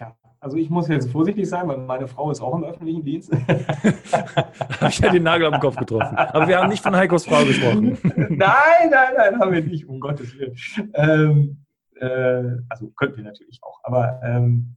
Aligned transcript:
Tja, 0.00 0.16
also 0.40 0.56
ich 0.56 0.70
muss 0.70 0.88
jetzt 0.88 1.10
vorsichtig 1.10 1.46
sein, 1.46 1.68
weil 1.68 1.76
meine 1.76 2.08
Frau 2.08 2.30
ist 2.30 2.40
auch 2.40 2.54
im 2.54 2.64
öffentlichen 2.64 3.04
Dienst. 3.04 3.30
habe 4.80 4.88
ich 4.88 4.98
ja 4.98 5.10
den 5.10 5.24
Nagel 5.24 5.52
am 5.52 5.60
Kopf 5.60 5.76
getroffen. 5.76 6.16
Aber 6.16 6.48
wir 6.48 6.58
haben 6.58 6.70
nicht 6.70 6.82
von 6.82 6.96
Heikos 6.96 7.26
Frau 7.26 7.44
gesprochen. 7.44 7.98
nein, 8.14 8.88
nein, 8.90 9.14
nein, 9.14 9.38
haben 9.38 9.52
wir 9.52 9.62
nicht, 9.62 9.86
um 9.86 10.00
Gottes 10.00 10.34
Willen. 10.38 10.56
Ähm, 10.94 11.66
äh, 11.96 12.62
also 12.70 12.88
könnten 12.96 13.18
wir 13.18 13.24
natürlich 13.24 13.60
auch. 13.62 13.80
Aber 13.82 14.20
ähm, 14.24 14.76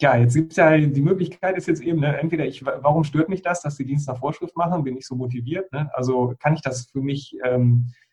ja, 0.00 0.16
jetzt 0.16 0.34
gibt 0.34 0.52
es 0.52 0.56
ja 0.56 0.76
die 0.78 1.02
Möglichkeit 1.02 1.56
ist 1.56 1.66
jetzt 1.66 1.82
eben, 1.82 1.98
ne, 1.98 2.16
entweder 2.18 2.46
ich, 2.46 2.64
warum 2.64 3.02
stört 3.02 3.28
mich 3.28 3.42
das, 3.42 3.60
dass 3.60 3.76
die 3.76 3.84
Dienst 3.84 4.06
nach 4.06 4.18
Vorschrift 4.18 4.56
machen, 4.56 4.84
bin 4.84 4.96
ich 4.96 5.06
so 5.06 5.16
motiviert, 5.16 5.72
ne? 5.72 5.90
Also 5.94 6.34
kann 6.38 6.54
ich 6.54 6.62
das 6.62 6.86
für 6.92 7.00
mich 7.00 7.36
ähm, 7.44 7.86
äh, 7.86 8.03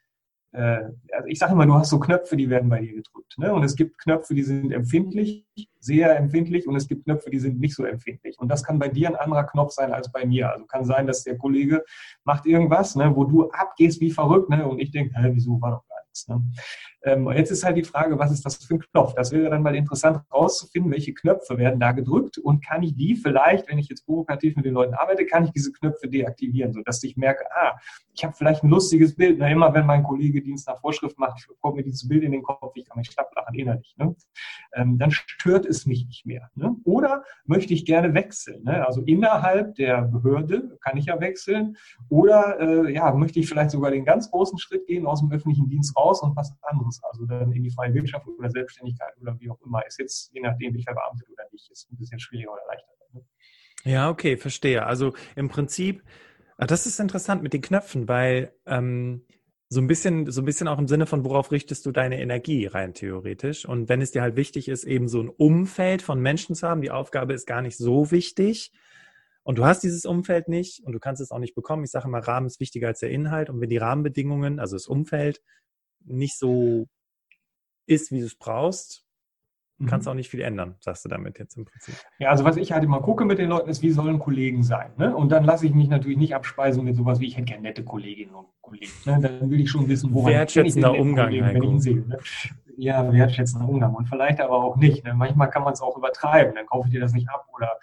also 0.54 1.28
ich 1.28 1.40
sage 1.40 1.54
immer, 1.54 1.66
du 1.66 1.76
hast 1.76 1.90
so 1.90 2.00
Knöpfe, 2.00 2.36
die 2.36 2.50
werden 2.50 2.70
bei 2.70 2.82
dir 2.82 2.94
gedrückt. 2.94 3.38
Ne? 3.38 3.54
Und 3.54 3.64
es 3.64 3.76
gibt 3.76 3.98
Knöpfe, 3.98 4.36
die 4.36 4.44
sind 4.44 4.72
empfindlich, 4.72 5.46
sehr 5.80 6.16
empfindlich, 6.18 6.68
und 6.68 6.76
es 6.76 6.88
gibt 6.88 7.06
Knöpfe, 7.06 7.30
die 7.30 7.40
sind 7.40 7.60
nicht 7.60 7.74
so 7.76 7.86
empfindlich. 7.86 8.38
Und 8.38 8.50
das 8.50 8.64
kann 8.64 8.78
bei 8.78 8.90
dir 8.90 9.08
ein 9.08 9.16
anderer 9.16 9.46
Knopf 9.46 9.72
sein 9.72 9.94
als 9.94 10.12
bei 10.12 10.26
mir. 10.26 10.52
Also 10.52 10.66
kann 10.66 10.84
sein, 10.84 11.08
dass 11.08 11.24
der 11.24 11.38
Kollege 11.38 11.84
macht 12.24 12.46
irgendwas, 12.46 12.96
ne, 12.96 13.16
wo 13.16 13.24
du 13.24 13.50
abgehst 13.52 14.02
wie 14.02 14.12
verrückt, 14.12 14.50
ne? 14.50 14.68
Und 14.68 14.80
ich 14.80 14.92
denke, 14.92 15.16
wieso 15.34 15.62
war 15.62 15.72
doch 15.72 15.88
gar 15.88 16.04
nichts. 16.06 16.28
Ne? 16.28 16.42
Ähm, 17.04 17.30
jetzt 17.32 17.52
ist 17.52 17.64
halt 17.64 17.78
die 17.78 17.84
Frage, 17.84 18.18
was 18.20 18.32
ist 18.32 18.46
das 18.46 18.58
für 18.58 18.76
ein 18.76 18.80
Knopf? 18.80 19.14
Das 19.16 19.32
wäre 19.32 19.50
dann 19.50 19.64
mal 19.64 19.76
interessant 19.76 20.22
herauszufinden, 20.30 20.92
welche 20.92 21.14
Knöpfe 21.14 21.58
werden 21.58 21.80
da 21.80 21.92
gedrückt 21.92 22.38
und 22.38 22.64
kann 22.66 22.84
ich 22.84 22.96
die 22.96 23.16
vielleicht, 23.16 23.70
wenn 23.70 23.80
ich 23.80 23.90
jetzt 23.90 24.06
provokativ 24.06 24.56
mit 24.56 24.66
den 24.66 24.74
Leuten 24.74 24.94
arbeite, 24.94 25.26
kann 25.26 25.46
ich 25.46 25.52
diese 25.52 25.72
Knöpfe 25.72 26.08
deaktivieren, 26.08 26.74
sodass 26.74 27.04
ich 27.04 27.18
merke, 27.18 27.46
ah, 27.56 27.78
ich 28.14 28.24
habe 28.24 28.34
vielleicht 28.36 28.64
ein 28.64 28.70
lustiges 28.70 29.16
Bild. 29.16 29.40
Na, 29.40 29.50
immer 29.50 29.74
wenn 29.74 29.86
mein 29.86 30.04
Kollege 30.04 30.42
Dienst 30.42 30.68
nach 30.68 30.80
Vorschrift 30.80 31.18
macht, 31.18 31.48
kommt 31.60 31.76
mir 31.76 31.84
dieses 31.84 32.08
Bild 32.08 32.24
in 32.24 32.32
den 32.32 32.44
Kopf, 32.44 32.72
ich 32.76 32.86
kann 32.86 32.98
mich 32.98 33.12
schlapplachen 33.12 33.56
innerlich. 33.58 33.96
Ne? 33.98 34.16
Ähm, 34.74 34.98
dann 34.98 35.12
stört 35.12 35.66
es 35.66 35.86
mich 35.86 36.06
nicht 36.06 36.26
mehr. 36.26 36.50
Ne? 36.56 36.76
Oder 36.84 37.24
möchte 37.46 37.74
ich 37.74 37.86
gerne 37.86 38.14
wechseln? 38.14 38.64
Ne? 38.64 38.86
Also 38.86 39.02
innerhalb 39.02 39.76
der 39.76 40.04
Behörde 40.04 40.78
kann 40.84 40.98
ich 40.98 41.06
ja 41.06 41.20
wechseln. 41.20 41.78
Oder 42.10 42.60
äh, 42.60 42.94
ja, 42.94 43.14
möchte 43.14 43.40
ich 43.40 43.48
vielleicht 43.48 43.72
sogar 43.72 43.92
den 43.92 44.06
ganz 44.06 44.30
großen 44.30 44.58
Schritt 44.60 44.86
gehen 44.88 45.06
aus 45.06 45.22
dem 45.22 45.32
öffentlichen 45.32 45.70
Dienst 45.70 45.96
raus 45.98 46.22
und 46.22 46.36
was 46.36 46.54
anderes, 46.62 46.91
also 47.04 47.26
dann 47.26 47.52
in 47.52 47.64
die 47.64 47.72
freie 47.72 47.94
Wirtschaft 47.94 48.28
oder 48.28 48.50
Selbstständigkeit 48.50 49.14
oder 49.22 49.40
wie 49.40 49.50
auch 49.50 49.60
immer. 49.66 49.86
Ist 49.86 50.00
jetzt, 50.00 50.34
je 50.34 50.42
nachdem, 50.42 50.74
wie 50.74 50.80
ich 50.80 50.86
verbeamtet 50.86 51.30
oder 51.30 51.44
nicht, 51.52 51.70
ist 51.72 51.92
ein 51.92 51.98
bisschen 51.98 52.20
schwieriger 52.20 52.52
oder 52.52 52.62
leichter. 52.68 52.92
Ne? 53.14 53.26
Ja, 53.84 54.10
okay, 54.10 54.38
verstehe. 54.38 54.86
Also 54.86 55.14
im 55.36 55.50
Prinzip 55.50 56.04
Ah, 56.62 56.68
das 56.68 56.86
ist 56.86 57.00
interessant 57.00 57.42
mit 57.42 57.54
den 57.54 57.62
Knöpfen, 57.64 58.08
weil 58.08 58.54
ähm, 58.68 59.26
so 59.68 59.82
ein 59.82 59.88
bisschen, 59.88 60.30
so 60.30 60.44
ein 60.44 60.46
bisschen 60.46 60.68
auch 60.68 60.78
im 60.78 60.88
Sinne 60.88 61.08
von, 61.08 61.26
worauf 61.26 61.52
richtest 61.52 61.88
du 61.88 61.92
deine 61.92 62.22
Energie 62.22 62.68
rein 62.68 62.94
theoretisch? 62.94 63.66
Und 63.66 63.90
wenn 63.90 64.00
es 64.00 64.12
dir 64.12 64.22
halt 64.22 64.36
wichtig 64.36 64.68
ist, 64.68 64.84
eben 64.84 65.08
so 65.08 65.22
ein 65.24 65.30
Umfeld 65.30 66.04
von 66.04 66.22
Menschen 66.22 66.54
zu 66.54 66.68
haben, 66.68 66.84
die 66.84 66.92
Aufgabe 66.92 67.34
ist 67.34 67.48
gar 67.48 67.64
nicht 67.64 67.78
so 67.78 68.12
wichtig. 68.12 68.72
Und 69.42 69.58
du 69.58 69.66
hast 69.66 69.82
dieses 69.82 70.06
Umfeld 70.06 70.50
nicht 70.50 70.84
und 70.84 70.94
du 70.94 71.00
kannst 71.00 71.20
es 71.20 71.32
auch 71.32 71.40
nicht 71.40 71.56
bekommen. 71.56 71.84
Ich 71.84 71.90
sage 71.90 72.08
immer, 72.08 72.20
Rahmen 72.20 72.46
ist 72.46 72.60
wichtiger 72.60 72.90
als 72.90 73.00
der 73.00 73.10
Inhalt. 73.10 73.50
Und 73.50 73.60
wenn 73.60 73.72
die 73.72 73.78
Rahmenbedingungen, 73.78 74.60
also 74.60 74.76
das 74.76 74.86
Umfeld, 74.86 75.42
nicht 76.06 76.38
so 76.38 76.88
ist, 77.86 78.12
wie 78.12 78.20
du 78.20 78.26
es 78.26 78.36
brauchst, 78.36 79.06
kannst 79.88 80.06
mhm. 80.06 80.12
auch 80.12 80.16
nicht 80.16 80.30
viel 80.30 80.42
ändern, 80.42 80.76
sagst 80.80 81.06
du 81.06 81.10
damit 81.10 81.40
jetzt 81.40 81.58
im 81.58 81.66
Prinzip. 81.66 81.96
Ja, 82.20 82.30
also 82.30 82.44
was 82.44 82.58
ich 82.58 82.72
halt 82.72 82.84
immer 82.84 83.02
gucke 83.02 83.26
mit 83.26 83.40
den 83.40 83.50
Leuten 83.50 83.70
ist, 83.70 83.82
wie 83.82 83.92
sollen 83.92 84.20
Kollegen 84.20 84.64
sein? 84.64 84.92
Ne? 84.98 85.16
Und 85.16 85.32
dann 85.32 85.44
lasse 85.44 85.66
ich 85.66 85.74
mich 85.74 85.88
natürlich 85.88 86.18
nicht 86.18 86.36
abspeisen 86.36 86.84
mit 86.84 86.96
sowas 86.96 87.20
wie, 87.20 87.28
ich 87.28 87.38
hätte 87.38 87.46
gerne 87.46 87.64
nette 87.64 87.84
Kolleginnen 87.84 88.34
und 88.34 88.48
Kollegen. 88.62 88.92
Ne? 89.06 89.20
Dann 89.22 89.50
will 89.50 89.60
ich 89.60 89.70
schon 89.70 89.88
wissen, 89.88 90.14
woran 90.14 90.34
Wertschätzender 90.34 90.94
Umgang, 90.94 91.28
Kollegen, 91.28 91.48
wenn 91.48 91.64
ich 91.64 91.70
ihn 91.70 91.82
sehe. 91.82 91.96
Ne? 91.96 92.18
Ja, 92.78 93.12
wertschätzender 93.12 93.68
Umgang 93.68 93.94
und 93.94 94.08
vielleicht 94.08 94.40
aber 94.40 94.64
auch 94.64 94.78
nicht. 94.78 95.04
Ne? 95.04 95.14
Manchmal 95.14 95.50
kann 95.50 95.64
man 95.64 95.74
es 95.74 95.82
auch 95.82 95.98
übertreiben, 95.98 96.56
dann 96.56 96.66
kaufe 96.66 96.88
ich 96.88 96.94
dir 96.94 97.02
das 97.02 97.14
nicht 97.14 97.30
ab 97.30 97.48
oder 97.54 97.78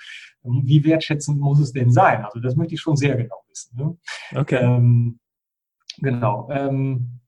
ähm, 0.45 0.63
wie 0.65 0.85
wertschätzend 0.85 1.41
muss 1.41 1.61
es 1.61 1.73
denn 1.73 1.91
sein? 1.91 2.25
Also 2.25 2.41
das 2.41 2.57
möchte 2.57 2.75
ich 2.75 2.81
schon 2.81 2.97
sehr 2.97 3.17
genau 3.17 3.37
wissen. 3.49 3.77
Ne? 3.77 3.97
Okay. 4.39 4.63
Ähm, 4.63 5.19
genau. 5.99 6.49
Ähm, 6.51 7.21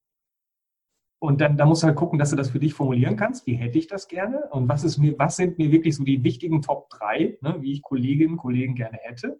und 1.20 1.42
dann, 1.42 1.58
da 1.58 1.66
musst 1.66 1.82
du 1.82 1.86
halt 1.86 1.96
gucken, 1.96 2.18
dass 2.18 2.30
du 2.30 2.36
das 2.36 2.48
für 2.48 2.58
dich 2.58 2.72
formulieren 2.72 3.14
kannst. 3.14 3.46
Wie 3.46 3.54
hätte 3.54 3.78
ich 3.78 3.86
das 3.86 4.08
gerne? 4.08 4.48
Und 4.50 4.68
was 4.70 4.84
ist 4.84 4.96
mir, 4.96 5.18
was 5.18 5.36
sind 5.36 5.58
mir 5.58 5.70
wirklich 5.70 5.94
so 5.94 6.02
die 6.02 6.24
wichtigen 6.24 6.62
Top 6.62 6.88
3, 6.88 7.38
ne, 7.42 7.56
wie 7.60 7.72
ich 7.74 7.82
Kolleginnen 7.82 8.32
und 8.32 8.38
Kollegen 8.38 8.74
gerne 8.74 8.98
hätte? 9.02 9.38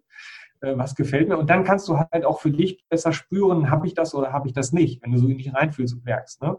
Äh, 0.61 0.77
was 0.77 0.93
gefällt 0.93 1.27
mir? 1.27 1.39
Und 1.39 1.49
dann 1.49 1.63
kannst 1.63 1.87
du 1.87 1.97
halt 1.97 2.23
auch 2.23 2.39
für 2.39 2.51
dich 2.51 2.85
besser 2.87 3.13
spüren, 3.13 3.71
habe 3.71 3.87
ich 3.87 3.95
das 3.95 4.13
oder 4.13 4.31
habe 4.31 4.47
ich 4.47 4.53
das 4.53 4.71
nicht, 4.71 5.01
wenn 5.01 5.11
du 5.11 5.17
so 5.17 5.27
in 5.27 5.39
dich 5.39 5.53
reinfühlst 5.53 5.95
und 5.95 6.05
merkst. 6.05 6.43
Ne? 6.43 6.55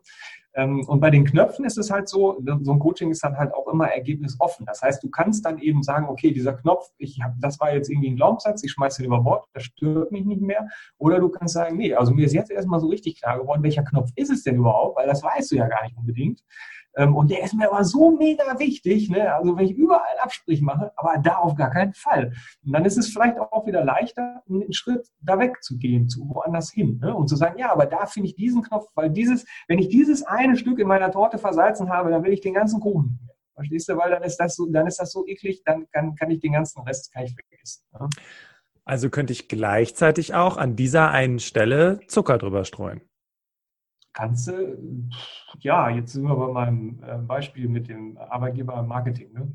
Ähm, 0.54 0.84
und 0.86 1.00
bei 1.00 1.10
den 1.10 1.24
Knöpfen 1.24 1.64
ist 1.64 1.78
es 1.78 1.90
halt 1.90 2.08
so, 2.08 2.40
so 2.62 2.72
ein 2.72 2.78
Coaching 2.78 3.10
ist 3.10 3.24
dann 3.24 3.36
halt 3.36 3.54
auch 3.54 3.68
immer 3.68 3.88
ergebnisoffen. 3.88 4.66
Das 4.66 4.82
heißt, 4.82 5.02
du 5.02 5.10
kannst 5.10 5.44
dann 5.46 5.58
eben 5.58 5.82
sagen, 5.82 6.08
okay, 6.08 6.32
dieser 6.32 6.52
Knopf, 6.52 6.90
ich 6.98 7.20
hab, 7.22 7.34
das 7.40 7.58
war 7.60 7.74
jetzt 7.74 7.90
irgendwie 7.90 8.10
ein 8.10 8.16
Glaubenssatz, 8.16 8.62
ich 8.62 8.72
schmeiße 8.72 9.02
den 9.02 9.06
über 9.06 9.20
Bord, 9.20 9.46
das 9.54 9.64
stört 9.64 10.12
mich 10.12 10.24
nicht 10.24 10.42
mehr. 10.42 10.68
Oder 10.98 11.20
du 11.20 11.28
kannst 11.28 11.54
sagen, 11.54 11.76
nee, 11.76 11.94
also 11.94 12.12
mir 12.12 12.26
ist 12.26 12.34
jetzt 12.34 12.50
erstmal 12.50 12.80
so 12.80 12.88
richtig 12.88 13.20
klar 13.20 13.38
geworden, 13.38 13.62
welcher 13.62 13.82
Knopf 13.82 14.10
ist 14.16 14.30
es 14.30 14.42
denn 14.42 14.56
überhaupt, 14.56 14.96
weil 14.96 15.06
das 15.06 15.22
weißt 15.22 15.50
du 15.52 15.56
ja 15.56 15.66
gar 15.68 15.82
nicht 15.84 15.96
unbedingt. 15.96 16.42
Ähm, 16.96 17.16
und 17.16 17.30
der 17.30 17.42
ist 17.42 17.54
mir 17.54 17.70
aber 17.70 17.84
so 17.84 18.16
mega 18.16 18.58
wichtig, 18.58 19.08
ne? 19.08 19.34
also 19.34 19.56
wenn 19.56 19.64
ich 19.64 19.72
überall 19.72 20.18
Abstrich 20.20 20.60
mache, 20.60 20.92
aber 20.96 21.18
da 21.18 21.36
auf 21.36 21.54
gar 21.54 21.70
keinen 21.70 21.94
Fall. 21.94 22.32
Und 22.64 22.72
dann 22.72 22.84
ist 22.84 22.98
es 22.98 23.08
vielleicht 23.08 23.38
auch 23.38 23.66
wieder 23.66 23.84
leichter, 23.84 24.42
einen 24.48 24.72
Schritt 24.72 25.08
da 25.20 25.38
wegzugehen, 25.38 26.08
zu 26.08 26.28
woanders 26.28 26.70
hin 26.70 26.98
ne? 27.02 27.14
und 27.14 27.28
zu 27.28 27.36
sagen, 27.36 27.58
ja, 27.58 27.72
aber 27.72 27.86
da 27.86 28.06
finde 28.06 28.28
ich 28.28 28.34
diesen 28.34 28.62
Knopf, 28.62 28.88
weil 28.94 29.10
dieses, 29.10 29.46
wenn 29.68 29.78
ich 29.78 29.88
dieses 29.88 30.22
eine 30.22 30.56
Stück 30.56 30.78
in 30.78 30.88
meiner 30.88 31.10
Torte 31.10 31.38
versalzen 31.38 31.88
habe, 31.88 32.10
dann 32.10 32.24
will 32.24 32.32
ich 32.32 32.40
den 32.40 32.54
ganzen 32.54 32.80
Kuchen 32.80 33.18
nicht. 33.22 33.32
Verstehst 33.54 33.88
du? 33.88 33.96
Weil 33.96 34.10
dann 34.10 34.22
ist 34.22 34.36
das 34.38 34.56
so, 34.56 34.66
dann 34.66 34.86
ist 34.86 34.98
das 34.98 35.12
so 35.12 35.26
eklig, 35.26 35.62
dann 35.64 35.86
kann, 35.90 36.14
kann 36.14 36.30
ich 36.30 36.40
den 36.40 36.52
ganzen 36.52 36.82
Rest 36.82 37.12
kann 37.12 37.24
ich 37.24 37.34
vergessen. 37.34 37.84
Ne? 37.92 38.08
Also 38.84 39.10
könnte 39.10 39.32
ich 39.32 39.48
gleichzeitig 39.48 40.34
auch 40.34 40.56
an 40.56 40.74
dieser 40.74 41.10
einen 41.10 41.38
Stelle 41.38 42.00
Zucker 42.08 42.38
drüber 42.38 42.64
streuen. 42.64 43.00
Kannst 44.12 44.48
du, 44.48 44.76
ja, 45.60 45.88
jetzt 45.88 46.12
sind 46.12 46.24
wir 46.24 46.36
bei 46.36 46.52
meinem 46.52 47.02
äh, 47.02 47.16
Beispiel 47.18 47.68
mit 47.68 47.88
dem 47.88 48.18
Arbeitgeber 48.18 48.78
im 48.78 48.88
Marketing. 48.88 49.32
Ne? 49.32 49.52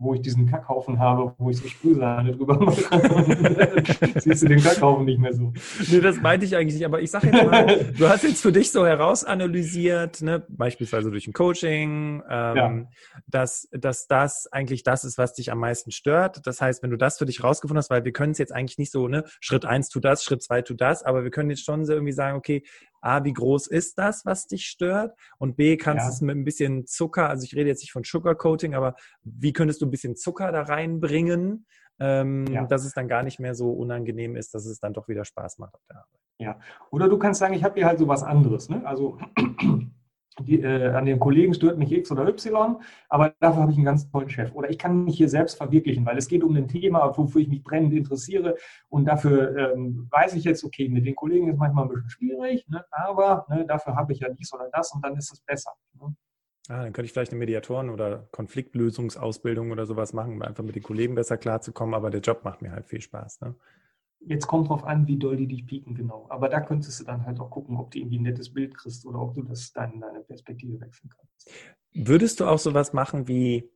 wo 0.00 0.14
ich 0.14 0.22
diesen 0.22 0.46
Kackhaufen 0.46 0.98
habe, 0.98 1.34
wo 1.38 1.50
ich 1.50 1.58
so 1.58 1.68
Sprühsahne 1.68 2.32
drüber 2.32 2.58
mache. 2.58 2.82
Siehst 4.20 4.42
du 4.42 4.48
den 4.48 4.62
Kackhaufen 4.62 5.04
nicht 5.04 5.18
mehr 5.18 5.32
so. 5.32 5.52
Nee, 5.90 6.00
das 6.00 6.20
meinte 6.20 6.46
ich 6.46 6.56
eigentlich 6.56 6.74
nicht. 6.74 6.84
Aber 6.84 7.00
ich 7.00 7.10
sage 7.10 7.28
jetzt 7.28 7.44
mal, 7.44 7.92
du 7.98 8.08
hast 8.08 8.22
jetzt 8.22 8.40
für 8.40 8.52
dich 8.52 8.70
so 8.70 8.86
herausanalysiert, 8.86 10.22
ne, 10.22 10.44
beispielsweise 10.48 11.10
durch 11.10 11.26
ein 11.26 11.32
Coaching, 11.32 12.22
ähm, 12.28 12.56
ja. 12.56 12.84
dass, 13.26 13.68
dass 13.72 14.06
das 14.06 14.46
eigentlich 14.52 14.82
das 14.82 15.04
ist, 15.04 15.18
was 15.18 15.34
dich 15.34 15.50
am 15.50 15.58
meisten 15.58 15.90
stört. 15.90 16.46
Das 16.46 16.60
heißt, 16.60 16.82
wenn 16.82 16.90
du 16.90 16.96
das 16.96 17.18
für 17.18 17.26
dich 17.26 17.42
rausgefunden 17.42 17.78
hast, 17.78 17.90
weil 17.90 18.04
wir 18.04 18.12
können 18.12 18.32
es 18.32 18.38
jetzt 18.38 18.52
eigentlich 18.52 18.78
nicht 18.78 18.92
so, 18.92 19.08
ne, 19.08 19.24
Schritt 19.40 19.64
eins 19.64 19.88
tu 19.88 20.00
das, 20.00 20.22
Schritt 20.22 20.42
zwei 20.42 20.62
tu 20.62 20.74
das, 20.74 21.02
aber 21.02 21.24
wir 21.24 21.30
können 21.30 21.50
jetzt 21.50 21.64
schon 21.64 21.84
so 21.84 21.92
irgendwie 21.92 22.12
sagen, 22.12 22.36
okay, 22.36 22.62
A, 23.00 23.24
wie 23.24 23.32
groß 23.32 23.66
ist 23.66 23.98
das, 23.98 24.24
was 24.24 24.46
dich 24.46 24.66
stört? 24.66 25.16
Und 25.38 25.56
B, 25.56 25.76
kannst 25.76 26.04
du 26.04 26.08
ja. 26.08 26.14
es 26.14 26.20
mit 26.20 26.36
ein 26.36 26.44
bisschen 26.44 26.86
Zucker, 26.86 27.28
also 27.28 27.44
ich 27.44 27.54
rede 27.54 27.68
jetzt 27.68 27.82
nicht 27.82 27.92
von 27.92 28.04
Sugarcoating, 28.04 28.74
aber 28.74 28.96
wie 29.22 29.52
könntest 29.52 29.80
du 29.80 29.86
ein 29.86 29.90
bisschen 29.90 30.16
Zucker 30.16 30.52
da 30.52 30.62
reinbringen, 30.62 31.66
ähm, 32.00 32.46
ja. 32.46 32.66
dass 32.66 32.84
es 32.84 32.92
dann 32.92 33.08
gar 33.08 33.22
nicht 33.22 33.40
mehr 33.40 33.54
so 33.54 33.72
unangenehm 33.72 34.36
ist, 34.36 34.54
dass 34.54 34.66
es 34.66 34.80
dann 34.80 34.92
doch 34.92 35.08
wieder 35.08 35.24
Spaß 35.24 35.58
macht 35.58 35.74
auf 35.74 35.84
der 35.88 35.96
Arbeit. 35.96 36.20
Ja, 36.40 36.60
oder 36.90 37.08
du 37.08 37.18
kannst 37.18 37.40
sagen, 37.40 37.54
ich 37.54 37.64
habe 37.64 37.74
hier 37.74 37.86
halt 37.86 37.98
so 37.98 38.06
was 38.06 38.22
anderes. 38.22 38.68
Ne? 38.68 38.86
Also 38.86 39.18
die, 40.40 40.60
äh, 40.60 40.88
an 40.88 41.04
den 41.06 41.18
Kollegen 41.18 41.54
stört 41.54 41.78
mich 41.78 41.92
X 41.92 42.10
oder 42.10 42.26
Y, 42.26 42.80
aber 43.08 43.34
dafür 43.40 43.62
habe 43.62 43.72
ich 43.72 43.78
einen 43.78 43.84
ganz 43.84 44.10
tollen 44.10 44.28
Chef. 44.28 44.54
Oder 44.54 44.70
ich 44.70 44.78
kann 44.78 45.04
mich 45.04 45.16
hier 45.16 45.28
selbst 45.28 45.56
verwirklichen, 45.56 46.04
weil 46.06 46.16
es 46.18 46.28
geht 46.28 46.42
um 46.44 46.54
ein 46.56 46.68
Thema, 46.68 47.16
wofür 47.16 47.40
ich 47.40 47.48
mich 47.48 47.62
brennend 47.62 47.94
interessiere. 47.94 48.56
Und 48.88 49.04
dafür 49.06 49.56
ähm, 49.56 50.08
weiß 50.10 50.34
ich 50.34 50.44
jetzt, 50.44 50.64
okay, 50.64 50.88
mit 50.88 51.06
den 51.06 51.14
Kollegen 51.14 51.48
ist 51.48 51.58
manchmal 51.58 51.84
ein 51.84 51.90
bisschen 51.90 52.10
schwierig, 52.10 52.66
ne, 52.68 52.84
aber 52.90 53.46
ne, 53.48 53.64
dafür 53.66 53.96
habe 53.96 54.12
ich 54.12 54.20
ja 54.20 54.28
dies 54.28 54.52
oder 54.52 54.68
das 54.72 54.92
und 54.92 55.04
dann 55.04 55.16
ist 55.16 55.32
es 55.32 55.40
besser. 55.40 55.72
Ne? 55.94 56.14
Ah, 56.68 56.82
dann 56.82 56.92
könnte 56.92 57.06
ich 57.06 57.12
vielleicht 57.12 57.32
eine 57.32 57.38
Mediatoren- 57.38 57.88
oder 57.88 58.28
Konfliktlösungsausbildung 58.30 59.70
oder 59.70 59.86
sowas 59.86 60.12
machen, 60.12 60.34
um 60.34 60.42
einfach 60.42 60.64
mit 60.64 60.76
den 60.76 60.82
Kollegen 60.82 61.14
besser 61.14 61.38
klarzukommen, 61.38 61.94
aber 61.94 62.10
der 62.10 62.20
Job 62.20 62.44
macht 62.44 62.60
mir 62.60 62.72
halt 62.72 62.86
viel 62.86 63.00
Spaß. 63.00 63.40
Ne? 63.40 63.54
Jetzt 64.20 64.46
kommt 64.46 64.68
drauf 64.68 64.84
an, 64.84 65.06
wie 65.06 65.16
doll 65.16 65.36
die 65.36 65.46
dich 65.46 65.66
pieken, 65.66 65.94
genau. 65.94 66.26
Aber 66.28 66.48
da 66.48 66.60
könntest 66.60 67.00
du 67.00 67.04
dann 67.04 67.24
halt 67.24 67.40
auch 67.40 67.50
gucken, 67.50 67.76
ob 67.76 67.90
du 67.90 67.98
irgendwie 67.98 68.18
ein 68.18 68.22
nettes 68.22 68.52
Bild 68.52 68.76
kriegst 68.76 69.06
oder 69.06 69.20
ob 69.20 69.34
du 69.34 69.42
das 69.42 69.72
dann 69.72 70.00
deine 70.00 70.20
Perspektive 70.20 70.80
wechseln 70.80 71.10
kannst. 71.16 71.50
Würdest 71.94 72.40
du 72.40 72.44
auch 72.46 72.58
sowas 72.58 72.92
machen 72.92 73.28
wie, 73.28 73.70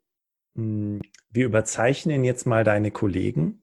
hm, 0.55 1.01
wir 1.31 1.47
überzeichnen 1.47 2.25
jetzt 2.25 2.47
mal 2.47 2.65
deine 2.65 2.91
Kollegen? 2.91 3.63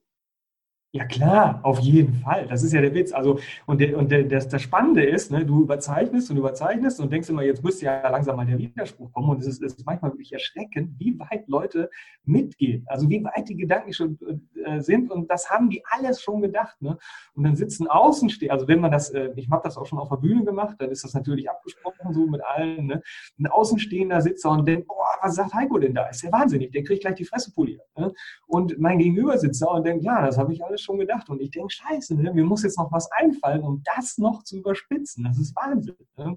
Ja 0.92 1.04
klar, 1.04 1.60
auf 1.62 1.78
jeden 1.78 2.14
Fall. 2.14 2.48
Das 2.48 2.64
ist 2.64 2.72
ja 2.72 2.80
der 2.80 2.92
Witz. 2.92 3.12
Also 3.12 3.38
und, 3.64 3.80
der, 3.80 3.96
und 3.96 4.10
der, 4.10 4.24
das, 4.24 4.48
das 4.48 4.60
Spannende 4.60 5.04
ist, 5.04 5.30
ne, 5.30 5.46
du 5.46 5.62
überzeichnest 5.62 6.32
und 6.32 6.36
überzeichnest 6.36 6.98
und 6.98 7.12
denkst 7.12 7.28
immer, 7.28 7.44
jetzt 7.44 7.62
müsste 7.62 7.84
ja 7.84 8.08
langsam 8.08 8.34
mal 8.34 8.44
der 8.44 8.58
Widerspruch 8.58 9.12
kommen. 9.12 9.30
Und 9.30 9.38
es 9.38 9.46
ist, 9.46 9.62
es 9.62 9.74
ist 9.74 9.86
manchmal 9.86 10.10
wirklich 10.10 10.32
erschreckend, 10.32 10.98
wie 10.98 11.16
weit 11.20 11.46
Leute 11.46 11.90
mitgehen. 12.24 12.84
Also 12.88 13.08
wie 13.08 13.22
weit 13.22 13.48
die 13.48 13.56
Gedanken 13.56 13.92
schon 13.92 14.18
äh, 14.64 14.80
sind 14.80 15.12
und 15.12 15.30
das 15.30 15.48
haben 15.48 15.70
die 15.70 15.80
alles 15.88 16.20
schon 16.20 16.42
gedacht. 16.42 16.82
Ne? 16.82 16.98
Und 17.34 17.44
dann 17.44 17.54
sitzen 17.54 17.86
Außenstehende, 17.86 18.52
also 18.52 18.66
wenn 18.66 18.80
man 18.80 18.90
das, 18.90 19.10
äh, 19.10 19.30
ich 19.36 19.48
habe 19.48 19.62
das 19.62 19.76
auch 19.76 19.86
schon 19.86 20.00
auf 20.00 20.08
der 20.08 20.16
Bühne 20.16 20.44
gemacht, 20.44 20.74
dann 20.80 20.90
ist 20.90 21.04
das 21.04 21.14
natürlich 21.14 21.48
abgesprochen 21.48 22.12
so 22.12 22.26
mit 22.26 22.42
allen. 22.44 22.86
Ne? 22.86 23.00
Ein 23.38 23.46
Außenstehender 23.46 24.20
sitzt 24.22 24.44
und 24.44 24.66
denkt, 24.66 24.88
boah, 24.88 25.06
was 25.22 25.36
sagt 25.36 25.54
Heiko 25.54 25.78
denn 25.78 25.94
da? 25.94 26.08
Ist 26.08 26.22
ja 26.22 26.32
wahnsinnig, 26.32 26.72
der 26.72 26.82
kriegt 26.82 27.02
gleich 27.02 27.14
die 27.14 27.24
Fresse 27.24 27.52
poliert. 27.52 27.82
Ne? 27.96 28.12
Und 28.48 28.76
mein 28.80 28.98
Gegenüber 28.98 29.38
sitzt 29.38 29.62
da 29.62 29.66
und 29.66 29.86
denkt, 29.86 30.02
ja, 30.02 30.26
das 30.26 30.36
habe 30.36 30.52
ich 30.52 30.64
alles 30.64 30.79
schon 30.82 30.98
gedacht. 30.98 31.28
Und 31.28 31.40
ich 31.40 31.50
denke, 31.50 31.72
scheiße, 31.72 32.14
ne? 32.14 32.32
mir 32.32 32.44
muss 32.44 32.62
jetzt 32.62 32.78
noch 32.78 32.90
was 32.92 33.10
einfallen, 33.12 33.62
um 33.62 33.82
das 33.94 34.18
noch 34.18 34.42
zu 34.44 34.58
überspitzen. 34.58 35.24
Das 35.24 35.38
ist 35.38 35.54
Wahnsinn. 35.56 35.96
Ne? 36.16 36.36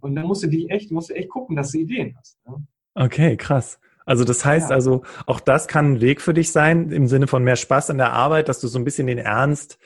Und 0.00 0.14
dann 0.14 0.26
musst 0.26 0.42
du 0.42 0.48
dich 0.48 0.70
echt, 0.70 0.90
musst 0.90 1.10
du 1.10 1.14
echt 1.14 1.28
gucken, 1.28 1.56
dass 1.56 1.72
du 1.72 1.78
Ideen 1.78 2.16
hast. 2.18 2.38
Ne? 2.46 2.66
Okay, 2.94 3.36
krass. 3.36 3.78
Also 4.06 4.24
das 4.24 4.44
heißt 4.44 4.70
ja. 4.70 4.76
also, 4.76 5.02
auch 5.26 5.40
das 5.40 5.66
kann 5.66 5.94
ein 5.94 6.00
Weg 6.00 6.20
für 6.20 6.34
dich 6.34 6.52
sein, 6.52 6.90
im 6.90 7.06
Sinne 7.06 7.26
von 7.26 7.42
mehr 7.42 7.56
Spaß 7.56 7.90
an 7.90 7.98
der 7.98 8.12
Arbeit, 8.12 8.48
dass 8.48 8.60
du 8.60 8.68
so 8.68 8.78
ein 8.78 8.84
bisschen 8.84 9.06
den 9.06 9.18
Ernst 9.18 9.78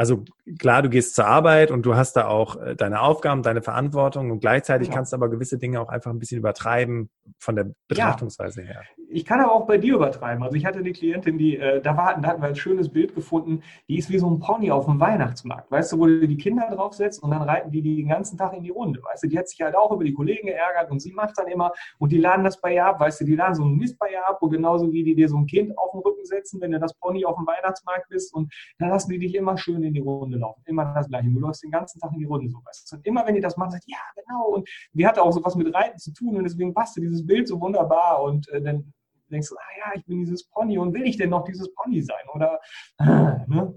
also 0.00 0.24
klar, 0.58 0.82
du 0.82 0.88
gehst 0.88 1.14
zur 1.14 1.26
Arbeit 1.26 1.70
und 1.70 1.86
du 1.86 1.94
hast 1.96 2.14
da 2.14 2.26
auch 2.26 2.56
äh, 2.56 2.74
deine 2.76 3.00
Aufgaben, 3.00 3.42
deine 3.42 3.62
Verantwortung 3.62 4.30
und 4.30 4.40
gleichzeitig 4.40 4.88
ja. 4.88 4.94
kannst 4.94 5.12
du 5.12 5.16
aber 5.16 5.28
gewisse 5.28 5.58
Dinge 5.58 5.80
auch 5.80 5.88
einfach 5.88 6.10
ein 6.10 6.18
bisschen 6.18 6.38
übertreiben 6.38 7.10
von 7.38 7.56
der 7.56 7.70
Betrachtungsweise 7.88 8.62
ja. 8.62 8.68
her. 8.68 8.82
Ich 9.12 9.24
kann 9.24 9.40
aber 9.40 9.52
auch 9.52 9.66
bei 9.66 9.78
dir 9.78 9.94
übertreiben. 9.94 10.42
Also 10.42 10.56
ich 10.56 10.64
hatte 10.64 10.78
eine 10.78 10.92
Klientin, 10.92 11.36
die, 11.36 11.56
äh, 11.56 11.80
da, 11.80 11.96
war, 11.96 12.20
da 12.20 12.28
hatten 12.28 12.42
wir 12.42 12.48
ein 12.48 12.56
schönes 12.56 12.88
Bild 12.88 13.14
gefunden, 13.14 13.62
die 13.88 13.98
ist 13.98 14.10
wie 14.10 14.18
so 14.18 14.30
ein 14.30 14.38
Pony 14.38 14.70
auf 14.70 14.86
dem 14.86 15.00
Weihnachtsmarkt. 15.00 15.70
Weißt 15.70 15.92
du, 15.92 15.98
wo 15.98 16.06
du 16.06 16.26
die 16.26 16.36
Kinder 16.36 16.68
draufsetzt 16.70 17.22
und 17.22 17.30
dann 17.30 17.42
reiten 17.42 17.70
die 17.70 17.82
den 17.82 18.08
ganzen 18.08 18.38
Tag 18.38 18.52
in 18.54 18.62
die 18.62 18.70
Runde. 18.70 19.00
Weißt 19.02 19.24
du, 19.24 19.28
die 19.28 19.38
hat 19.38 19.48
sich 19.48 19.60
halt 19.60 19.76
auch 19.76 19.90
über 19.92 20.04
die 20.04 20.12
Kollegen 20.12 20.46
geärgert 20.46 20.90
und 20.90 21.00
sie 21.00 21.12
macht 21.12 21.38
dann 21.38 21.48
immer 21.48 21.72
und 21.98 22.12
die 22.12 22.18
laden 22.18 22.44
das 22.44 22.60
bei 22.60 22.74
ihr 22.74 22.86
ab. 22.86 23.00
Weißt 23.00 23.20
du, 23.20 23.24
die 23.24 23.36
laden 23.36 23.54
so 23.54 23.64
einen 23.64 23.76
Mist 23.76 23.98
bei 23.98 24.10
ihr 24.10 24.26
ab, 24.28 24.38
wo 24.40 24.48
genauso 24.48 24.92
wie 24.92 25.02
die 25.02 25.14
dir 25.14 25.28
so 25.28 25.36
ein 25.36 25.46
Kind 25.46 25.76
auf 25.76 25.92
den 25.92 26.00
Rücken 26.00 26.24
setzen, 26.24 26.60
wenn 26.60 26.70
du 26.70 26.78
das 26.78 26.94
Pony 26.94 27.24
auf 27.24 27.36
dem 27.36 27.46
Weihnachtsmarkt 27.46 28.08
bist 28.08 28.32
und 28.34 28.52
dann 28.78 28.90
lassen 28.90 29.10
die 29.10 29.18
dich 29.18 29.34
immer 29.34 29.56
schön 29.58 29.82
in 29.82 29.94
die 29.94 30.00
Runde 30.00 30.29
laufen. 30.38 30.62
Immer 30.66 30.92
das 30.94 31.08
Gleiche. 31.08 31.30
Du 31.30 31.40
läufst 31.40 31.62
den 31.62 31.70
ganzen 31.70 32.00
Tag 32.00 32.12
in 32.12 32.20
die 32.20 32.24
Runde 32.24 32.48
so. 32.48 32.58
Weißt 32.64 32.92
Und 32.92 33.06
immer 33.06 33.26
wenn 33.26 33.34
die 33.34 33.40
das 33.40 33.56
machen, 33.56 33.72
sagt, 33.72 33.84
ja, 33.86 33.98
genau. 34.14 34.54
Und 34.54 34.68
die 34.92 35.06
hatte 35.06 35.22
auch 35.22 35.32
so 35.32 35.44
was 35.44 35.56
mit 35.56 35.72
Reiten 35.74 35.98
zu 35.98 36.12
tun 36.12 36.36
und 36.36 36.44
deswegen 36.44 36.74
passte 36.74 37.00
dieses 37.00 37.26
Bild 37.26 37.48
so 37.48 37.60
wunderbar. 37.60 38.22
Und 38.22 38.48
äh, 38.48 38.60
dann 38.60 38.92
denkst 39.30 39.48
du, 39.48 39.56
ah 39.56 39.78
ja, 39.78 39.98
ich 39.98 40.04
bin 40.06 40.20
dieses 40.20 40.44
Pony 40.48 40.78
und 40.78 40.92
will 40.92 41.06
ich 41.06 41.16
denn 41.16 41.30
noch 41.30 41.44
dieses 41.44 41.72
Pony 41.74 42.02
sein? 42.02 42.24
Oder, 42.34 42.60
ne? 42.98 43.74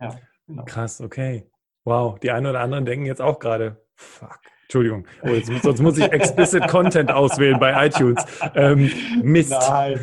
Ja, 0.00 0.16
genau. 0.46 0.64
Krass, 0.64 1.00
okay. 1.00 1.48
Wow, 1.84 2.18
die 2.18 2.30
einen 2.30 2.46
oder 2.46 2.60
anderen 2.60 2.84
denken 2.84 3.06
jetzt 3.06 3.20
auch 3.20 3.38
gerade, 3.38 3.84
fuck, 3.96 4.40
Entschuldigung, 4.72 5.04
oh, 5.22 5.28
jetzt, 5.28 5.52
sonst 5.62 5.82
muss 5.82 5.98
ich 5.98 6.10
explicit 6.10 6.66
Content 6.66 7.12
auswählen 7.12 7.60
bei 7.60 7.88
iTunes. 7.88 8.24
Ähm, 8.54 8.90
Mist. 9.22 9.50
Nein. 9.50 10.00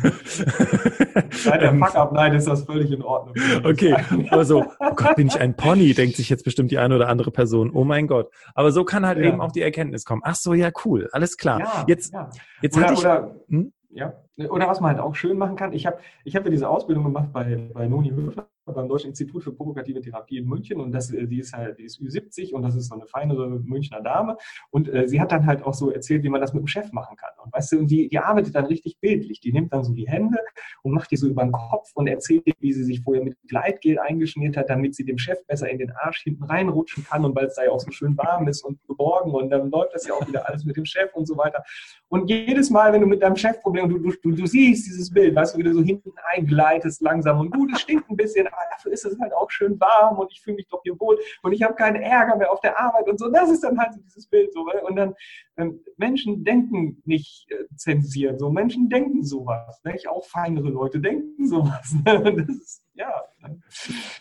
Nein, 1.44 1.60
der 1.60 1.74
Fuck-up, 1.74 2.12
nein, 2.12 2.34
ist 2.34 2.46
das 2.46 2.62
völlig 2.62 2.92
in 2.92 3.02
Ordnung. 3.02 3.34
Okay, 3.64 3.96
also, 4.30 4.64
oh 4.78 4.94
Gott, 4.94 5.16
bin 5.16 5.26
ich 5.26 5.40
ein 5.40 5.56
Pony, 5.56 5.92
denkt 5.92 6.14
sich 6.14 6.28
jetzt 6.28 6.44
bestimmt 6.44 6.70
die 6.70 6.78
eine 6.78 6.94
oder 6.94 7.08
andere 7.08 7.32
Person. 7.32 7.72
Oh 7.72 7.82
mein 7.82 8.06
Gott. 8.06 8.30
Aber 8.54 8.70
so 8.70 8.84
kann 8.84 9.04
halt 9.04 9.18
ja. 9.18 9.24
eben 9.24 9.40
auch 9.40 9.50
die 9.50 9.62
Erkenntnis 9.62 10.04
kommen. 10.04 10.22
Ach 10.24 10.36
so, 10.36 10.54
ja, 10.54 10.70
cool, 10.84 11.08
alles 11.10 11.36
klar. 11.36 11.58
Ja, 11.58 11.84
jetzt, 11.88 12.12
ja. 12.12 12.30
jetzt 12.62 12.76
oder, 12.76 12.84
hatte 12.86 12.94
ich... 12.94 13.00
Oder, 13.00 13.34
hm? 13.48 13.72
Ja, 13.90 14.12
oder 14.36 14.68
was 14.68 14.80
man 14.80 14.92
halt 14.92 15.00
auch 15.00 15.16
schön 15.16 15.36
machen 15.36 15.56
kann. 15.56 15.72
Ich 15.72 15.84
habe 15.84 15.98
ich 16.22 16.36
hab 16.36 16.44
ja 16.44 16.50
diese 16.50 16.68
Ausbildung 16.68 17.02
gemacht 17.02 17.32
bei, 17.32 17.68
bei 17.74 17.88
Noni 17.88 18.10
Höfer 18.10 18.46
beim 18.66 18.88
Deutschen 18.88 19.08
Institut 19.08 19.42
für 19.42 19.52
provokative 19.52 20.00
Therapie 20.00 20.38
in 20.38 20.46
München 20.46 20.80
und 20.80 20.92
das, 20.92 21.10
äh, 21.10 21.26
die 21.26 21.40
ist 21.40 21.52
halt, 21.52 21.78
die 21.78 21.84
ist 21.84 22.00
Ü70 22.00 22.52
und 22.52 22.62
das 22.62 22.74
ist 22.76 22.88
so 22.88 22.94
eine 22.94 23.06
feinere 23.06 23.48
Münchner 23.48 24.00
Dame. 24.00 24.36
Und 24.70 24.88
äh, 24.88 25.08
sie 25.08 25.20
hat 25.20 25.32
dann 25.32 25.46
halt 25.46 25.62
auch 25.62 25.74
so 25.74 25.90
erzählt, 25.90 26.22
wie 26.22 26.28
man 26.28 26.40
das 26.40 26.52
mit 26.52 26.62
dem 26.62 26.66
Chef 26.66 26.92
machen 26.92 27.16
kann. 27.16 27.30
Und 27.44 27.52
weißt 27.52 27.72
du, 27.72 27.78
und 27.78 27.90
die, 27.90 28.08
die 28.08 28.18
arbeitet 28.18 28.54
dann 28.54 28.66
richtig 28.66 28.98
bildlich, 29.00 29.40
die 29.40 29.52
nimmt 29.52 29.72
dann 29.72 29.84
so 29.84 29.92
die 29.92 30.08
Hände 30.08 30.38
und 30.82 30.92
macht 30.92 31.10
die 31.10 31.16
so 31.16 31.26
über 31.26 31.42
den 31.42 31.52
Kopf 31.52 31.90
und 31.94 32.06
erzählt, 32.06 32.44
wie 32.60 32.72
sie 32.72 32.84
sich 32.84 33.00
vorher 33.00 33.24
mit 33.24 33.36
Gleitgel 33.48 33.98
eingeschmiert 33.98 34.56
hat, 34.56 34.70
damit 34.70 34.94
sie 34.94 35.04
dem 35.04 35.18
Chef 35.18 35.44
besser 35.46 35.68
in 35.68 35.78
den 35.78 35.90
Arsch 35.92 36.22
hinten 36.22 36.44
reinrutschen 36.44 37.04
kann 37.04 37.24
und 37.24 37.34
weil 37.34 37.46
es 37.46 37.54
da 37.54 37.64
ja 37.64 37.70
auch 37.70 37.80
so 37.80 37.90
schön 37.90 38.16
warm 38.16 38.48
ist 38.48 38.62
und 38.62 38.78
geborgen 38.86 39.32
und 39.32 39.50
dann 39.50 39.70
läuft 39.70 39.94
das 39.94 40.06
ja 40.06 40.14
auch 40.14 40.26
wieder 40.26 40.48
alles 40.48 40.64
mit 40.64 40.76
dem 40.76 40.84
Chef 40.84 41.12
und 41.14 41.26
so 41.26 41.36
weiter. 41.36 41.62
Und 42.08 42.28
jedes 42.28 42.70
Mal, 42.70 42.92
wenn 42.92 43.00
du 43.00 43.06
mit 43.06 43.22
deinem 43.22 43.36
Chef 43.36 43.60
Problem, 43.60 43.88
du, 43.88 43.98
du, 43.98 44.30
du 44.32 44.46
siehst 44.46 44.86
dieses 44.86 45.10
Bild, 45.10 45.34
weißt 45.34 45.54
du, 45.54 45.58
wie 45.58 45.62
du 45.62 45.74
so 45.74 45.82
hinten 45.82 46.12
eingleitest 46.32 47.00
langsam 47.02 47.40
und 47.40 47.50
gut, 47.50 47.70
es 47.72 47.80
stinkt 47.80 48.08
ein 48.10 48.16
bisschen, 48.16 48.46
aber 48.60 48.70
dafür 48.70 48.92
ist 48.92 49.04
es 49.04 49.18
halt 49.20 49.32
auch 49.32 49.50
schön 49.50 49.78
warm 49.80 50.18
und 50.18 50.32
ich 50.32 50.40
fühle 50.40 50.56
mich 50.56 50.68
doch 50.68 50.82
hier 50.82 50.98
wohl 50.98 51.18
und 51.42 51.52
ich 51.52 51.62
habe 51.62 51.74
keinen 51.74 52.02
Ärger 52.02 52.36
mehr 52.36 52.52
auf 52.52 52.60
der 52.60 52.78
Arbeit 52.78 53.08
und 53.08 53.18
so. 53.18 53.30
Das 53.30 53.50
ist 53.50 53.64
dann 53.64 53.78
halt 53.78 53.94
so 53.94 54.00
dieses 54.00 54.26
Bild 54.26 54.52
so. 54.52 54.66
Und 54.86 54.96
dann 54.96 55.14
ähm, 55.56 55.80
Menschen 55.96 56.44
denken 56.44 57.02
nicht 57.04 57.50
äh, 57.50 57.64
zensiert, 57.76 58.40
so 58.40 58.50
Menschen 58.50 58.88
denken 58.88 59.24
sowas. 59.24 59.80
Ne? 59.84 59.96
Auch 60.08 60.24
feinere 60.24 60.68
Leute 60.68 61.00
denken 61.00 61.46
sowas. 61.46 61.94
Ne? 62.04 62.34
Das 62.34 62.48
ist, 62.48 62.84
ja. 62.94 63.24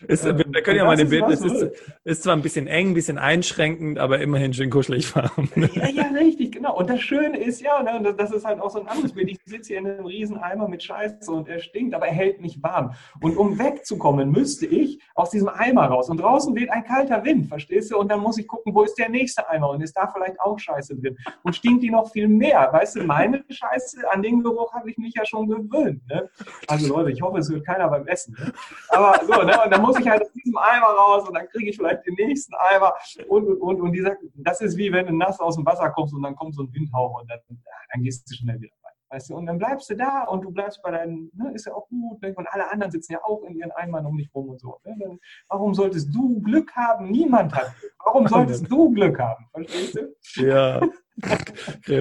Ist, 0.07 0.25
ähm, 0.25 0.37
wir 0.37 0.61
können 0.63 0.77
ja 0.77 0.85
mal 0.85 0.95
den 0.95 1.09
Bild, 1.09 1.25
es 1.29 1.41
ist, 1.41 1.71
ist, 2.03 2.23
zwar 2.23 2.35
ein 2.35 2.41
bisschen 2.41 2.67
eng, 2.67 2.89
ein 2.89 2.93
bisschen 2.93 3.17
einschränkend, 3.17 3.99
aber 3.99 4.19
immerhin 4.19 4.53
schön 4.53 4.69
kuschelig 4.69 5.13
warm. 5.15 5.49
Ja, 5.73 5.87
ja, 5.89 6.03
richtig, 6.15 6.53
genau. 6.53 6.77
Und 6.77 6.89
das 6.89 7.01
Schöne 7.01 7.37
ist, 7.37 7.61
ja, 7.61 7.83
ne, 7.83 8.13
das 8.13 8.31
ist 8.31 8.45
halt 8.45 8.61
auch 8.61 8.69
so 8.69 8.79
ein 8.79 8.87
anderes 8.87 9.13
Bild. 9.13 9.29
Ich 9.29 9.39
sitze 9.45 9.69
hier 9.69 9.79
in 9.79 9.87
einem 9.87 10.05
riesen 10.05 10.37
Eimer 10.37 10.67
mit 10.67 10.83
Scheiße 10.83 11.31
und 11.31 11.49
er 11.49 11.59
stinkt, 11.59 11.93
aber 11.93 12.07
er 12.07 12.13
hält 12.13 12.41
mich 12.41 12.61
warm. 12.63 12.93
Und 13.21 13.37
um 13.37 13.59
wegzukommen, 13.59 14.31
müsste 14.31 14.65
ich 14.65 14.99
aus 15.15 15.31
diesem 15.31 15.49
Eimer 15.49 15.85
raus. 15.85 16.09
Und 16.09 16.21
draußen 16.21 16.55
weht 16.55 16.69
ein 16.69 16.85
kalter 16.85 17.23
Wind, 17.25 17.47
verstehst 17.47 17.91
du? 17.91 17.97
Und 17.97 18.09
dann 18.09 18.21
muss 18.21 18.37
ich 18.37 18.47
gucken, 18.47 18.73
wo 18.73 18.83
ist 18.83 18.97
der 18.97 19.09
nächste 19.09 19.47
Eimer? 19.49 19.69
Und 19.69 19.81
ist 19.81 19.93
da 19.93 20.07
vielleicht 20.07 20.39
auch 20.39 20.57
Scheiße 20.57 20.95
drin? 20.95 21.17
Und 21.43 21.55
stinkt 21.55 21.83
die 21.83 21.91
noch 21.91 22.11
viel 22.11 22.27
mehr? 22.27 22.69
Weißt 22.71 22.95
du, 22.95 23.03
meine 23.03 23.43
Scheiße, 23.49 24.09
an 24.11 24.21
den 24.21 24.41
Geruch 24.43 24.73
habe 24.73 24.89
ich 24.89 24.97
mich 24.97 25.13
ja 25.15 25.25
schon 25.25 25.47
gewöhnt. 25.47 26.07
Ne? 26.07 26.29
Also 26.67 26.87
Leute, 26.87 27.11
ich 27.11 27.21
hoffe, 27.21 27.39
es 27.39 27.49
wird 27.49 27.65
keiner 27.65 27.89
beim 27.89 28.07
Essen. 28.07 28.35
Ne? 28.39 28.53
Aber 28.89 29.08
so, 29.25 29.41
ne? 29.43 29.63
Und 29.63 29.71
dann 29.71 29.81
muss 29.81 29.99
ich 29.99 30.07
halt 30.07 30.21
aus 30.21 30.31
diesem 30.33 30.57
Eimer 30.57 30.87
raus 30.87 31.27
und 31.27 31.35
dann 31.35 31.47
kriege 31.47 31.69
ich 31.69 31.77
vielleicht 31.77 32.05
den 32.05 32.15
nächsten 32.15 32.53
Eimer 32.55 32.93
und, 33.27 33.47
und, 33.47 33.61
und. 33.61 33.81
Und 33.81 33.91
dieser, 33.91 34.15
das 34.35 34.61
ist 34.61 34.77
wie 34.77 34.91
wenn 34.91 35.07
du 35.07 35.13
nass 35.13 35.39
aus 35.39 35.55
dem 35.55 35.65
Wasser 35.65 35.89
kommst 35.91 36.13
und 36.13 36.23
dann 36.23 36.35
kommt 36.35 36.55
so 36.55 36.63
ein 36.63 36.73
Windhauch 36.73 37.21
und 37.21 37.29
dann, 37.29 37.39
dann 37.47 38.03
gehst 38.03 38.29
du 38.29 38.35
schnell 38.35 38.59
wieder 38.59 38.73
rein. 38.83 38.93
Weißt 39.11 39.31
du, 39.31 39.35
und 39.35 39.47
dann 39.47 39.57
bleibst 39.57 39.89
du 39.89 39.95
da 39.95 40.25
und 40.25 40.41
du 40.41 40.51
bleibst 40.51 40.83
bei 40.83 40.91
deinen, 40.91 41.31
ne, 41.33 41.51
ist 41.55 41.65
ja 41.65 41.73
auch 41.73 41.87
gut, 41.89 42.21
ne? 42.21 42.31
und 42.35 42.47
alle 42.47 42.69
anderen 42.71 42.91
sitzen 42.91 43.13
ja 43.13 43.19
auch 43.23 43.41
in 43.41 43.55
ihren 43.55 43.71
Eimern 43.71 44.05
um 44.05 44.15
dich 44.15 44.29
rum 44.35 44.49
und 44.49 44.59
so. 44.59 44.79
Ne? 44.85 44.95
Dann, 44.99 45.19
warum 45.49 45.73
solltest 45.73 46.13
du 46.13 46.39
Glück 46.41 46.71
haben? 46.75 47.09
Niemand 47.09 47.55
hat 47.55 47.73
Glück. 47.79 47.93
Warum 48.05 48.27
solltest 48.27 48.65
du 48.71 48.91
Glück 48.91 49.17
haben? 49.19 49.47
Verstehst 49.51 49.95
du? 49.95 50.45
Ja. 50.45 50.79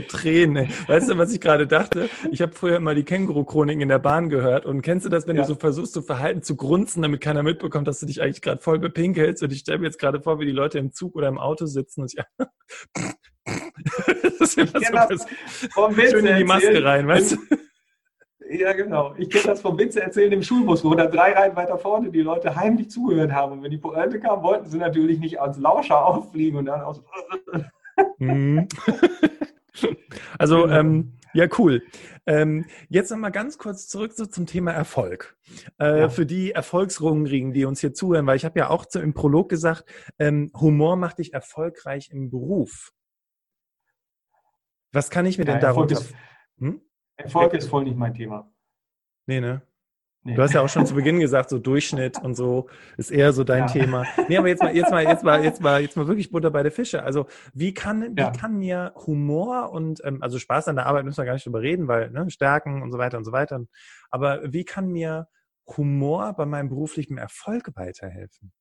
Tränen. 0.08 0.68
Weißt 0.86 1.10
du, 1.10 1.18
was 1.18 1.32
ich 1.32 1.40
gerade 1.40 1.66
dachte? 1.66 2.08
Ich 2.30 2.42
habe 2.42 2.52
früher 2.52 2.76
immer 2.76 2.94
die 2.94 3.04
Känguru-Chroniken 3.04 3.80
in 3.80 3.88
der 3.88 3.98
Bahn 3.98 4.28
gehört. 4.28 4.66
Und 4.66 4.82
kennst 4.82 5.06
du 5.06 5.10
das, 5.10 5.26
wenn 5.26 5.36
ja. 5.36 5.42
du 5.42 5.48
so 5.48 5.54
versuchst, 5.54 5.92
so 5.92 6.02
Verhalten 6.02 6.42
zu 6.42 6.56
grunzen, 6.56 7.02
damit 7.02 7.20
keiner 7.20 7.42
mitbekommt, 7.42 7.88
dass 7.88 8.00
du 8.00 8.06
dich 8.06 8.22
eigentlich 8.22 8.42
gerade 8.42 8.60
voll 8.60 8.78
bepinkelst? 8.78 9.42
Und 9.42 9.52
ich 9.52 9.60
stelle 9.60 9.78
mir 9.78 9.86
jetzt 9.86 9.98
gerade 9.98 10.20
vor, 10.20 10.40
wie 10.40 10.46
die 10.46 10.52
Leute 10.52 10.78
im 10.78 10.92
Zug 10.92 11.16
oder 11.16 11.28
im 11.28 11.38
Auto 11.38 11.66
sitzen 11.66 12.02
und 12.02 12.12
ich 12.12 12.18
das 14.38 14.56
ist 14.56 14.58
immer 14.58 15.08
so 15.08 15.24
vom 15.70 15.96
Witz 15.96 16.10
schön 16.10 16.26
in 16.26 16.36
die 16.36 16.44
Maske 16.44 16.84
rein, 16.84 17.06
weißt 17.06 17.32
du? 17.32 17.36
Ja, 18.50 18.72
genau. 18.72 19.14
Ich 19.18 19.28
kenne 19.28 19.44
das 19.44 19.60
vom 19.60 19.78
Witze 19.78 20.02
erzählen 20.02 20.32
im 20.32 20.42
Schulbus, 20.42 20.82
wo 20.82 20.94
da 20.94 21.06
drei 21.06 21.32
Reihen 21.32 21.54
weiter 21.54 21.76
vorne 21.76 22.10
die 22.10 22.22
Leute 22.22 22.56
heimlich 22.56 22.90
zugehört 22.90 23.30
haben. 23.30 23.52
Und 23.52 23.62
wenn 23.62 23.70
die 23.70 23.78
Pointe 23.78 24.18
kam, 24.20 24.42
wollten 24.42 24.70
sie 24.70 24.78
natürlich 24.78 25.18
nicht 25.18 25.38
als 25.38 25.58
Lauscher 25.58 26.04
auffliegen 26.04 26.58
und 26.58 26.66
dann 26.66 26.80
aus. 26.80 27.02
Mhm. 28.18 28.68
also, 30.38 30.62
genau. 30.62 30.74
ähm, 30.74 31.12
ja, 31.34 31.46
cool. 31.58 31.82
Ähm, 32.26 32.64
jetzt 32.88 33.10
nochmal 33.10 33.32
ganz 33.32 33.58
kurz 33.58 33.86
zurück 33.86 34.12
so 34.14 34.26
zum 34.26 34.46
Thema 34.46 34.72
Erfolg. 34.72 35.36
Äh, 35.78 36.00
ja. 36.00 36.08
Für 36.08 36.26
die 36.26 36.52
Erfolgsrungrigen, 36.52 37.52
die 37.52 37.64
uns 37.64 37.80
hier 37.80 37.94
zuhören, 37.94 38.26
weil 38.26 38.36
ich 38.36 38.44
habe 38.44 38.58
ja 38.58 38.70
auch 38.70 38.86
im 38.94 39.14
Prolog 39.14 39.48
gesagt, 39.48 39.84
ähm, 40.18 40.50
Humor 40.58 40.96
macht 40.96 41.18
dich 41.18 41.34
erfolgreich 41.34 42.10
im 42.10 42.30
Beruf. 42.30 42.92
Was 44.92 45.10
kann 45.10 45.26
ich 45.26 45.38
mir 45.38 45.44
ja, 45.44 45.52
denn 45.52 45.60
darunter... 45.60 45.96
Erfolg, 45.96 46.10
ist, 46.10 46.16
hm? 46.58 46.82
Erfolg 47.16 47.54
ist 47.54 47.68
voll 47.68 47.84
nicht 47.84 47.96
mein 47.96 48.14
Thema. 48.14 48.50
Nee, 49.26 49.40
ne? 49.40 49.62
Nee. 50.28 50.34
Du 50.34 50.42
hast 50.42 50.52
ja 50.52 50.60
auch 50.60 50.68
schon 50.68 50.84
zu 50.84 50.94
Beginn 50.94 51.20
gesagt, 51.20 51.48
so 51.48 51.58
Durchschnitt 51.58 52.22
und 52.22 52.34
so 52.34 52.68
ist 52.98 53.10
eher 53.10 53.32
so 53.32 53.44
dein 53.44 53.60
ja. 53.60 53.66
Thema. 53.66 54.04
Nee, 54.28 54.36
aber 54.36 54.48
jetzt 54.48 54.62
mal, 54.62 54.76
jetzt 54.76 54.90
mal, 54.90 55.02
jetzt 55.02 55.24
mal, 55.24 55.42
jetzt 55.42 55.62
mal, 55.62 55.80
jetzt 55.80 55.96
mal 55.96 56.06
wirklich 56.06 56.30
Butter 56.30 56.50
bei 56.50 56.62
der 56.62 56.70
Fische. 56.70 57.02
Also 57.02 57.24
wie 57.54 57.72
kann, 57.72 58.14
ja. 58.14 58.28
wie 58.28 58.38
kann 58.38 58.58
mir 58.58 58.92
Humor 59.06 59.72
und 59.72 60.04
ähm, 60.04 60.22
also 60.22 60.38
Spaß 60.38 60.68
an 60.68 60.76
der 60.76 60.84
Arbeit 60.84 61.06
müssen 61.06 61.16
wir 61.16 61.24
gar 61.24 61.32
nicht 61.32 61.46
drüber 61.46 61.62
reden, 61.62 61.88
weil 61.88 62.10
ne, 62.10 62.28
Stärken 62.28 62.82
und 62.82 62.92
so 62.92 62.98
weiter 62.98 63.16
und 63.16 63.24
so 63.24 63.32
weiter. 63.32 63.64
Aber 64.10 64.40
wie 64.52 64.64
kann 64.64 64.88
mir 64.88 65.28
Humor 65.78 66.34
bei 66.34 66.44
meinem 66.44 66.68
beruflichen 66.68 67.16
Erfolg 67.16 67.70
weiterhelfen? 67.74 68.52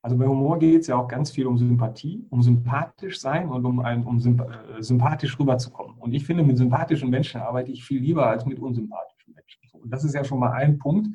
Also 0.00 0.16
bei 0.16 0.26
Humor 0.26 0.60
geht 0.60 0.82
es 0.82 0.86
ja 0.86 0.94
auch 0.94 1.08
ganz 1.08 1.32
viel 1.32 1.48
um 1.48 1.58
Sympathie, 1.58 2.24
um 2.30 2.40
sympathisch 2.40 3.18
sein 3.18 3.48
und 3.48 3.64
um, 3.64 3.80
ein, 3.80 4.04
um 4.04 4.18
äh, 4.18 4.80
sympathisch 4.80 5.36
rüberzukommen. 5.40 5.98
Und 5.98 6.14
ich 6.14 6.24
finde, 6.24 6.44
mit 6.44 6.56
sympathischen 6.56 7.10
Menschen 7.10 7.40
arbeite 7.40 7.72
ich 7.72 7.84
viel 7.84 8.00
lieber 8.00 8.28
als 8.28 8.46
mit 8.46 8.60
unsympathischen. 8.60 9.17
Und 9.82 9.90
das 9.90 10.04
ist 10.04 10.14
ja 10.14 10.24
schon 10.24 10.38
mal 10.38 10.52
ein 10.52 10.78
Punkt, 10.78 11.08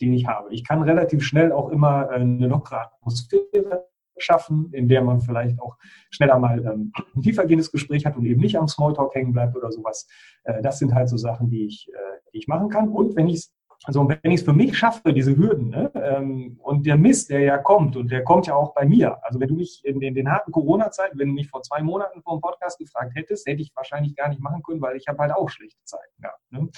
den 0.00 0.12
ich 0.12 0.26
habe. 0.26 0.52
Ich 0.52 0.66
kann 0.66 0.82
relativ 0.82 1.22
schnell 1.22 1.52
auch 1.52 1.70
immer 1.70 2.10
äh, 2.10 2.16
eine 2.16 2.46
lockere 2.46 2.82
Atmosphäre 2.82 3.86
schaffen, 4.18 4.70
in 4.72 4.88
der 4.88 5.02
man 5.02 5.20
vielleicht 5.20 5.58
auch 5.60 5.76
schneller 6.10 6.38
mal 6.38 6.64
ähm, 6.64 6.92
ein 7.14 7.22
tiefergehendes 7.22 7.72
Gespräch 7.72 8.06
hat 8.06 8.16
und 8.16 8.26
eben 8.26 8.40
nicht 8.40 8.58
am 8.58 8.68
Smalltalk 8.68 9.14
hängen 9.14 9.32
bleibt 9.32 9.56
oder 9.56 9.72
sowas. 9.72 10.06
Äh, 10.44 10.62
das 10.62 10.78
sind 10.78 10.94
halt 10.94 11.08
so 11.08 11.16
Sachen, 11.16 11.50
die 11.50 11.66
ich, 11.66 11.88
äh, 11.88 12.18
die 12.32 12.38
ich 12.38 12.48
machen 12.48 12.68
kann. 12.68 12.88
Und 12.88 13.16
wenn 13.16 13.28
ich 13.28 13.36
es 13.36 13.54
also 13.84 14.06
wenn 14.06 14.30
ich 14.30 14.40
es 14.40 14.44
für 14.44 14.52
mich 14.52 14.76
schaffe, 14.76 15.12
diese 15.12 15.34
Hürden, 15.36 15.70
ne, 15.70 15.90
ähm, 15.94 16.58
und 16.62 16.84
der 16.84 16.96
Mist, 16.96 17.30
der 17.30 17.40
ja 17.40 17.58
kommt, 17.58 17.96
und 17.96 18.10
der 18.10 18.22
kommt 18.24 18.46
ja 18.46 18.54
auch 18.54 18.74
bei 18.74 18.84
mir. 18.84 19.24
Also 19.24 19.40
wenn 19.40 19.48
du 19.48 19.54
mich 19.54 19.82
in, 19.84 20.02
in 20.02 20.14
den 20.14 20.30
harten 20.30 20.52
Corona-Zeiten, 20.52 21.18
wenn 21.18 21.28
du 21.28 21.34
mich 21.34 21.48
vor 21.48 21.62
zwei 21.62 21.82
Monaten 21.82 22.20
vor 22.22 22.36
dem 22.36 22.42
Podcast 22.42 22.78
gefragt 22.78 23.12
hättest, 23.14 23.46
hätte 23.46 23.62
ich 23.62 23.72
wahrscheinlich 23.74 24.14
gar 24.16 24.28
nicht 24.28 24.42
machen 24.42 24.62
können, 24.62 24.82
weil 24.82 24.96
ich 24.96 25.08
habe 25.08 25.18
halt 25.18 25.32
auch 25.32 25.48
schlechte 25.48 25.82
Zeiten 25.84 26.20
gehabt. 26.20 26.52
Ne? 26.52 26.68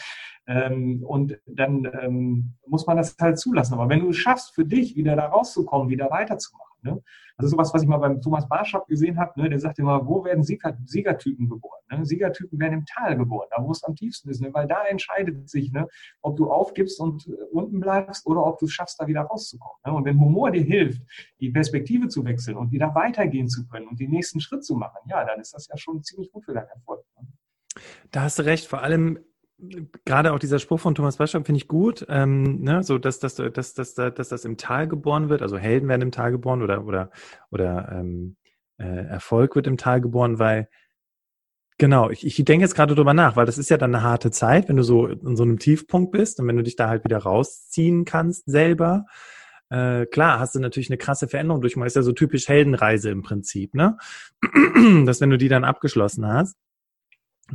Ähm, 0.46 1.02
und 1.04 1.38
dann 1.46 1.90
ähm, 2.00 2.54
muss 2.66 2.86
man 2.86 2.96
das 2.96 3.16
halt 3.20 3.38
zulassen. 3.38 3.74
Aber 3.74 3.88
wenn 3.88 4.00
du 4.00 4.10
es 4.10 4.16
schaffst, 4.16 4.54
für 4.54 4.64
dich 4.64 4.94
wieder 4.94 5.16
da 5.16 5.26
rauszukommen, 5.26 5.88
wieder 5.88 6.08
weiterzumachen, 6.10 6.71
Ne? 6.82 7.02
Also 7.36 7.50
sowas, 7.50 7.72
was 7.72 7.82
ich 7.82 7.88
mal 7.88 7.98
beim 7.98 8.20
Thomas 8.20 8.48
Barschap 8.48 8.86
gesehen 8.86 9.18
habe, 9.18 9.40
ne? 9.40 9.48
der 9.48 9.58
sagt 9.58 9.78
immer, 9.78 10.06
wo 10.06 10.24
werden 10.24 10.42
Sieger, 10.42 10.76
Siegertypen 10.84 11.48
geboren? 11.48 11.80
Ne? 11.90 12.04
Siegertypen 12.04 12.58
werden 12.58 12.80
im 12.80 12.86
Tal 12.86 13.16
geboren, 13.16 13.48
da 13.50 13.62
wo 13.62 13.70
es 13.70 13.82
am 13.84 13.94
tiefsten 13.94 14.30
ist, 14.30 14.40
ne? 14.40 14.52
weil 14.52 14.66
da 14.66 14.84
entscheidet 14.84 15.48
sich, 15.48 15.72
ne? 15.72 15.88
ob 16.20 16.36
du 16.36 16.50
aufgibst 16.50 17.00
und 17.00 17.26
äh, 17.28 17.32
unten 17.52 17.80
bleibst 17.80 18.26
oder 18.26 18.44
ob 18.44 18.58
du 18.58 18.66
es 18.66 18.72
schaffst, 18.72 19.00
da 19.00 19.06
wieder 19.06 19.22
rauszukommen. 19.22 19.78
Ne? 19.86 19.92
Und 19.92 20.04
wenn 20.04 20.20
Humor 20.20 20.50
dir 20.50 20.62
hilft, 20.62 21.02
die 21.40 21.50
Perspektive 21.50 22.08
zu 22.08 22.24
wechseln 22.24 22.56
und 22.56 22.72
wieder 22.72 22.94
weitergehen 22.94 23.48
zu 23.48 23.66
können 23.66 23.86
und 23.88 24.00
den 24.00 24.10
nächsten 24.10 24.40
Schritt 24.40 24.64
zu 24.64 24.74
machen, 24.74 24.98
ja, 25.08 25.24
dann 25.24 25.40
ist 25.40 25.54
das 25.54 25.68
ja 25.68 25.76
schon 25.76 26.02
ziemlich 26.02 26.30
gut 26.32 26.44
für 26.44 26.54
deinen 26.54 26.68
Erfolg. 26.68 27.04
Ne? 27.20 27.28
Da 28.10 28.22
hast 28.22 28.38
du 28.38 28.44
recht. 28.44 28.66
Vor 28.66 28.82
allem 28.82 29.18
gerade 30.04 30.32
auch 30.32 30.38
dieser 30.38 30.58
Spruch 30.58 30.80
von 30.80 30.94
Thomas 30.94 31.16
Baschab 31.16 31.46
finde 31.46 31.58
ich 31.58 31.68
gut, 31.68 32.04
ähm, 32.08 32.62
ne, 32.62 32.82
so 32.82 32.98
dass, 32.98 33.18
dass, 33.20 33.36
dass, 33.36 33.74
dass, 33.74 33.94
dass, 33.94 34.28
das 34.28 34.44
im 34.44 34.56
Tal 34.56 34.88
geboren 34.88 35.28
wird, 35.28 35.42
also 35.42 35.56
Helden 35.56 35.88
werden 35.88 36.02
im 36.02 36.12
Tal 36.12 36.32
geboren 36.32 36.62
oder, 36.62 36.84
oder, 36.84 37.10
oder 37.50 37.90
ähm, 37.92 38.36
äh, 38.78 39.06
Erfolg 39.06 39.54
wird 39.54 39.66
im 39.66 39.76
Tal 39.76 40.00
geboren, 40.00 40.38
weil 40.38 40.68
Genau, 41.78 42.10
ich, 42.10 42.24
ich 42.24 42.36
denke 42.44 42.64
jetzt 42.64 42.76
gerade 42.76 42.94
drüber 42.94 43.14
nach, 43.14 43.34
weil 43.34 43.46
das 43.46 43.58
ist 43.58 43.70
ja 43.70 43.76
dann 43.76 43.92
eine 43.92 44.04
harte 44.04 44.30
Zeit, 44.30 44.68
wenn 44.68 44.76
du 44.76 44.84
so 44.84 45.06
in 45.08 45.36
so 45.36 45.42
einem 45.42 45.58
Tiefpunkt 45.58 46.12
bist 46.12 46.38
und 46.38 46.46
wenn 46.46 46.56
du 46.56 46.62
dich 46.62 46.76
da 46.76 46.88
halt 46.88 47.02
wieder 47.02 47.18
rausziehen 47.18 48.04
kannst 48.04 48.44
selber. 48.46 49.06
Äh, 49.68 50.06
klar, 50.06 50.38
hast 50.38 50.54
du 50.54 50.60
natürlich 50.60 50.90
eine 50.90 50.98
krasse 50.98 51.26
Veränderung 51.26 51.60
durchgemacht. 51.60 51.88
Ist 51.88 51.96
ja 51.96 52.02
so 52.02 52.12
typisch 52.12 52.46
Heldenreise 52.46 53.10
im 53.10 53.22
Prinzip, 53.22 53.74
ne? 53.74 53.96
Dass 55.06 55.20
wenn 55.20 55.30
du 55.30 55.38
die 55.38 55.48
dann 55.48 55.64
abgeschlossen 55.64 56.24
hast, 56.24 56.56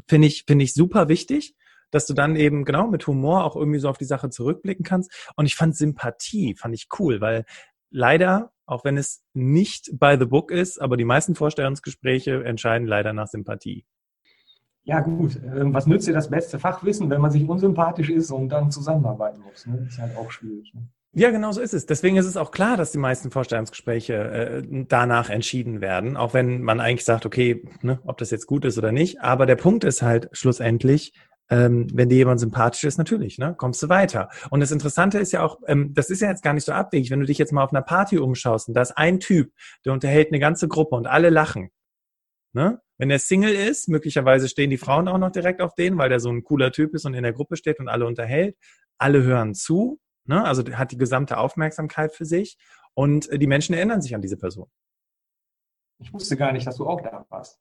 finde 0.10 0.28
ich, 0.28 0.44
finde 0.46 0.66
ich 0.66 0.74
super 0.74 1.08
wichtig 1.08 1.56
dass 1.92 2.06
du 2.06 2.14
dann 2.14 2.36
eben 2.36 2.66
genau 2.66 2.88
mit 2.88 3.06
Humor 3.08 3.44
auch 3.44 3.56
irgendwie 3.56 3.80
so 3.80 3.90
auf 3.90 3.98
die 3.98 4.06
Sache 4.06 4.30
zurückblicken 4.30 4.86
kannst. 4.86 5.12
Und 5.36 5.46
ich 5.46 5.56
fand 5.56 5.76
Sympathie, 5.76 6.56
fand 6.56 6.74
ich 6.74 6.88
cool, 7.00 7.22
weil 7.22 7.46
leider, 7.90 8.52
auch 8.66 8.84
wenn 8.84 8.98
es 8.98 9.24
nicht 9.34 9.92
by 10.00 10.18
the 10.20 10.26
book 10.26 10.52
ist, 10.52 10.82
aber 10.82 10.98
die 10.98 11.06
meisten 11.06 11.36
Vorstellungsgespräche 11.36 12.44
entscheiden 12.44 12.88
leider 12.88 13.14
nach 13.14 13.28
Sympathie. 13.28 13.86
Ja 14.84 15.02
gut, 15.02 15.38
ähm, 15.44 15.74
was 15.74 15.86
nützt 15.86 16.08
dir 16.08 16.14
das 16.14 16.30
beste 16.30 16.60
Fachwissen, 16.60 17.10
wenn 17.10 17.20
man 17.20 17.30
sich 17.30 17.48
unsympathisch 17.48 18.10
ist 18.10 18.32
und 18.32 18.48
dann 18.48 18.72
zusammenarbeiten 18.72 19.42
muss? 19.42 19.66
Ne? 19.66 19.86
Ist 19.86 20.00
halt 20.00 20.16
auch 20.16 20.32
schwierig. 20.32 20.74
Ne? 20.74 20.88
Ja, 21.14 21.32
genau 21.32 21.52
so 21.52 21.62
ist 21.62 21.74
es. 21.74 21.86
Deswegen 21.86 22.16
ist 22.16 22.26
es 22.26 22.38
auch 22.38 22.52
klar, 22.52 22.78
dass 22.78 22.92
die 22.92 22.98
meisten 22.98 23.32
Vorstellungsgespräche 23.32 24.14
äh, 24.14 24.86
danach 24.88 25.30
entschieden 25.30 25.82
werden, 25.82 26.16
auch 26.16 26.34
wenn 26.34 26.62
man 26.62 26.80
eigentlich 26.80 27.06
sagt, 27.06 27.26
okay, 27.26 27.66
ne, 27.82 28.00
ob 28.06 28.18
das 28.18 28.32
jetzt 28.32 28.46
gut 28.46 28.64
ist 28.66 28.78
oder 28.78 28.92
nicht. 28.92 29.20
Aber 29.20 29.46
der 29.46 29.56
Punkt 29.56 29.84
ist 29.84 30.02
halt 30.02 30.30
schlussendlich, 30.32 31.14
ähm, 31.50 31.88
wenn 31.94 32.10
dir 32.10 32.18
jemand 32.18 32.40
sympathisch 32.40 32.84
ist, 32.84 32.98
natürlich, 32.98 33.38
ne, 33.38 33.56
kommst 33.58 33.82
du 33.82 33.90
weiter. 33.90 34.30
Und 34.50 34.60
das 34.60 34.72
Interessante 34.72 35.20
ist 35.20 35.32
ja 35.32 35.44
auch, 35.44 35.60
ähm, 35.68 35.94
das 35.94 36.10
ist 36.10 36.22
ja 36.22 36.30
jetzt 36.30 36.44
gar 36.44 36.54
nicht 36.54 36.66
so 36.66 36.72
abwegig, 36.72 37.12
wenn 37.12 37.20
du 37.20 37.26
dich 37.26 37.38
jetzt 37.38 37.54
mal 37.54 37.64
auf 37.64 37.72
einer 37.72 37.82
Party 37.82 38.18
umschaust 38.18 38.68
und 38.68 38.74
da 38.74 38.82
ist 38.82 38.98
ein 38.98 39.20
Typ, 39.20 39.54
der 39.86 39.94
unterhält 39.94 40.30
eine 40.30 40.40
ganze 40.40 40.68
Gruppe 40.68 40.96
und 40.96 41.08
alle 41.08 41.30
lachen. 41.30 41.70
Ne? 42.54 42.82
Wenn 42.98 43.12
er 43.12 43.20
Single 43.20 43.54
ist, 43.54 43.88
möglicherweise 43.88 44.50
stehen 44.50 44.70
die 44.70 44.78
Frauen 44.78 45.08
auch 45.08 45.20
noch 45.20 45.32
direkt 45.32 45.62
auf 45.62 45.76
den, 45.76 45.98
weil 45.98 46.10
der 46.10 46.20
so 46.20 46.30
ein 46.30 46.44
cooler 46.44 46.72
Typ 46.72 46.94
ist 46.96 47.06
und 47.06 47.14
in 47.14 47.24
der 47.24 47.34
Gruppe 47.34 47.56
steht 47.56 47.80
und 47.80 47.88
alle 47.88 48.06
unterhält. 48.06 48.58
Alle 48.98 49.22
hören 49.24 49.54
zu, 49.54 50.00
ne? 50.26 50.44
also 50.44 50.64
hat 50.74 50.92
die 50.92 50.98
gesamte 50.98 51.38
Aufmerksamkeit 51.38 52.14
für 52.14 52.26
sich 52.26 52.58
und 52.96 53.30
äh, 53.30 53.38
die 53.38 53.48
Menschen 53.48 53.76
erinnern 53.76 54.02
sich 54.02 54.16
an 54.16 54.22
diese 54.22 54.38
Person. 54.38 54.68
Ich 56.00 56.12
wusste 56.14 56.36
gar 56.36 56.52
nicht, 56.52 56.66
dass 56.66 56.78
du 56.78 56.88
auch 56.88 57.02
da 57.02 57.26
warst. 57.30 57.60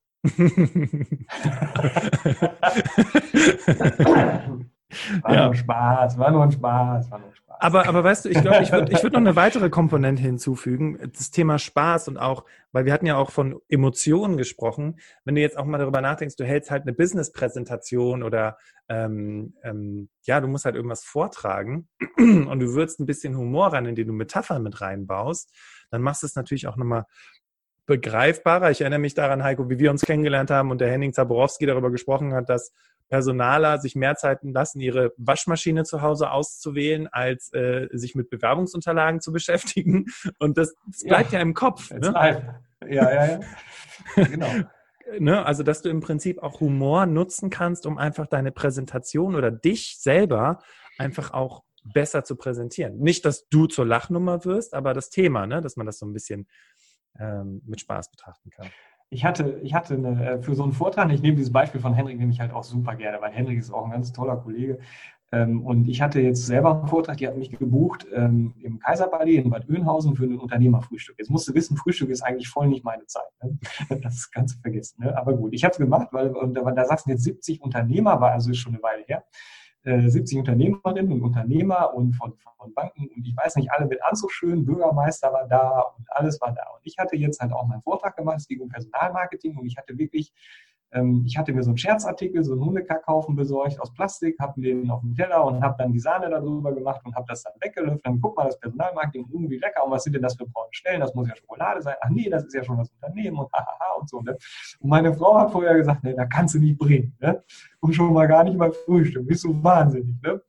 War 5.23 5.35
ja. 5.35 5.47
nur 5.47 5.55
Spaß, 5.55 6.19
war 6.19 6.31
nur 6.31 6.43
ein 6.43 6.53
Spaß, 6.53 7.11
war 7.11 7.19
nur 7.19 7.29
ein 7.29 7.35
Spaß. 7.35 7.47
Aber, 7.59 7.89
aber 7.89 8.05
weißt 8.05 8.25
du, 8.25 8.29
ich 8.29 8.41
glaube, 8.41 8.63
ich 8.63 8.71
würde 8.71 8.93
ich 8.93 9.03
würd 9.03 9.15
noch 9.15 9.21
eine 9.21 9.37
weitere 9.37 9.71
Komponente 9.71 10.23
hinzufügen, 10.23 10.99
das 11.17 11.31
Thema 11.31 11.59
Spaß 11.59 12.09
und 12.09 12.19
auch, 12.19 12.45
weil 12.73 12.85
wir 12.85 12.93
hatten 12.93 13.07
ja 13.07 13.17
auch 13.17 13.31
von 13.31 13.61
Emotionen 13.69 14.37
gesprochen, 14.37 14.99
wenn 15.25 15.35
du 15.35 15.41
jetzt 15.41 15.57
auch 15.57 15.65
mal 15.65 15.79
darüber 15.79 16.01
nachdenkst, 16.01 16.37
du 16.37 16.45
hältst 16.45 16.71
halt 16.71 16.83
eine 16.83 16.93
Business-Präsentation 16.93 18.23
oder 18.23 18.59
ähm, 18.89 19.55
ähm, 19.63 20.11
ja, 20.23 20.41
du 20.41 20.49
musst 20.49 20.65
halt 20.65 20.77
irgendwas 20.77 21.05
vortragen 21.05 21.89
und 22.19 22.61
du 22.61 22.75
würdest 22.75 23.01
ein 23.01 23.07
bisschen 23.07 23.37
Humor 23.37 23.73
rein, 23.73 23.87
indem 23.87 24.09
du 24.09 24.13
Metaphern 24.13 24.63
mit 24.63 24.81
reinbaust, 24.81 25.53
dann 25.91 26.03
machst 26.03 26.23
du 26.23 26.27
es 26.27 26.37
natürlich 26.37 26.67
auch 26.67 26.77
nochmal 26.77 27.05
begreifbarer. 27.87 28.71
Ich 28.71 28.81
erinnere 28.81 29.01
mich 29.01 29.15
daran, 29.15 29.43
Heiko, 29.43 29.71
wie 29.71 29.79
wir 29.79 29.91
uns 29.91 30.03
kennengelernt 30.03 30.51
haben 30.51 30.71
und 30.71 30.81
der 30.81 30.91
Henning 30.91 31.13
Zaborowski 31.13 31.67
darüber 31.67 31.91
gesprochen 31.91 32.35
hat, 32.35 32.49
dass 32.49 32.73
Personaler 33.09 33.79
sich 33.79 33.95
mehr 33.95 34.17
Zeit 34.17 34.41
lassen, 34.43 34.81
ihre 34.81 35.13
Waschmaschine 35.17 35.85
zu 35.85 36.03
Hause 36.03 36.31
auszuwählen, 36.31 37.07
als 37.07 37.53
äh, 37.53 37.89
sich 37.93 38.15
mit 38.15 38.31
Bewerbungsunterlagen 38.31 39.21
zu 39.21 39.33
beschäftigen. 39.33 40.07
Und 40.39 40.59
das, 40.59 40.75
das 40.91 41.05
bleibt 41.05 41.33
ja, 41.33 41.39
ja 41.39 41.43
im 41.43 41.55
Kopf. 41.55 41.91
Ne? 41.93 42.13
Ja, 42.89 42.89
ja, 42.89 43.27
ja. 43.27 43.41
genau. 44.17 44.49
Ne, 45.21 45.47
also, 45.47 45.63
dass 45.63 45.83
du 45.83 45.89
im 45.89 46.01
Prinzip 46.01 46.43
auch 46.43 46.59
Humor 46.59 47.07
nutzen 47.07 47.49
kannst, 47.49 47.87
um 47.87 47.97
einfach 47.97 48.27
deine 48.27 48.51
Präsentation 48.51 49.37
oder 49.37 49.53
dich 49.53 49.99
selber 50.01 50.59
einfach 50.99 51.33
auch 51.33 51.63
besser 51.95 52.25
zu 52.25 52.37
präsentieren. 52.37 52.99
Nicht, 52.99 53.25
dass 53.25 53.49
du 53.49 53.67
zur 53.67 53.87
Lachnummer 53.87 54.45
wirst, 54.45 54.75
aber 54.75 54.95
das 54.95 55.11
Thema, 55.11 55.47
ne, 55.47 55.61
dass 55.61 55.77
man 55.77 55.87
das 55.87 55.99
so 55.99 56.07
ein 56.07 56.13
bisschen 56.13 56.49
ähm, 57.21 57.63
mit 57.67 57.81
Spaß 57.81 58.11
betrachten 58.11 58.51
kann. 58.51 58.69
Ich 59.09 59.25
hatte, 59.25 59.61
ich 59.63 59.73
hatte 59.73 59.95
eine, 59.95 60.31
äh, 60.31 60.43
für 60.43 60.55
so 60.55 60.65
einen 60.65 60.73
Vortrag, 60.73 61.11
ich 61.13 61.23
nehme 61.23 61.37
dieses 61.37 61.53
Beispiel 61.53 61.81
von 61.81 61.95
Henrik, 61.95 62.19
nehme 62.19 62.33
ich 62.33 62.41
halt 62.41 62.53
auch 62.53 62.65
super 62.65 62.97
gerne, 62.97 63.21
weil 63.21 63.31
Henrik 63.31 63.59
ist 63.59 63.73
auch 63.73 63.85
ein 63.85 63.93
ganz 63.93 64.13
toller 64.13 64.37
Kollege. 64.37 64.79
Ähm, 65.33 65.65
und 65.65 65.89
ich 65.89 66.03
hatte 66.03 66.21
jetzt 66.21 66.47
selber 66.47 66.79
einen 66.79 66.87
Vortrag, 66.87 67.17
die 67.17 67.27
hat 67.27 67.37
mich 67.37 67.51
gebucht 67.51 68.07
ähm, 68.15 68.55
im 68.61 68.79
Kaiserpalais 68.79 69.43
in 69.43 69.51
Bad 69.51 69.69
Oeynhausen 69.69 70.15
für 70.15 70.25
ein 70.25 70.39
Unternehmerfrühstück. 70.39 71.17
Jetzt 71.19 71.31
musst 71.31 71.49
du 71.49 71.55
wissen, 71.55 71.77
Frühstück 71.77 72.11
ist 72.11 72.23
eigentlich 72.23 72.49
voll 72.49 72.69
nicht 72.69 72.85
meine 72.85 73.07
Zeit. 73.07 73.31
Ne? 73.43 73.59
Das 74.03 74.15
ist 74.15 74.33
ganz 74.33 74.55
vergessen. 74.55 75.03
Ne? 75.03 75.17
Aber 75.17 75.35
gut, 75.35 75.53
ich 75.53 75.65
habe 75.65 75.73
es 75.73 75.79
gemacht, 75.79 76.09
weil 76.13 76.33
da, 76.53 76.71
da 76.71 76.85
saßen 76.85 77.11
jetzt 77.11 77.25
70 77.25 77.61
Unternehmer, 77.61 78.21
war 78.21 78.33
also 78.33 78.53
schon 78.55 78.75
eine 78.75 78.83
Weile 78.83 79.03
her. 79.07 79.25
70 79.87 80.37
äh, 80.37 80.41
Unternehmerinnen 80.41 81.13
und 81.13 81.23
Unternehmer 81.23 81.95
und 81.95 82.15
von, 82.15 82.35
von 82.59 82.75
Banken 82.75 83.09
und 83.15 83.27
ich 83.27 83.37
weiß 83.37 83.57
nicht, 83.57 83.71
alle 83.71 83.87
mit 83.87 84.03
Anzug 84.03 84.33
schön, 84.33 84.65
Bürgermeister 84.65 85.33
war 85.33 85.47
da 85.47 85.81
und 85.97 86.07
alles 86.11 86.41
war 86.41 86.53
da. 86.53 86.65
Und 86.75 86.81
ich 86.83 86.99
hatte 86.99 87.17
jetzt 87.17 87.41
halt 87.41 87.53
auch 87.53 87.67
meinen 87.67 87.83
Vortrag 87.83 88.17
gemacht, 88.17 88.39
es 88.39 88.49
ging 88.49 88.61
um 88.61 88.69
Personalmarketing 88.69 89.57
und 89.57 89.67
ich 89.67 89.77
hatte 89.77 89.97
wirklich 89.97 90.33
ähm, 90.93 91.25
ich 91.27 91.37
hatte 91.37 91.53
mir 91.53 91.63
so 91.63 91.71
einen 91.71 91.79
Scherzartikel, 91.79 92.43
so 92.45 92.53
einen 92.53 92.65
Hundekackhaufen 92.65 93.35
besorgt 93.35 93.81
aus 93.81 93.93
Plastik, 93.93 94.39
habe 94.39 94.61
den 94.61 94.91
auf 94.91 95.01
dem 95.01 95.15
Teller 95.15 95.45
und 95.45 95.63
habe 95.63 95.75
dann 95.79 95.93
die 95.93 95.99
Sahne 95.99 96.31
darüber 96.31 96.73
gemacht 96.73 97.01
und 97.05 97.15
habe 97.15 97.27
das 97.29 97.43
dann 97.43 97.53
weggelöffelt. 97.61 98.05
Dann 98.05 98.21
guck 98.21 98.37
mal, 98.37 98.45
das 98.45 98.59
Personalmarketing, 98.61 99.27
irgendwie 99.33 99.59
lecker. 99.59 99.85
Und 99.85 99.91
was 99.91 100.05
sind 100.05 100.15
denn 100.15 100.23
das 100.23 100.37
für 100.37 100.47
braune 100.47 100.69
Stellen? 100.71 101.01
Das 101.01 101.15
muss 101.15 101.29
ja 101.29 101.37
Schokolade 101.37 101.83
sein. 101.83 101.97
Ach 102.01 102.09
nee, 102.11 102.29
das 102.31 102.45
ist 102.45 102.55
ja 102.55 102.65
schon 102.65 102.79
das 102.79 102.91
Unternehmen 102.91 103.39
und 103.39 103.53
hahaha 103.53 103.95
und 104.01 104.09
so. 104.09 104.21
Ne? 104.21 104.37
Und 104.81 104.91
meine 104.91 105.13
Frau 105.13 105.39
hat 105.39 105.51
vorher 105.51 105.75
gesagt, 105.75 106.05
ne, 106.05 106.15
da 106.15 106.25
kannst 106.27 106.55
du 106.55 106.59
nicht 106.59 106.79
bringen. 106.79 107.17
Ne? 107.21 107.43
Und 107.81 107.95
schon 107.95 108.13
mal 108.13 108.27
gar 108.27 108.45
nicht 108.45 108.57
mal 108.57 108.73
Frühstück. 108.73 109.27
Bist 109.27 109.45
du 109.45 109.63
wahnsinnig. 109.63 110.15
Ne? 110.23 110.41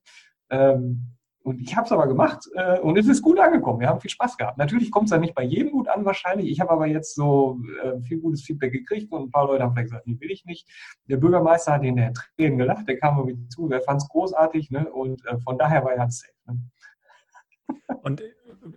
Ähm, 0.50 1.16
und 1.47 1.61
ich 1.61 1.77
habe 1.77 1.85
es 1.85 1.93
aber 1.93 2.07
gemacht 2.07 2.49
äh, 2.55 2.77
und 2.79 2.97
es 2.97 3.07
ist 3.07 3.21
gut 3.21 3.39
angekommen. 3.39 3.79
Wir 3.79 3.87
haben 3.87 4.01
viel 4.01 4.11
Spaß 4.11 4.35
gehabt. 4.35 4.57
Natürlich 4.57 4.91
kommt 4.91 5.05
es 5.05 5.11
dann 5.11 5.21
nicht 5.21 5.33
bei 5.33 5.43
jedem 5.43 5.71
gut 5.71 5.87
an, 5.87 6.03
wahrscheinlich. 6.03 6.49
Ich 6.49 6.59
habe 6.59 6.71
aber 6.71 6.87
jetzt 6.87 7.15
so 7.15 7.57
äh, 7.81 8.01
viel 8.01 8.19
gutes 8.19 8.43
Feedback 8.43 8.73
gekriegt 8.73 9.13
und 9.13 9.23
ein 9.23 9.31
paar 9.31 9.47
Leute 9.47 9.63
haben 9.63 9.71
vielleicht 9.71 9.91
gesagt, 9.91 10.07
nee, 10.07 10.17
will 10.19 10.29
ich 10.29 10.43
nicht. 10.43 10.67
Der 11.05 11.15
Bürgermeister 11.15 11.71
hat 11.71 11.85
in 11.85 11.95
der 11.95 12.11
Tränen 12.11 12.57
gelacht, 12.57 12.85
der 12.89 12.99
kam 12.99 13.23
mir 13.23 13.37
zu, 13.47 13.71
er 13.71 13.79
fand 13.79 14.01
es 14.01 14.09
großartig 14.09 14.71
ne? 14.71 14.91
und 14.91 15.25
äh, 15.25 15.37
von 15.39 15.57
daher 15.57 15.85
war 15.85 15.93
er 15.93 16.01
halt 16.01 16.11
safe. 16.11 16.33
Ne? 16.47 16.59
Und 18.01 18.21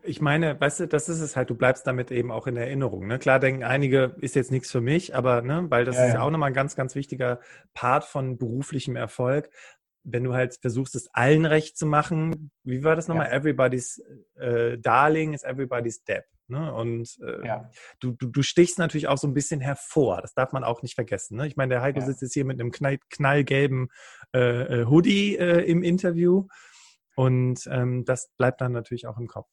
ich 0.04 0.20
meine, 0.20 0.60
weißt 0.60 0.80
du, 0.80 0.86
das 0.86 1.08
ist 1.08 1.20
es 1.20 1.34
halt, 1.34 1.50
du 1.50 1.56
bleibst 1.56 1.88
damit 1.88 2.12
eben 2.12 2.30
auch 2.30 2.46
in 2.46 2.56
Erinnerung. 2.56 3.08
Ne? 3.08 3.18
Klar 3.18 3.40
denken 3.40 3.64
einige, 3.64 4.14
ist 4.20 4.36
jetzt 4.36 4.52
nichts 4.52 4.70
für 4.70 4.80
mich, 4.80 5.16
aber 5.16 5.42
ne, 5.42 5.66
weil 5.70 5.84
das 5.84 5.96
ja, 5.96 6.06
ist 6.06 6.14
ja 6.14 6.20
auch 6.22 6.30
nochmal 6.30 6.50
ein 6.50 6.54
ganz, 6.54 6.76
ganz 6.76 6.94
wichtiger 6.94 7.40
Part 7.74 8.04
von 8.04 8.38
beruflichem 8.38 8.94
Erfolg 8.94 9.50
wenn 10.04 10.24
du 10.24 10.34
halt 10.34 10.56
versuchst, 10.60 10.94
es 10.94 11.08
allen 11.12 11.46
recht 11.46 11.76
zu 11.76 11.86
machen, 11.86 12.50
wie 12.64 12.84
war 12.84 12.96
das 12.96 13.08
nochmal? 13.08 13.26
Ja. 13.26 13.36
Everybody's 13.36 14.02
äh, 14.36 14.78
Darling 14.78 15.34
is 15.34 15.42
everybody's 15.42 16.02
Depp. 16.04 16.24
Ne? 16.48 16.72
Und 16.74 17.18
äh, 17.22 17.46
ja. 17.46 17.70
du, 18.00 18.12
du, 18.12 18.26
du 18.26 18.42
stichst 18.42 18.78
natürlich 18.78 19.08
auch 19.08 19.18
so 19.18 19.28
ein 19.28 19.34
bisschen 19.34 19.60
hervor. 19.60 20.20
Das 20.20 20.34
darf 20.34 20.52
man 20.52 20.64
auch 20.64 20.82
nicht 20.82 20.94
vergessen. 20.94 21.36
Ne? 21.36 21.46
Ich 21.46 21.56
meine, 21.56 21.74
der 21.74 21.82
Heiko 21.82 22.00
ja. 22.00 22.06
sitzt 22.06 22.22
jetzt 22.22 22.34
hier 22.34 22.44
mit 22.44 22.60
einem 22.60 22.72
knall, 22.72 22.98
knallgelben 23.08 23.88
äh, 24.34 24.80
äh 24.80 24.86
Hoodie 24.86 25.36
äh, 25.36 25.64
im 25.64 25.82
Interview. 25.82 26.46
Und 27.16 27.68
ähm, 27.70 28.04
das 28.04 28.30
bleibt 28.36 28.60
dann 28.60 28.72
natürlich 28.72 29.06
auch 29.06 29.18
im 29.18 29.26
Kopf. 29.26 29.48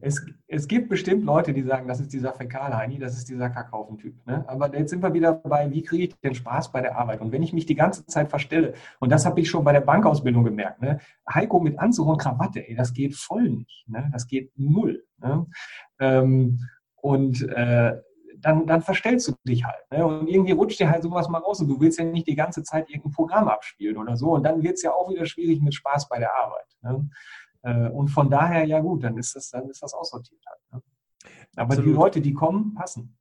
Es, 0.00 0.24
es 0.46 0.66
gibt 0.66 0.88
bestimmt 0.88 1.24
Leute, 1.24 1.52
die 1.52 1.62
sagen, 1.62 1.88
das 1.88 2.00
ist 2.00 2.12
dieser 2.12 2.32
Fäkalheini, 2.32 2.98
das 2.98 3.16
ist 3.16 3.28
dieser 3.28 3.48
Kackhaufen-Typ. 3.48 4.26
Ne? 4.26 4.44
Aber 4.48 4.74
jetzt 4.76 4.90
sind 4.90 5.02
wir 5.02 5.14
wieder 5.14 5.34
bei, 5.34 5.70
wie 5.70 5.82
kriege 5.82 6.04
ich 6.04 6.20
den 6.20 6.34
Spaß 6.34 6.72
bei 6.72 6.80
der 6.80 6.96
Arbeit? 6.96 7.20
Und 7.20 7.32
wenn 7.32 7.42
ich 7.42 7.52
mich 7.52 7.66
die 7.66 7.74
ganze 7.74 8.06
Zeit 8.06 8.28
verstelle, 8.28 8.74
und 8.98 9.10
das 9.10 9.24
habe 9.24 9.40
ich 9.40 9.48
schon 9.48 9.64
bei 9.64 9.72
der 9.72 9.80
Bankausbildung 9.80 10.44
gemerkt, 10.44 10.82
ne? 10.82 11.00
Heiko 11.32 11.60
mit 11.60 11.78
Anzug 11.78 12.08
und 12.08 12.18
Krawatte, 12.18 12.66
ey, 12.66 12.74
das 12.74 12.92
geht 12.92 13.14
voll 13.14 13.48
nicht. 13.50 13.88
Ne? 13.88 14.08
Das 14.12 14.26
geht 14.26 14.52
null. 14.56 15.04
Ne? 15.18 15.46
Ähm, 16.00 16.58
und 16.96 17.42
äh, 17.48 17.96
dann, 18.40 18.66
dann 18.66 18.82
verstellst 18.82 19.28
du 19.28 19.34
dich 19.44 19.64
halt. 19.64 19.90
Ne? 19.90 20.06
Und 20.06 20.28
irgendwie 20.28 20.52
rutscht 20.52 20.80
dir 20.80 20.90
halt 20.90 21.02
sowas 21.02 21.28
mal 21.28 21.38
raus 21.38 21.60
und 21.60 21.68
du 21.68 21.80
willst 21.80 21.98
ja 21.98 22.04
nicht 22.04 22.26
die 22.26 22.34
ganze 22.34 22.62
Zeit 22.62 22.88
irgendein 22.88 23.12
Programm 23.12 23.48
abspielen 23.48 23.96
oder 23.96 24.16
so. 24.16 24.32
Und 24.32 24.44
dann 24.44 24.62
wird 24.62 24.74
es 24.74 24.82
ja 24.82 24.92
auch 24.92 25.10
wieder 25.10 25.26
schwierig 25.26 25.60
mit 25.60 25.74
Spaß 25.74 26.08
bei 26.08 26.18
der 26.18 26.34
Arbeit. 26.34 26.76
Ne? 26.82 27.08
Äh, 27.62 27.88
und 27.90 28.08
von 28.08 28.30
daher, 28.30 28.64
ja 28.64 28.80
gut, 28.80 29.04
dann 29.04 29.16
ist 29.18 29.34
das, 29.36 29.50
dann 29.50 29.68
ist 29.68 29.82
das 29.82 29.94
aussortiert 29.94 30.42
halt. 30.46 30.60
Ne? 30.72 30.82
Aber 31.56 31.72
Absolut. 31.72 31.86
die 31.86 31.94
Leute, 31.94 32.20
die 32.20 32.32
kommen, 32.32 32.74
passen. 32.74 33.16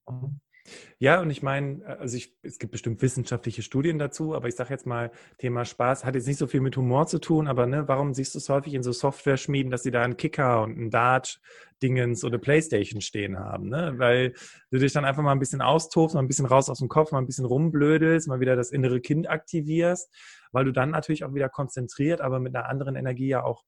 Ja, 0.98 1.22
und 1.22 1.29
ich 1.29 1.43
meine, 1.43 1.86
also 2.00 2.17
ich, 2.17 2.36
es 2.41 2.57
gibt 2.57 2.72
bestimmt 2.72 3.01
wissenschaftliche 3.01 3.62
Studien 3.62 4.00
dazu, 4.00 4.34
aber 4.34 4.48
ich 4.48 4.55
sage 4.55 4.72
jetzt 4.72 4.86
mal, 4.86 5.12
Thema 5.38 5.63
Spaß 5.65 6.05
hat 6.05 6.15
jetzt 6.15 6.27
nicht 6.27 6.38
so 6.38 6.48
viel 6.48 6.62
mit 6.62 6.75
Humor 6.77 7.05
zu 7.07 7.19
tun, 7.19 7.48
aber 7.48 7.67
ne, 7.67 7.88
warum 7.88 8.13
siehst 8.13 8.34
du 8.34 8.39
es 8.39 8.50
häufig 8.50 8.74
in 8.74 8.81
so 8.81 8.91
Software-Schmieden, 8.91 9.72
dass 9.72 9.84
sie 9.84 9.91
da 9.91 10.01
einen 10.01 10.17
Kicker 10.17 10.63
und 10.63 10.77
einen 10.77 10.89
Dart-Dingens 10.89 12.24
oder 12.24 12.39
Playstation 12.39 13.01
stehen 13.01 13.38
haben, 13.38 13.69
ne? 13.69 13.93
Weil 13.98 14.34
du 14.72 14.79
dich 14.79 14.93
dann 14.93 15.05
einfach 15.05 15.22
mal 15.22 15.34
ein 15.34 15.39
bisschen 15.39 15.62
austobst, 15.62 16.15
mal 16.15 16.22
ein 16.22 16.27
bisschen 16.27 16.48
raus 16.48 16.69
aus 16.69 16.79
dem 16.79 16.89
Kopf, 16.89 17.12
mal 17.12 17.19
ein 17.19 17.27
bisschen 17.27 17.45
rumblödelst, 17.45 18.27
mal 18.27 18.39
wieder 18.39 18.55
das 18.55 18.72
innere 18.72 19.01
Kind 19.01 19.29
aktivierst, 19.29 20.12
weil 20.51 20.65
du 20.65 20.72
dann 20.72 20.91
natürlich 20.91 21.24
auch 21.25 21.34
wieder 21.34 21.50
konzentriert, 21.50 22.22
aber 22.22 22.39
mit 22.39 22.55
einer 22.55 22.67
anderen 22.67 22.95
Energie 22.95 23.27
ja 23.27 23.43
auch 23.43 23.63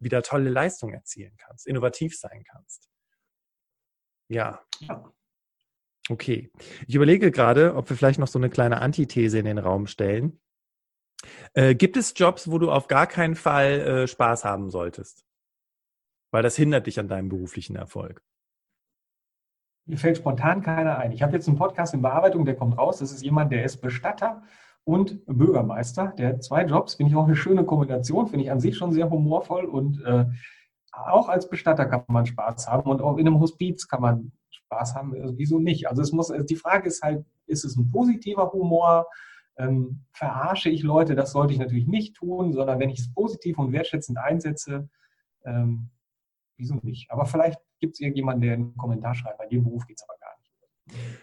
wieder 0.00 0.22
tolle 0.22 0.50
Leistungen 0.50 0.94
erzielen 0.94 1.34
kannst, 1.38 1.66
innovativ 1.66 2.18
sein 2.18 2.44
kannst. 2.44 2.90
Ja. 4.28 4.60
ja. 4.80 5.12
Okay. 6.08 6.50
Ich 6.86 6.94
überlege 6.94 7.30
gerade, 7.30 7.74
ob 7.76 7.88
wir 7.88 7.96
vielleicht 7.96 8.18
noch 8.18 8.26
so 8.26 8.38
eine 8.38 8.50
kleine 8.50 8.80
Antithese 8.80 9.38
in 9.38 9.44
den 9.44 9.58
Raum 9.58 9.86
stellen. 9.86 10.40
Äh, 11.54 11.74
gibt 11.74 11.96
es 11.96 12.14
Jobs, 12.16 12.50
wo 12.50 12.58
du 12.58 12.70
auf 12.70 12.88
gar 12.88 13.06
keinen 13.06 13.36
Fall 13.36 13.80
äh, 13.80 14.06
Spaß 14.08 14.44
haben 14.44 14.70
solltest? 14.70 15.24
Weil 16.32 16.42
das 16.42 16.56
hindert 16.56 16.86
dich 16.86 16.98
an 16.98 17.08
deinem 17.08 17.28
beruflichen 17.28 17.76
Erfolg. 17.76 18.22
Mir 19.86 19.98
fällt 19.98 20.16
spontan 20.16 20.62
keiner 20.62 20.98
ein. 20.98 21.12
Ich 21.12 21.22
habe 21.22 21.32
jetzt 21.34 21.48
einen 21.48 21.58
Podcast 21.58 21.94
in 21.94 22.02
Bearbeitung, 22.02 22.44
der 22.44 22.56
kommt 22.56 22.78
raus. 22.78 22.98
Das 22.98 23.12
ist 23.12 23.22
jemand, 23.22 23.52
der 23.52 23.64
ist 23.64 23.78
Bestatter 23.78 24.42
und 24.84 25.24
Bürgermeister. 25.26 26.14
Der 26.18 26.30
hat 26.30 26.44
zwei 26.44 26.64
Jobs, 26.64 26.94
finde 26.94 27.10
ich 27.10 27.16
auch 27.16 27.26
eine 27.26 27.36
schöne 27.36 27.64
Kombination, 27.64 28.26
finde 28.26 28.44
ich 28.44 28.50
an 28.50 28.60
sich 28.60 28.76
schon 28.76 28.92
sehr 28.92 29.10
humorvoll 29.10 29.64
und 29.64 30.02
äh, 30.04 30.26
auch 30.92 31.28
als 31.28 31.48
Bestatter 31.48 31.86
kann 31.86 32.04
man 32.08 32.26
Spaß 32.26 32.68
haben 32.68 32.90
und 32.90 33.00
auch 33.00 33.16
in 33.16 33.26
einem 33.26 33.40
Hospiz 33.40 33.88
kann 33.88 34.02
man 34.02 34.32
Spaß 34.72 34.94
haben, 34.94 35.14
also 35.20 35.36
wieso 35.36 35.58
nicht? 35.58 35.88
Also 35.88 36.02
es 36.02 36.12
muss, 36.12 36.30
also 36.30 36.44
die 36.44 36.56
Frage 36.56 36.88
ist 36.88 37.02
halt, 37.02 37.24
ist 37.46 37.64
es 37.64 37.76
ein 37.76 37.90
positiver 37.90 38.52
Humor? 38.52 39.06
Ähm, 39.58 40.04
verarsche 40.12 40.70
ich 40.70 40.82
Leute? 40.82 41.14
Das 41.14 41.32
sollte 41.32 41.52
ich 41.52 41.58
natürlich 41.58 41.86
nicht 41.86 42.16
tun, 42.16 42.52
sondern 42.52 42.80
wenn 42.80 42.88
ich 42.88 43.00
es 43.00 43.12
positiv 43.12 43.58
und 43.58 43.72
wertschätzend 43.72 44.18
einsetze, 44.18 44.88
ähm, 45.44 45.90
wieso 46.56 46.76
nicht? 46.82 47.10
Aber 47.10 47.26
vielleicht 47.26 47.60
gibt 47.80 47.94
es 47.94 48.00
irgendjemanden, 48.00 48.42
der 48.42 48.54
einen 48.54 48.76
Kommentar 48.76 49.14
schreibt. 49.14 49.38
Bei 49.38 49.46
dem 49.46 49.64
Beruf 49.64 49.86
geht 49.86 49.98
es 49.98 50.08
aber 50.08 50.18
gar 50.18 50.34
nicht. 50.38 51.20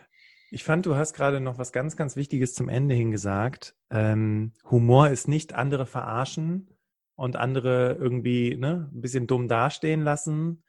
Ich 0.51 0.63
fand, 0.63 0.85
du 0.85 0.95
hast 0.95 1.13
gerade 1.13 1.39
noch 1.39 1.57
was 1.57 1.71
ganz, 1.71 1.95
ganz 1.95 2.15
Wichtiges 2.15 2.53
zum 2.53 2.69
Ende 2.69 2.93
hin 2.93 3.11
gesagt. 3.11 3.75
Ähm, 3.89 4.53
Humor 4.69 5.09
ist 5.09 5.27
nicht 5.27 5.53
andere 5.53 5.85
verarschen 5.85 6.69
und 7.15 7.35
andere 7.35 7.93
irgendwie 7.99 8.57
ne, 8.57 8.89
ein 8.93 9.01
bisschen 9.01 9.27
dumm 9.27 9.47
dastehen 9.47 10.01
lassen, 10.01 10.63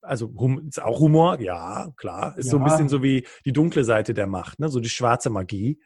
also 0.00 0.32
hum, 0.36 0.68
ist 0.68 0.82
auch 0.82 1.00
Humor, 1.00 1.40
ja, 1.40 1.92
klar. 1.96 2.38
Ist 2.38 2.46
ja. 2.46 2.52
so 2.52 2.58
ein 2.58 2.64
bisschen 2.64 2.88
so 2.88 3.02
wie 3.02 3.26
die 3.44 3.52
dunkle 3.52 3.84
Seite 3.84 4.14
der 4.14 4.26
Macht, 4.26 4.60
ne? 4.60 4.68
so 4.68 4.80
die 4.80 4.88
schwarze 4.88 5.30
Magie. 5.30 5.80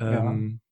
Ähm, 0.00 0.60
ja. 0.60 0.68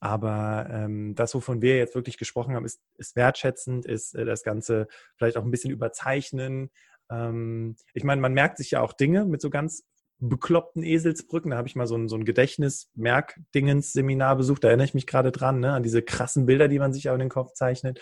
Aber 0.00 0.68
ähm, 0.70 1.14
das, 1.14 1.34
wovon 1.34 1.62
wir 1.62 1.78
jetzt 1.78 1.94
wirklich 1.94 2.18
gesprochen 2.18 2.54
haben, 2.54 2.66
ist, 2.66 2.82
ist 2.98 3.16
wertschätzend, 3.16 3.86
ist 3.86 4.14
äh, 4.14 4.26
das 4.26 4.42
Ganze 4.42 4.86
vielleicht 5.16 5.38
auch 5.38 5.44
ein 5.44 5.50
bisschen 5.50 5.70
überzeichnen. 5.70 6.70
Ähm, 7.10 7.76
ich 7.94 8.04
meine, 8.04 8.20
man 8.20 8.34
merkt 8.34 8.58
sich 8.58 8.72
ja 8.72 8.82
auch 8.82 8.92
Dinge 8.92 9.24
mit 9.24 9.40
so 9.40 9.48
ganz 9.50 9.84
bekloppten 10.18 10.82
Eselsbrücken. 10.82 11.52
Da 11.52 11.56
habe 11.56 11.68
ich 11.68 11.76
mal 11.76 11.86
so 11.86 11.96
ein, 11.96 12.08
so 12.08 12.16
ein 12.16 12.26
Gedächtnis-Merkdingens-Seminar 12.26 14.36
besucht. 14.36 14.64
Da 14.64 14.68
erinnere 14.68 14.86
ich 14.86 14.94
mich 14.94 15.06
gerade 15.06 15.32
dran, 15.32 15.60
ne? 15.60 15.72
an 15.72 15.82
diese 15.82 16.02
krassen 16.02 16.44
Bilder, 16.46 16.68
die 16.68 16.78
man 16.78 16.92
sich 16.92 17.08
auch 17.08 17.14
in 17.14 17.20
den 17.20 17.30
Kopf 17.30 17.54
zeichnet. 17.54 18.00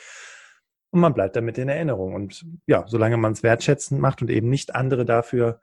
Und 0.92 1.00
man 1.00 1.14
bleibt 1.14 1.36
damit 1.36 1.56
in 1.56 1.70
Erinnerung. 1.70 2.14
Und 2.14 2.44
ja, 2.66 2.84
solange 2.86 3.16
man 3.16 3.32
es 3.32 3.42
wertschätzend 3.42 3.98
macht 4.00 4.20
und 4.20 4.30
eben 4.30 4.50
nicht 4.50 4.74
andere 4.74 5.06
dafür, 5.06 5.58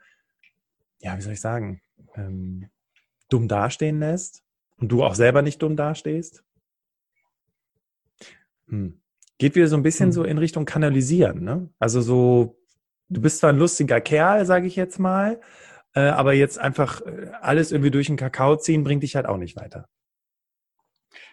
ja, 1.01 1.15
wie 1.15 1.21
soll 1.21 1.33
ich 1.33 1.39
sagen, 1.39 1.81
ähm, 2.15 2.69
dumm 3.29 3.47
dastehen 3.47 3.99
lässt 3.99 4.43
und 4.77 4.91
du 4.91 5.03
auch 5.03 5.13
selber 5.13 5.43
nicht 5.43 5.61
dumm 5.61 5.75
dastehst, 5.75 6.43
hm. 8.67 8.99
geht 9.37 9.55
wieder 9.55 9.67
so 9.67 9.77
ein 9.77 9.83
bisschen 9.83 10.07
hm. 10.07 10.13
so 10.13 10.23
in 10.23 10.39
Richtung 10.39 10.65
Kanalisieren. 10.65 11.43
Ne? 11.43 11.69
Also 11.77 12.01
so, 12.01 12.59
du 13.09 13.21
bist 13.21 13.37
zwar 13.37 13.51
ein 13.51 13.59
lustiger 13.59 14.01
Kerl, 14.01 14.47
sage 14.47 14.65
ich 14.65 14.75
jetzt 14.75 14.97
mal, 14.97 15.39
äh, 15.93 16.01
aber 16.01 16.33
jetzt 16.33 16.57
einfach 16.57 17.01
äh, 17.01 17.29
alles 17.39 17.71
irgendwie 17.71 17.91
durch 17.91 18.07
den 18.07 18.17
Kakao 18.17 18.55
ziehen, 18.55 18.83
bringt 18.83 19.03
dich 19.03 19.15
halt 19.15 19.27
auch 19.27 19.37
nicht 19.37 19.55
weiter. 19.55 19.87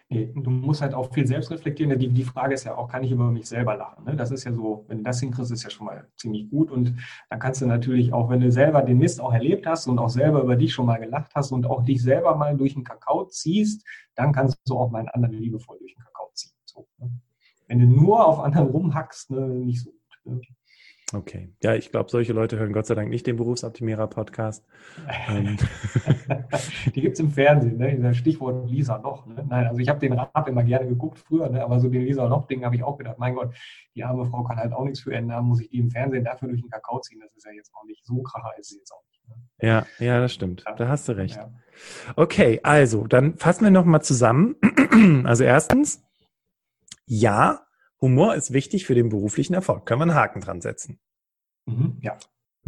Du 0.09 0.51
musst 0.51 0.83
halt 0.83 0.95
auch 0.95 1.13
viel 1.13 1.27
selbst 1.27 1.51
reflektieren. 1.51 1.99
Die, 1.99 2.09
die 2.09 2.23
Frage 2.23 2.55
ist 2.55 2.63
ja 2.63 2.77
auch, 2.77 2.89
kann 2.89 3.03
ich 3.03 3.11
über 3.11 3.29
mich 3.29 3.47
selber 3.47 3.77
lachen? 3.77 4.05
Ne? 4.05 4.15
Das 4.15 4.31
ist 4.31 4.45
ja 4.45 4.53
so, 4.53 4.85
wenn 4.87 4.99
du 4.99 5.05
das 5.05 5.19
hinkriegst, 5.19 5.51
ist 5.51 5.65
ja 5.65 5.71
schon 5.71 5.87
mal 5.87 6.07
ziemlich 6.17 6.49
gut. 6.49 6.71
Und 6.71 6.95
dann 7.29 7.41
kannst 7.41 7.61
du 7.61 7.67
natürlich 7.67 8.13
auch, 8.13 8.31
wenn 8.31 8.39
du 8.39 8.53
selber 8.53 8.83
den 8.83 8.99
Mist 8.99 9.21
auch 9.21 9.33
erlebt 9.33 9.67
hast 9.67 9.89
und 9.89 9.99
auch 9.99 10.09
selber 10.09 10.43
über 10.43 10.55
dich 10.55 10.73
schon 10.73 10.87
mal 10.87 10.99
gelacht 10.99 11.33
hast 11.35 11.51
und 11.51 11.67
auch 11.67 11.85
dich 11.85 12.01
selber 12.01 12.37
mal 12.37 12.57
durch 12.57 12.75
den 12.75 12.85
Kakao 12.85 13.25
ziehst, 13.25 13.85
dann 14.15 14.33
kannst 14.33 14.59
du 14.67 14.79
auch 14.79 14.91
mal 14.93 15.01
einen 15.01 15.09
anderen 15.09 15.35
liebevoll 15.39 15.79
durch 15.81 15.95
den 15.95 16.05
Kakao 16.05 16.31
ziehen. 16.35 16.53
So, 16.67 16.87
ne? 16.99 17.11
Wenn 17.67 17.81
du 17.81 17.87
nur 17.87 18.25
auf 18.25 18.39
anderen 18.39 18.69
rumhackst, 18.69 19.33
ne, 19.33 19.41
nicht 19.49 19.83
so 19.83 19.91
gut. 19.91 20.35
Ne? 20.35 20.41
Okay. 21.13 21.51
Ja, 21.63 21.75
ich 21.75 21.93
glaube, 21.93 22.11
solche 22.11 22.33
Leute 22.33 22.59
hören 22.59 22.73
Gott 22.73 22.87
sei 22.87 22.97
Dank 22.97 23.11
nicht 23.11 23.29
den 23.29 23.37
Berufsoptimierer-Podcast. 23.37 24.65
Ähm. 25.29 25.57
Die 26.95 27.01
gibt 27.01 27.15
es 27.15 27.21
im 27.21 27.31
Fernsehen, 27.31 27.77
ne? 27.77 28.13
Stichwort 28.13 28.69
Lisa 28.69 28.99
noch. 28.99 29.25
Ne? 29.25 29.47
Nein, 29.49 29.69
also 29.69 29.79
ich 29.79 29.89
habe 29.89 30.01
den 30.01 30.15
Rap 30.15 30.49
immer 30.49 30.65
gerne 30.65 30.89
geguckt 30.89 31.19
früher, 31.21 31.49
ne? 31.49 31.63
aber 31.63 31.79
so 31.79 31.89
den 31.89 32.03
Lisa 32.03 32.29
noch-Ding 32.29 32.65
habe 32.65 32.75
ich 32.75 32.83
auch 32.83 32.99
gedacht, 32.99 33.19
mein 33.19 33.37
Gott, 33.37 33.55
die 33.95 34.03
arme 34.03 34.25
Frau 34.25 34.43
kann 34.43 34.57
halt 34.57 34.73
auch 34.73 34.85
nichts 34.85 35.01
für 35.01 35.15
ändern, 35.15 35.45
muss 35.45 35.61
ich 35.61 35.69
die 35.69 35.79
im 35.79 35.93
Fernsehen 35.93 36.25
dafür 36.25 36.49
durch 36.49 36.61
den 36.61 36.71
Kakao 36.71 36.99
ziehen. 37.01 37.21
Das 37.21 37.33
ist 37.37 37.47
ja 37.47 37.53
jetzt 37.53 37.73
auch 37.73 37.85
nicht 37.85 38.05
so 38.05 38.21
kracher, 38.23 38.51
ist 38.59 38.71
sie 38.71 38.79
jetzt 38.79 38.91
auch 38.93 39.05
nicht. 39.09 39.29
Ne? 39.29 39.69
Ja, 39.69 39.87
ja, 40.01 40.21
das 40.21 40.35
stimmt. 40.35 40.65
Ja. 40.67 40.75
Da 40.75 40.89
hast 40.89 41.09
du 41.09 41.13
recht. 41.13 41.37
Ja. 41.37 41.53
Okay, 42.17 42.59
also, 42.65 43.07
dann 43.07 43.37
fassen 43.37 43.63
wir 43.63 43.71
nochmal 43.71 44.03
zusammen. 44.03 44.57
Also 45.25 45.45
erstens, 45.45 46.03
ja, 47.05 47.66
Humor 48.01 48.35
ist 48.35 48.53
wichtig 48.53 48.87
für 48.87 48.95
den 48.95 49.09
beruflichen 49.09 49.55
Erfolg. 49.55 49.87
Können 49.87 50.01
wir 50.01 50.05
einen 50.05 50.15
Haken 50.15 50.41
dran 50.41 50.61
setzen? 50.61 50.99
Mhm, 51.67 51.99
ja. 52.01 52.19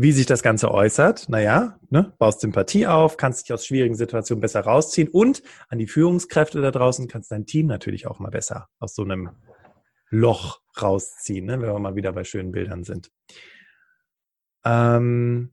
Wie 0.01 0.13
sich 0.13 0.27
das 0.27 0.45
Ganze 0.45 0.71
äußert, 0.71 1.29
naja, 1.29 1.81
ne, 1.91 2.15
baust 2.19 2.41
Sympathie 2.41 2.87
auf, 2.87 3.17
kannst 3.17 3.43
dich 3.43 3.53
aus 3.53 3.67
schwierigen 3.67 3.97
Situationen 3.97 4.41
besser 4.41 4.61
rausziehen 4.61 5.09
und 5.09 5.43
an 5.69 5.79
die 5.79 5.89
Führungskräfte 5.89 6.61
da 6.61 6.71
draußen 6.71 7.09
kannst 7.09 7.33
dein 7.33 7.47
Team 7.47 7.67
natürlich 7.67 8.07
auch 8.07 8.21
mal 8.21 8.31
besser 8.31 8.69
aus 8.79 8.95
so 8.95 9.03
einem 9.03 9.31
Loch 10.09 10.61
rausziehen, 10.81 11.47
ne, 11.47 11.61
wenn 11.61 11.69
wir 11.69 11.79
mal 11.81 11.97
wieder 11.97 12.13
bei 12.13 12.23
schönen 12.23 12.53
Bildern 12.53 12.85
sind. 12.85 13.11
Ähm, 14.65 15.53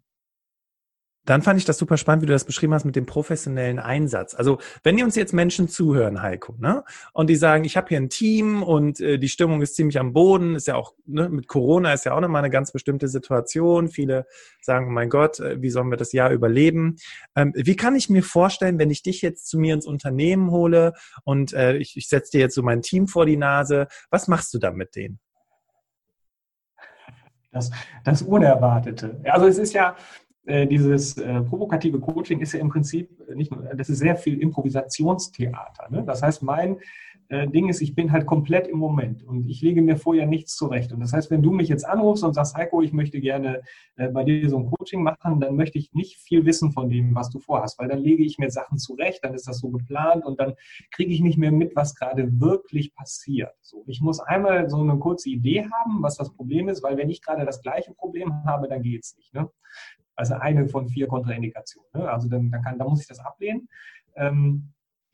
dann 1.26 1.42
fand 1.42 1.60
ich 1.60 1.66
das 1.66 1.78
super 1.78 1.98
spannend, 1.98 2.24
wie 2.24 2.28
du 2.28 2.34
das 2.34 2.46
beschrieben 2.46 2.74
hast 2.74 2.86
mit 2.86 2.96
dem 2.96 3.06
professionellen 3.06 3.80
Einsatz. 3.80 4.36
Also 4.36 4.60
wenn 4.84 4.98
ihr 4.98 5.06
uns 5.06 5.16
jetzt 5.16 5.34
Menschen 5.34 5.68
zuhören, 5.68 6.22
Heiko, 6.22 6.56
ne, 6.60 6.84
und 7.14 7.30
die 7.30 7.36
sagen, 7.36 7.66
ich 7.66 7.78
habe 7.78 7.90
hier 7.90 7.98
ein 7.98 8.10
Team 8.10 8.64
und 8.64 9.00
äh, 9.00 9.18
die 9.18 9.30
Stimmung 9.30 9.62
ist 9.62 9.76
ziemlich 9.76 10.00
am 10.00 10.14
Boden, 10.14 10.56
ist 10.56 10.68
ja 10.68 10.76
auch 10.76 10.94
ne, 11.06 11.30
mit 11.30 11.48
Corona 11.48 11.94
ist 11.94 12.06
ja 12.06 12.14
auch 12.14 12.22
nochmal 12.22 12.44
eine 12.44 12.52
ganz 12.52 12.72
bestimmte 12.72 13.08
Situation. 13.08 13.90
Viele 13.90 14.26
sagen, 14.62 14.88
oh 14.88 14.92
mein 14.92 15.10
Gott, 15.10 15.40
äh, 15.40 15.62
wie 15.62 15.70
sollen 15.70 15.90
wir 15.90 15.98
das 15.98 16.14
Jahr 16.14 16.32
überleben? 16.32 16.98
Ähm, 17.36 17.54
wie 17.56 17.76
kann 17.76 17.96
ich 17.96 18.10
mir 18.10 18.24
vorstellen, 18.24 18.80
wenn 18.80 18.92
ich 18.92 19.02
dich 19.04 19.22
jetzt 19.22 19.48
zu 19.48 19.58
mir 19.58 19.74
ins 19.74 19.88
Unternehmen 19.88 20.52
hole 20.52 20.94
und 21.24 21.54
äh, 21.54 21.78
ich, 21.78 21.98
ich 21.98 22.08
setze 22.08 22.32
dir 22.32 22.40
jetzt 22.40 22.56
so 22.56 22.64
mein 22.64 22.82
Team 22.82 23.08
vor 23.08 23.26
die 23.26 23.38
Nase, 23.38 23.88
was 24.10 24.28
machst 24.28 24.54
du 24.54 24.60
da 24.60 24.72
mit 24.72 24.96
denen? 24.96 25.20
Das, 27.52 27.72
das 28.04 28.22
Unerwartete. 28.22 29.22
Also 29.24 29.48
es 29.48 29.58
ist 29.58 29.74
ja, 29.74 29.96
äh, 30.46 30.68
dieses 30.68 31.18
äh, 31.18 31.42
provokative 31.42 32.00
Coaching 32.00 32.40
ist 32.40 32.54
ja 32.54 32.60
im 32.60 32.70
Prinzip 32.70 33.10
nicht 33.36 33.52
nur, 33.52 33.64
das 33.76 33.90
ist 33.90 34.00
sehr 34.00 34.16
viel 34.16 34.40
Improvisationstheater. 34.42 35.90
Ne? 35.90 36.04
Das 36.06 36.22
heißt, 36.22 36.44
mein 36.44 36.78
äh, 37.30 37.48
Ding 37.48 37.70
ist, 37.70 37.82
ich 37.82 37.96
bin 37.96 38.12
halt 38.12 38.26
komplett 38.28 38.68
im 38.68 38.78
Moment 38.78 39.24
und 39.24 39.48
ich 39.48 39.62
lege 39.62 39.82
mir 39.82 39.98
vorher 39.98 40.28
nichts 40.28 40.56
zurecht. 40.56 40.92
Und 40.94 41.00
das 41.00 41.14
heißt, 41.14 41.32
wenn 41.32 41.42
du 41.42 41.52
mich 41.52 41.70
jetzt 41.70 41.84
anrufst 41.84 42.24
und 42.24 42.34
sagst, 42.34 42.56
Heiko, 42.56 42.82
ich 42.82 42.94
möchte 42.94 43.20
gerne 43.20 43.62
äh, 43.96 44.10
bei 44.10 44.24
dir 44.24 44.48
so 44.50 44.58
ein 44.58 44.70
Coaching 44.70 45.02
machen, 45.02 45.40
dann 45.40 45.56
möchte 45.56 45.80
ich 45.80 45.94
nicht 45.94 46.18
viel 46.18 46.46
wissen 46.46 46.72
von 46.72 46.90
dem, 46.90 47.16
was 47.16 47.30
du 47.32 47.40
vorhast, 47.40 47.80
weil 47.80 47.88
dann 47.88 48.00
lege 48.00 48.24
ich 48.24 48.38
mir 48.38 48.52
Sachen 48.52 48.78
zurecht, 48.78 49.24
dann 49.24 49.34
ist 49.34 49.48
das 49.48 49.60
so 49.60 49.70
geplant 49.70 50.24
und 50.24 50.40
dann 50.40 50.54
kriege 50.92 51.12
ich 51.12 51.22
nicht 51.22 51.38
mehr 51.38 51.52
mit, 51.52 51.76
was 51.76 51.96
gerade 51.96 52.40
wirklich 52.40 52.94
passiert. 52.94 53.54
So, 53.62 53.84
ich 53.88 54.02
muss 54.02 54.20
einmal 54.20 54.70
so 54.70 54.78
eine 54.78 54.98
kurze 55.00 55.30
Idee 55.30 55.64
haben, 55.64 56.04
was 56.04 56.18
das 56.18 56.32
Problem 56.32 56.70
ist, 56.70 56.84
weil 56.84 56.98
wenn 56.98 57.10
ich 57.10 57.24
gerade 57.24 57.46
das 57.46 57.62
gleiche 57.62 57.94
Problem 57.94 58.32
habe, 58.46 58.68
dann 58.68 58.84
geht 58.84 59.04
es 59.04 59.16
nicht. 59.18 59.34
Ne? 59.34 59.50
Also 60.16 60.36
eine 60.36 60.68
von 60.68 60.88
vier 60.88 61.08
Kontraindikationen. 61.08 61.90
Ne? 61.94 62.10
Also 62.10 62.30
dann, 62.30 62.52
dann, 62.52 62.62
kann, 62.62 62.78
dann 62.78 62.88
muss 62.88 63.02
ich 63.02 63.08
das 63.08 63.20
ablehnen. 63.20 63.68
Ähm, 64.16 64.74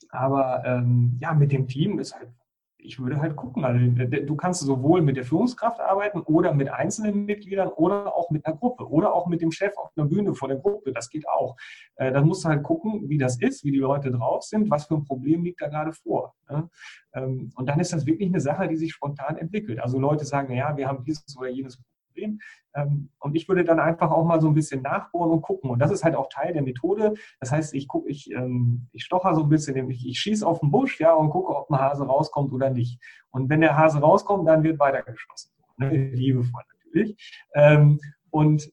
aber 0.09 0.63
ähm, 0.65 1.17
ja, 1.19 1.33
mit 1.33 1.51
dem 1.51 1.67
Team 1.67 1.99
ist 1.99 2.15
halt, 2.15 2.29
ich 2.83 2.99
würde 2.99 3.19
halt 3.19 3.35
gucken. 3.35 3.63
Also, 3.63 3.79
du 3.79 4.35
kannst 4.35 4.61
sowohl 4.61 5.01
mit 5.01 5.17
der 5.17 5.23
Führungskraft 5.23 5.79
arbeiten 5.79 6.21
oder 6.21 6.53
mit 6.53 6.69
einzelnen 6.69 7.25
Mitgliedern 7.25 7.69
oder 7.69 8.15
auch 8.15 8.29
mit 8.31 8.45
einer 8.45 8.55
Gruppe 8.55 8.89
oder 8.89 9.13
auch 9.13 9.27
mit 9.27 9.41
dem 9.41 9.51
Chef 9.51 9.77
auf 9.77 9.91
einer 9.95 10.07
Bühne 10.07 10.33
vor 10.33 10.47
der 10.47 10.57
Gruppe. 10.57 10.91
Das 10.91 11.09
geht 11.09 11.27
auch. 11.27 11.55
Äh, 11.95 12.11
dann 12.11 12.27
musst 12.27 12.43
du 12.43 12.49
halt 12.49 12.63
gucken, 12.63 13.07
wie 13.09 13.17
das 13.17 13.39
ist, 13.39 13.63
wie 13.63 13.71
die 13.71 13.77
Leute 13.77 14.11
drauf 14.11 14.43
sind, 14.43 14.69
was 14.69 14.85
für 14.85 14.95
ein 14.95 15.05
Problem 15.05 15.43
liegt 15.43 15.61
da 15.61 15.67
gerade 15.67 15.93
vor. 15.93 16.33
Ne? 16.49 16.69
Ähm, 17.13 17.51
und 17.55 17.69
dann 17.69 17.79
ist 17.79 17.93
das 17.93 18.05
wirklich 18.05 18.29
eine 18.29 18.41
Sache, 18.41 18.67
die 18.67 18.77
sich 18.77 18.91
spontan 18.93 19.37
entwickelt. 19.37 19.79
Also 19.79 19.99
Leute 19.99 20.25
sagen, 20.25 20.53
ja, 20.53 20.75
wir 20.75 20.87
haben 20.87 21.03
dieses 21.03 21.37
oder 21.37 21.49
jenes 21.49 21.77
Problem. 21.77 21.90
Ähm, 22.73 23.09
und 23.19 23.35
ich 23.35 23.47
würde 23.47 23.63
dann 23.63 23.79
einfach 23.79 24.11
auch 24.11 24.25
mal 24.25 24.41
so 24.41 24.47
ein 24.47 24.53
bisschen 24.53 24.81
nachbohren 24.81 25.31
und 25.31 25.41
gucken. 25.41 25.69
Und 25.69 25.79
das 25.79 25.91
ist 25.91 26.03
halt 26.03 26.15
auch 26.15 26.29
Teil 26.29 26.53
der 26.53 26.61
Methode. 26.61 27.13
Das 27.39 27.51
heißt, 27.51 27.73
ich 27.73 27.87
gucke, 27.87 28.09
ich, 28.09 28.31
ähm, 28.31 28.87
ich 28.91 29.03
stocher 29.03 29.35
so 29.35 29.43
ein 29.43 29.49
bisschen, 29.49 29.89
ich, 29.89 30.07
ich 30.07 30.19
schieße 30.19 30.45
auf 30.45 30.59
den 30.59 30.71
Busch, 30.71 30.99
ja, 30.99 31.13
und 31.13 31.29
gucke, 31.29 31.55
ob 31.55 31.69
ein 31.69 31.79
Hase 31.79 32.05
rauskommt 32.05 32.53
oder 32.53 32.69
nicht. 32.69 33.01
Und 33.31 33.49
wenn 33.49 33.61
der 33.61 33.77
Hase 33.77 33.99
rauskommt, 33.99 34.47
dann 34.47 34.63
wird 34.63 34.79
weitergeschossen. 34.79 35.51
Ne? 35.77 35.89
Liebevoll 35.89 36.63
natürlich. 36.85 37.41
Ähm, 37.55 37.99
und 38.29 38.71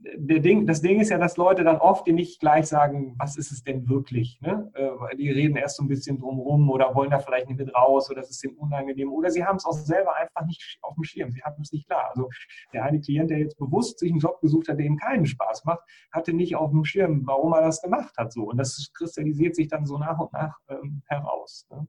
Ding, 0.00 0.66
das 0.66 0.80
Ding 0.80 1.00
ist 1.00 1.10
ja, 1.10 1.18
dass 1.18 1.36
Leute 1.36 1.64
dann 1.64 1.78
oft 1.78 2.06
nicht 2.06 2.38
gleich 2.38 2.68
sagen, 2.68 3.16
was 3.18 3.36
ist 3.36 3.50
es 3.50 3.64
denn 3.64 3.88
wirklich? 3.88 4.40
Ne? 4.40 4.70
Äh, 4.74 5.16
die 5.16 5.30
reden 5.30 5.56
erst 5.56 5.76
so 5.76 5.82
ein 5.82 5.88
bisschen 5.88 6.18
drumrum 6.18 6.70
oder 6.70 6.94
wollen 6.94 7.10
da 7.10 7.18
vielleicht 7.18 7.48
nicht 7.48 7.58
mit 7.58 7.74
raus 7.74 8.08
oder 8.08 8.20
es 8.20 8.30
ist 8.30 8.42
denen 8.44 8.56
unangenehm 8.56 9.12
oder 9.12 9.30
sie 9.30 9.44
haben 9.44 9.56
es 9.56 9.64
auch 9.64 9.72
selber 9.72 10.14
einfach 10.14 10.46
nicht 10.46 10.78
auf 10.82 10.94
dem 10.94 11.02
Schirm. 11.02 11.32
Sie 11.32 11.42
haben 11.42 11.60
es 11.60 11.72
nicht 11.72 11.88
klar. 11.88 12.10
Also 12.10 12.28
der 12.72 12.84
eine 12.84 13.00
Klient, 13.00 13.30
der 13.30 13.38
jetzt 13.38 13.58
bewusst 13.58 13.98
sich 13.98 14.12
einen 14.12 14.20
Job 14.20 14.40
gesucht 14.40 14.68
hat, 14.68 14.78
der 14.78 14.86
ihm 14.86 14.98
keinen 14.98 15.26
Spaß 15.26 15.64
macht, 15.64 15.80
hatte 16.12 16.32
nicht 16.32 16.54
auf 16.54 16.70
dem 16.70 16.84
Schirm, 16.84 17.22
warum 17.26 17.52
er 17.52 17.62
das 17.62 17.82
gemacht 17.82 18.16
hat. 18.16 18.32
So. 18.32 18.44
Und 18.44 18.56
das 18.56 18.90
kristallisiert 18.96 19.56
sich 19.56 19.66
dann 19.66 19.84
so 19.84 19.98
nach 19.98 20.18
und 20.20 20.32
nach 20.32 20.56
ähm, 20.68 21.02
heraus. 21.06 21.66
Ne? 21.70 21.88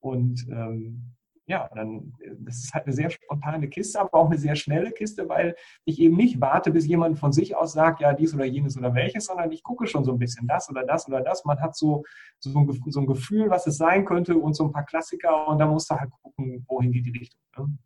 Und 0.00 0.46
ähm, 0.50 1.12
ja, 1.50 1.68
dann, 1.74 2.12
das 2.38 2.58
ist 2.58 2.72
halt 2.72 2.86
eine 2.86 2.94
sehr 2.94 3.10
spontane 3.10 3.68
Kiste, 3.68 4.00
aber 4.00 4.14
auch 4.14 4.26
eine 4.26 4.38
sehr 4.38 4.54
schnelle 4.54 4.92
Kiste, 4.92 5.28
weil 5.28 5.56
ich 5.84 5.98
eben 5.98 6.16
nicht 6.16 6.40
warte, 6.40 6.70
bis 6.70 6.86
jemand 6.86 7.18
von 7.18 7.32
sich 7.32 7.56
aus 7.56 7.72
sagt, 7.72 8.00
ja, 8.00 8.12
dies 8.12 8.32
oder 8.32 8.44
jenes 8.44 8.78
oder 8.78 8.94
welches, 8.94 9.24
sondern 9.24 9.50
ich 9.50 9.64
gucke 9.64 9.88
schon 9.88 10.04
so 10.04 10.12
ein 10.12 10.18
bisschen 10.18 10.46
das 10.46 10.70
oder 10.70 10.84
das 10.84 11.08
oder 11.08 11.20
das. 11.20 11.44
Man 11.44 11.60
hat 11.60 11.76
so, 11.76 12.04
so, 12.38 12.56
ein, 12.56 12.80
so 12.86 13.00
ein 13.00 13.06
Gefühl, 13.06 13.50
was 13.50 13.66
es 13.66 13.78
sein 13.78 14.04
könnte 14.04 14.36
und 14.36 14.54
so 14.54 14.64
ein 14.64 14.72
paar 14.72 14.84
Klassiker 14.84 15.48
und 15.48 15.58
dann 15.58 15.70
musst 15.70 15.90
du 15.90 15.96
halt 15.96 16.10
gucken, 16.22 16.64
wohin 16.68 16.92
geht 16.92 17.06
die 17.06 17.18
Richtung. 17.18 17.40
Ne? 17.58 17.78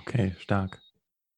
Okay, 0.00 0.34
stark. 0.38 0.80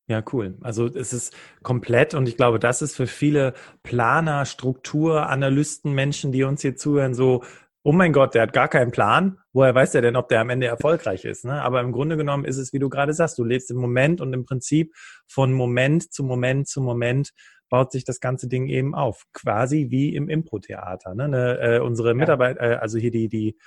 Ja, 0.07 0.23
cool. 0.33 0.57
Also 0.61 0.87
es 0.87 1.13
ist 1.13 1.35
komplett 1.65 2.15
und 2.15 2.29
ich 2.29 2.37
glaube, 2.37 2.61
das 2.61 2.81
ist 2.81 2.95
für 2.95 3.09
viele 3.09 3.55
Planer, 3.83 4.45
Struktur, 4.45 5.29
Analysten, 5.29 5.95
Menschen, 5.95 6.31
die 6.31 6.45
uns 6.45 6.63
hier 6.63 6.77
zuhören, 6.77 7.15
so 7.15 7.43
oh 7.85 7.93
mein 7.93 8.15
Gott, 8.15 8.35
der 8.35 8.43
hat 8.43 8.55
gar 8.55 8.69
keinen 8.69 8.91
Plan. 8.91 9.39
Woher 9.53 9.75
weiß 9.75 9.93
der 9.93 10.01
denn, 10.01 10.17
ob 10.17 10.29
der 10.29 10.41
am 10.41 10.49
Ende 10.49 10.67
erfolgreich 10.67 11.25
ist? 11.27 11.45
Ne? 11.45 11.63
Aber 11.63 11.81
im 11.83 11.93
Grunde 11.93 12.17
genommen 12.17 12.47
ist 12.47 12.57
es, 12.57 12.73
wie 12.73 12.79
du 12.79 12.89
gerade 12.89 13.13
sagst, 13.13 13.39
du 13.39 13.45
lebst 13.45 13.71
im 13.71 13.77
Moment 13.77 14.23
und 14.23 14.33
im 14.33 14.47
Prinzip 14.47 14.95
von 15.29 15.53
Moment 15.53 16.13
zu 16.13 16.25
Moment 16.25 16.67
zu 16.67 16.81
Moment 16.81 17.33
baut 17.69 17.93
sich 17.93 18.05
das 18.05 18.21
ganze 18.21 18.49
Ding 18.49 18.69
eben 18.69 18.95
auf. 18.95 19.25
Quasi 19.35 19.89
wie 19.91 20.15
im 20.15 20.31
Impro-Theater. 20.31 21.15
Ne? 21.15 21.29
Ne, 21.29 21.59
äh, 21.61 21.79
unsere 21.81 22.15
Mitarbeiter, 22.15 22.61
äh, 22.61 22.75
also 22.77 22.99
hier 22.99 23.11
die, 23.11 23.29
die, 23.29 23.59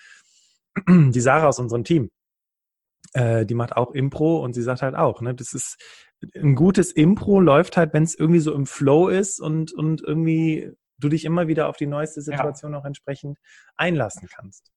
die 0.90 1.22
Sarah 1.22 1.48
aus 1.48 1.60
unserem 1.60 1.84
Team, 1.84 2.10
äh, 3.14 3.46
die 3.46 3.54
macht 3.54 3.78
auch 3.78 3.92
Impro 3.92 4.44
und 4.44 4.54
sie 4.54 4.64
sagt 4.64 4.82
halt 4.82 4.96
auch, 4.96 5.22
ne, 5.22 5.36
das 5.36 5.54
ist 5.54 5.78
ein 6.36 6.56
gutes 6.56 6.92
Impro 6.92 7.40
läuft 7.40 7.78
halt, 7.78 7.94
wenn 7.94 8.02
es 8.02 8.16
irgendwie 8.18 8.40
so 8.40 8.52
im 8.54 8.66
Flow 8.66 9.10
ist 9.10 9.40
und, 9.40 9.72
und 9.74 10.02
irgendwie 10.02 10.72
du 11.00 11.10
dich 11.10 11.26
immer 11.26 11.48
wieder 11.48 11.70
auf 11.70 11.78
die 11.78 11.88
neueste 11.88 12.22
Situation 12.22 12.74
ja. 12.74 12.80
auch 12.80 12.86
entsprechend 12.86 13.38
einlassen 13.76 14.28
kannst. 14.34 14.72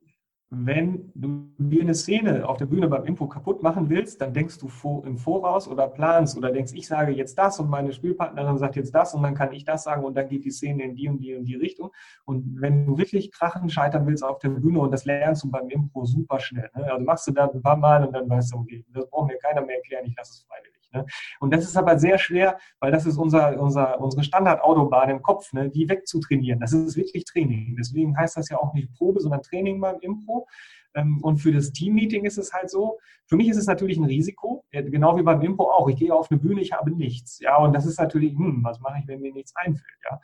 Wenn 0.52 1.12
du 1.14 1.48
dir 1.58 1.82
eine 1.82 1.94
Szene 1.94 2.48
auf 2.48 2.56
der 2.56 2.66
Bühne 2.66 2.88
beim 2.88 3.04
Info 3.04 3.28
kaputt 3.28 3.62
machen 3.62 3.88
willst, 3.88 4.20
dann 4.20 4.34
denkst 4.34 4.58
du 4.58 4.68
im 5.06 5.16
Voraus 5.16 5.68
oder 5.68 5.86
planst 5.86 6.36
oder 6.36 6.50
denkst, 6.50 6.72
ich 6.74 6.88
sage 6.88 7.12
jetzt 7.12 7.38
das 7.38 7.60
und 7.60 7.70
meine 7.70 7.92
Spielpartnerin 7.92 8.58
sagt 8.58 8.74
jetzt 8.74 8.92
das 8.92 9.14
und 9.14 9.22
dann 9.22 9.36
kann 9.36 9.52
ich 9.52 9.64
das 9.64 9.84
sagen 9.84 10.02
und 10.04 10.16
dann 10.16 10.28
geht 10.28 10.44
die 10.44 10.50
Szene 10.50 10.82
in 10.82 10.96
die 10.96 11.08
und 11.08 11.18
die 11.18 11.36
und 11.36 11.44
die 11.44 11.54
Richtung. 11.54 11.92
Und 12.24 12.60
wenn 12.60 12.84
du 12.84 12.98
wirklich 12.98 13.30
krachen 13.30 13.70
scheitern 13.70 14.08
willst 14.08 14.24
auf 14.24 14.40
der 14.40 14.48
Bühne 14.48 14.80
und 14.80 14.90
das 14.90 15.04
lernst 15.04 15.44
du 15.44 15.50
beim 15.52 15.68
Impro 15.68 16.04
super 16.04 16.40
schnell. 16.40 16.68
Ne? 16.74 16.92
Also 16.92 17.04
machst 17.04 17.28
du 17.28 17.30
da 17.30 17.46
ein 17.46 17.62
paar 17.62 17.76
Mal 17.76 18.04
und 18.04 18.12
dann 18.12 18.28
weißt 18.28 18.52
du, 18.52 18.58
okay, 18.58 18.84
das 18.88 19.08
braucht 19.08 19.28
mir 19.28 19.38
keiner 19.38 19.64
mehr 19.64 19.76
erklären, 19.76 20.04
ich 20.06 20.16
lasse 20.16 20.32
es 20.32 20.46
freiwillig. 20.48 20.79
Ne? 20.92 21.06
Und 21.40 21.52
das 21.52 21.64
ist 21.64 21.76
aber 21.76 21.98
sehr 21.98 22.18
schwer, 22.18 22.58
weil 22.80 22.92
das 22.92 23.06
ist 23.06 23.16
unser, 23.16 23.60
unser, 23.60 24.00
unsere 24.00 24.24
Standardautobahn 24.24 25.10
im 25.10 25.22
Kopf, 25.22 25.52
ne? 25.52 25.70
die 25.70 25.88
wegzutrainieren. 25.88 26.60
Das 26.60 26.72
ist 26.72 26.96
wirklich 26.96 27.24
Training. 27.24 27.76
Deswegen 27.78 28.16
heißt 28.16 28.36
das 28.36 28.48
ja 28.48 28.58
auch 28.58 28.74
nicht 28.74 28.92
Probe, 28.94 29.20
sondern 29.20 29.42
Training 29.42 29.80
beim 29.80 29.98
Impro. 30.00 30.46
Ähm, 30.94 31.18
und 31.22 31.38
für 31.38 31.52
das 31.52 31.72
Teammeeting 31.72 32.24
ist 32.24 32.38
es 32.38 32.52
halt 32.52 32.70
so, 32.70 32.98
für 33.26 33.36
mich 33.36 33.48
ist 33.48 33.58
es 33.58 33.66
natürlich 33.66 33.96
ein 33.98 34.04
Risiko, 34.04 34.64
genau 34.72 35.16
wie 35.16 35.22
beim 35.22 35.40
Impro 35.42 35.70
auch. 35.70 35.88
Ich 35.88 35.96
gehe 35.96 36.12
auf 36.12 36.30
eine 36.30 36.40
Bühne, 36.40 36.60
ich 36.60 36.72
habe 36.72 36.90
nichts. 36.90 37.38
Ja, 37.40 37.58
und 37.58 37.72
das 37.72 37.86
ist 37.86 37.98
natürlich, 37.98 38.32
hm, 38.32 38.64
was 38.64 38.80
mache 38.80 38.98
ich, 39.00 39.06
wenn 39.06 39.20
mir 39.20 39.32
nichts 39.32 39.54
einfällt? 39.54 39.98
Ja, 40.04 40.20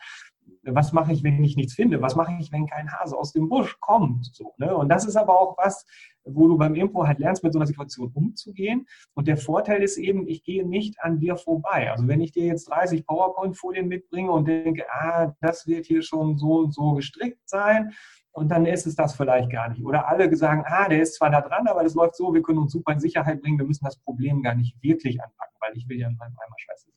was 0.74 0.92
mache 0.92 1.12
ich, 1.12 1.22
wenn 1.22 1.42
ich 1.42 1.56
nichts 1.56 1.74
finde? 1.74 2.00
Was 2.02 2.16
mache 2.16 2.32
ich, 2.40 2.52
wenn 2.52 2.66
kein 2.66 2.92
Hase 2.92 3.16
aus 3.16 3.32
dem 3.32 3.48
Busch 3.48 3.78
kommt? 3.80 4.26
So, 4.34 4.52
ne? 4.58 4.74
Und 4.76 4.88
das 4.88 5.06
ist 5.06 5.16
aber 5.16 5.38
auch 5.38 5.56
was, 5.58 5.84
wo 6.24 6.48
du 6.48 6.56
beim 6.56 6.74
Impro 6.74 7.06
halt 7.06 7.18
lernst, 7.18 7.44
mit 7.44 7.52
so 7.52 7.58
einer 7.58 7.66
Situation 7.66 8.10
umzugehen. 8.12 8.86
Und 9.14 9.28
der 9.28 9.36
Vorteil 9.36 9.82
ist 9.82 9.96
eben, 9.96 10.26
ich 10.26 10.42
gehe 10.42 10.66
nicht 10.66 11.00
an 11.00 11.18
dir 11.18 11.36
vorbei. 11.36 11.90
Also 11.90 12.08
wenn 12.08 12.20
ich 12.20 12.32
dir 12.32 12.46
jetzt 12.46 12.68
30 12.70 13.06
PowerPoint-Folien 13.06 13.88
mitbringe 13.88 14.30
und 14.30 14.46
denke, 14.46 14.84
ah, 14.90 15.34
das 15.40 15.66
wird 15.66 15.86
hier 15.86 16.02
schon 16.02 16.36
so 16.38 16.58
und 16.60 16.74
so 16.74 16.94
gestrickt 16.94 17.48
sein, 17.48 17.92
und 18.36 18.50
dann 18.50 18.66
ist 18.66 18.86
es 18.86 18.94
das 18.94 19.14
vielleicht 19.14 19.50
gar 19.50 19.70
nicht. 19.70 19.82
Oder 19.82 20.08
alle 20.08 20.34
sagen, 20.36 20.62
ah, 20.66 20.88
der 20.88 21.00
ist 21.00 21.14
zwar 21.14 21.30
da 21.30 21.40
dran, 21.40 21.66
aber 21.68 21.82
das 21.82 21.94
läuft 21.94 22.16
so, 22.16 22.34
wir 22.34 22.42
können 22.42 22.58
uns 22.58 22.72
super 22.72 22.92
in 22.92 23.00
Sicherheit 23.00 23.40
bringen, 23.40 23.58
wir 23.58 23.64
müssen 23.64 23.86
das 23.86 23.96
Problem 23.96 24.42
gar 24.42 24.54
nicht 24.54 24.76
wirklich 24.82 25.22
anpacken, 25.22 25.56
weil 25.60 25.74
ich 25.74 25.88
will 25.88 25.98
ja 25.98 26.08
in 26.08 26.16
meinem 26.18 26.36
Eimer 26.36 26.56
scheiße. 26.58 26.90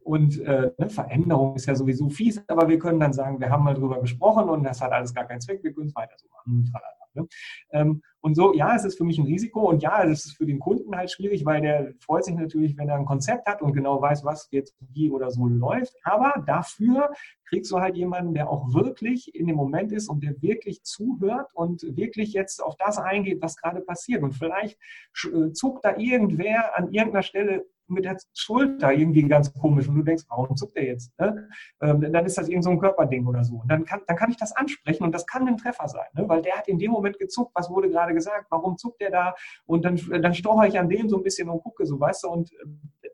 Und 0.00 0.40
äh, 0.40 0.70
ne, 0.78 0.90
Veränderung 0.90 1.56
ist 1.56 1.66
ja 1.66 1.74
sowieso 1.74 2.08
fies, 2.08 2.42
aber 2.48 2.68
wir 2.68 2.78
können 2.78 3.00
dann 3.00 3.12
sagen, 3.12 3.40
wir 3.40 3.50
haben 3.50 3.64
mal 3.64 3.74
drüber 3.74 4.00
gesprochen 4.00 4.48
und 4.48 4.64
das 4.64 4.80
hat 4.80 4.92
alles 4.92 5.14
gar 5.14 5.24
keinen 5.24 5.40
Zweck, 5.40 5.62
wir 5.62 5.72
können 5.72 5.88
es 5.88 5.94
weiter 5.94 6.14
so 6.16 6.28
machen. 6.28 6.72
Ne? 7.14 7.26
Ähm, 7.72 8.02
und 8.20 8.36
so, 8.36 8.54
ja, 8.54 8.74
es 8.76 8.84
ist 8.84 8.96
für 8.96 9.04
mich 9.04 9.18
ein 9.18 9.26
Risiko 9.26 9.68
und 9.68 9.82
ja, 9.82 10.04
es 10.04 10.26
ist 10.26 10.36
für 10.36 10.46
den 10.46 10.60
Kunden 10.60 10.96
halt 10.96 11.10
schwierig, 11.10 11.44
weil 11.44 11.60
der 11.60 11.92
freut 12.00 12.24
sich 12.24 12.34
natürlich, 12.34 12.76
wenn 12.76 12.88
er 12.88 12.96
ein 12.96 13.04
Konzept 13.04 13.46
hat 13.46 13.62
und 13.62 13.72
genau 13.72 14.00
weiß, 14.00 14.24
was 14.24 14.48
jetzt 14.52 14.76
wie 14.92 15.10
oder 15.10 15.30
so 15.30 15.46
läuft. 15.46 15.94
Aber 16.04 16.42
dafür 16.46 17.10
kriegst 17.48 17.70
du 17.72 17.80
halt 17.80 17.96
jemanden, 17.96 18.34
der 18.34 18.48
auch 18.48 18.72
wirklich 18.72 19.34
in 19.34 19.46
dem 19.46 19.56
Moment 19.56 19.92
ist 19.92 20.08
und 20.08 20.22
der 20.22 20.40
wirklich 20.40 20.84
zuhört 20.84 21.50
und 21.54 21.82
wirklich 21.96 22.32
jetzt 22.32 22.62
auf 22.62 22.76
das 22.76 22.98
eingeht, 22.98 23.42
was 23.42 23.56
gerade 23.56 23.80
passiert. 23.80 24.22
Und 24.22 24.32
vielleicht 24.32 24.78
äh, 25.24 25.52
zuckt 25.52 25.84
da 25.84 25.96
irgendwer 25.96 26.78
an 26.78 26.92
irgendeiner 26.92 27.22
Stelle 27.22 27.66
mit 27.88 28.04
der 28.04 28.16
Schulter 28.34 28.92
irgendwie 28.92 29.22
ganz 29.22 29.52
komisch 29.52 29.88
und 29.88 29.96
du 29.96 30.02
denkst, 30.02 30.24
warum 30.28 30.56
zuckt 30.56 30.76
der 30.76 30.84
jetzt? 30.84 31.18
Ne? 31.18 31.48
Ähm, 31.80 32.12
dann 32.12 32.24
ist 32.24 32.38
das 32.38 32.48
irgend 32.48 32.64
so 32.64 32.70
ein 32.70 32.78
Körperding 32.78 33.26
oder 33.26 33.44
so. 33.44 33.56
Und 33.56 33.68
dann 33.68 33.84
kann, 33.84 34.00
dann 34.06 34.16
kann 34.16 34.30
ich 34.30 34.36
das 34.36 34.52
ansprechen 34.52 35.04
und 35.04 35.12
das 35.12 35.26
kann 35.26 35.46
ein 35.46 35.56
Treffer 35.56 35.88
sein, 35.88 36.06
ne? 36.14 36.28
weil 36.28 36.42
der 36.42 36.56
hat 36.56 36.68
in 36.68 36.78
dem 36.78 36.90
Moment 36.90 37.18
gezuckt, 37.18 37.52
was 37.54 37.70
wurde 37.70 37.90
gerade 37.90 38.14
gesagt, 38.14 38.46
warum 38.50 38.76
zuckt 38.76 39.00
der 39.00 39.10
da? 39.10 39.34
Und 39.66 39.84
dann, 39.84 39.96
dann 39.96 40.34
stocher 40.34 40.66
ich 40.66 40.78
an 40.78 40.88
dem 40.88 41.08
so 41.08 41.16
ein 41.16 41.22
bisschen 41.22 41.48
und 41.48 41.62
gucke 41.62 41.86
so, 41.86 41.98
weißt 41.98 42.24
du, 42.24 42.28
und 42.28 42.52
äh, 42.52 43.08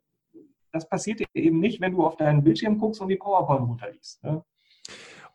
das 0.73 0.89
passiert 0.89 1.23
eben 1.35 1.61
nicht, 1.61 1.81
wenn 1.81 1.93
du 1.93 2.05
auf 2.05 2.17
deinen 2.17 2.45
Bildschirm 2.45 2.79
guckst 2.79 3.01
und 3.01 3.09
die 3.09 3.17
PowerPoint 3.17 3.69
runterliest. 3.69 4.23
Ne? 4.23 4.45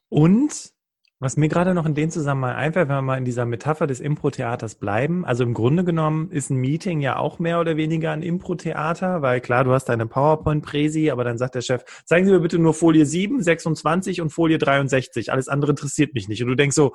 Und 0.10 0.74
was 1.24 1.38
mir 1.38 1.48
gerade 1.48 1.74
noch 1.74 1.86
in 1.86 1.96
dem 1.96 2.10
Zusammenhang 2.10 2.56
einfällt, 2.56 2.90
wenn 2.90 2.98
wir 2.98 3.02
mal 3.02 3.18
in 3.18 3.26
dieser 3.26 3.46
Metapher 3.46 3.88
des 3.88 4.00
Impro-Theaters 4.00 4.76
bleiben, 4.76 5.26
also 5.26 5.44
im 5.44 5.54
Grunde 5.54 5.84
genommen 5.84 6.30
ist 6.32 6.50
ein 6.50 6.58
Meeting 6.58 7.00
ja 7.00 7.18
auch 7.18 7.40
mehr 7.40 7.60
oder 7.60 7.78
weniger 7.78 8.12
ein 8.12 8.22
Impro-Theater, 8.22 9.22
weil 9.22 9.40
klar, 9.40 9.64
du 9.64 9.72
hast 9.72 9.86
deine 9.86 10.06
PowerPoint-Präsi, 10.06 11.12
aber 11.12 11.24
dann 11.24 11.38
sagt 11.38 11.56
der 11.56 11.62
Chef, 11.62 11.84
zeigen 12.06 12.26
Sie 12.26 12.32
mir 12.32 12.42
bitte 12.42 12.60
nur 12.60 12.74
Folie 12.74 13.06
7, 13.06 13.42
26 13.42 14.22
und 14.22 14.32
Folie 14.32 14.58
63, 14.58 15.32
alles 15.32 15.48
andere 15.48 15.72
interessiert 15.72 16.14
mich 16.14 16.28
nicht. 16.28 16.44
Und 16.44 16.50
du 16.50 16.56
denkst 16.56 16.76
so, 16.76 16.94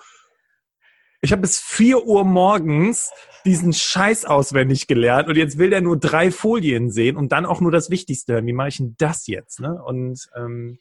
ich 1.20 1.32
habe 1.32 1.42
bis 1.42 1.58
4 1.58 2.06
Uhr 2.06 2.24
morgens 2.24 3.10
diesen 3.44 3.72
Scheiß 3.72 4.24
auswendig 4.24 4.86
gelernt 4.86 5.28
und 5.28 5.36
jetzt 5.36 5.58
will 5.58 5.70
der 5.70 5.80
nur 5.80 5.98
drei 5.98 6.30
Folien 6.30 6.90
sehen 6.90 7.16
und 7.16 7.32
dann 7.32 7.46
auch 7.46 7.60
nur 7.60 7.72
das 7.72 7.90
Wichtigste 7.90 8.34
hören. 8.34 8.46
Wie 8.46 8.52
mache 8.52 8.68
ich 8.68 8.76
denn 8.76 8.94
das 8.98 9.26
jetzt? 9.26 9.60
Ne? 9.60 9.82
Und 9.82 10.28
ähm, 10.36 10.78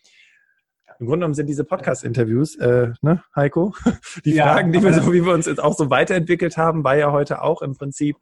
im 0.99 1.05
Grunde 1.05 1.19
genommen 1.19 1.33
sind 1.33 1.47
diese 1.47 1.63
Podcast-Interviews, 1.63 2.55
äh, 2.57 2.93
ne, 3.01 3.23
Heiko? 3.36 3.73
Die 4.25 4.33
ja, 4.33 4.53
Fragen, 4.53 4.71
die 4.71 4.81
wir 4.81 4.93
so, 4.93 5.12
wie 5.13 5.23
wir 5.25 5.33
uns 5.33 5.45
jetzt 5.45 5.62
auch 5.63 5.75
so 5.75 5.89
weiterentwickelt 5.89 6.57
haben, 6.57 6.83
war 6.83 6.95
ja 6.95 7.12
heute 7.12 7.41
auch 7.41 7.62
im 7.62 7.75
Prinzip 7.75 8.17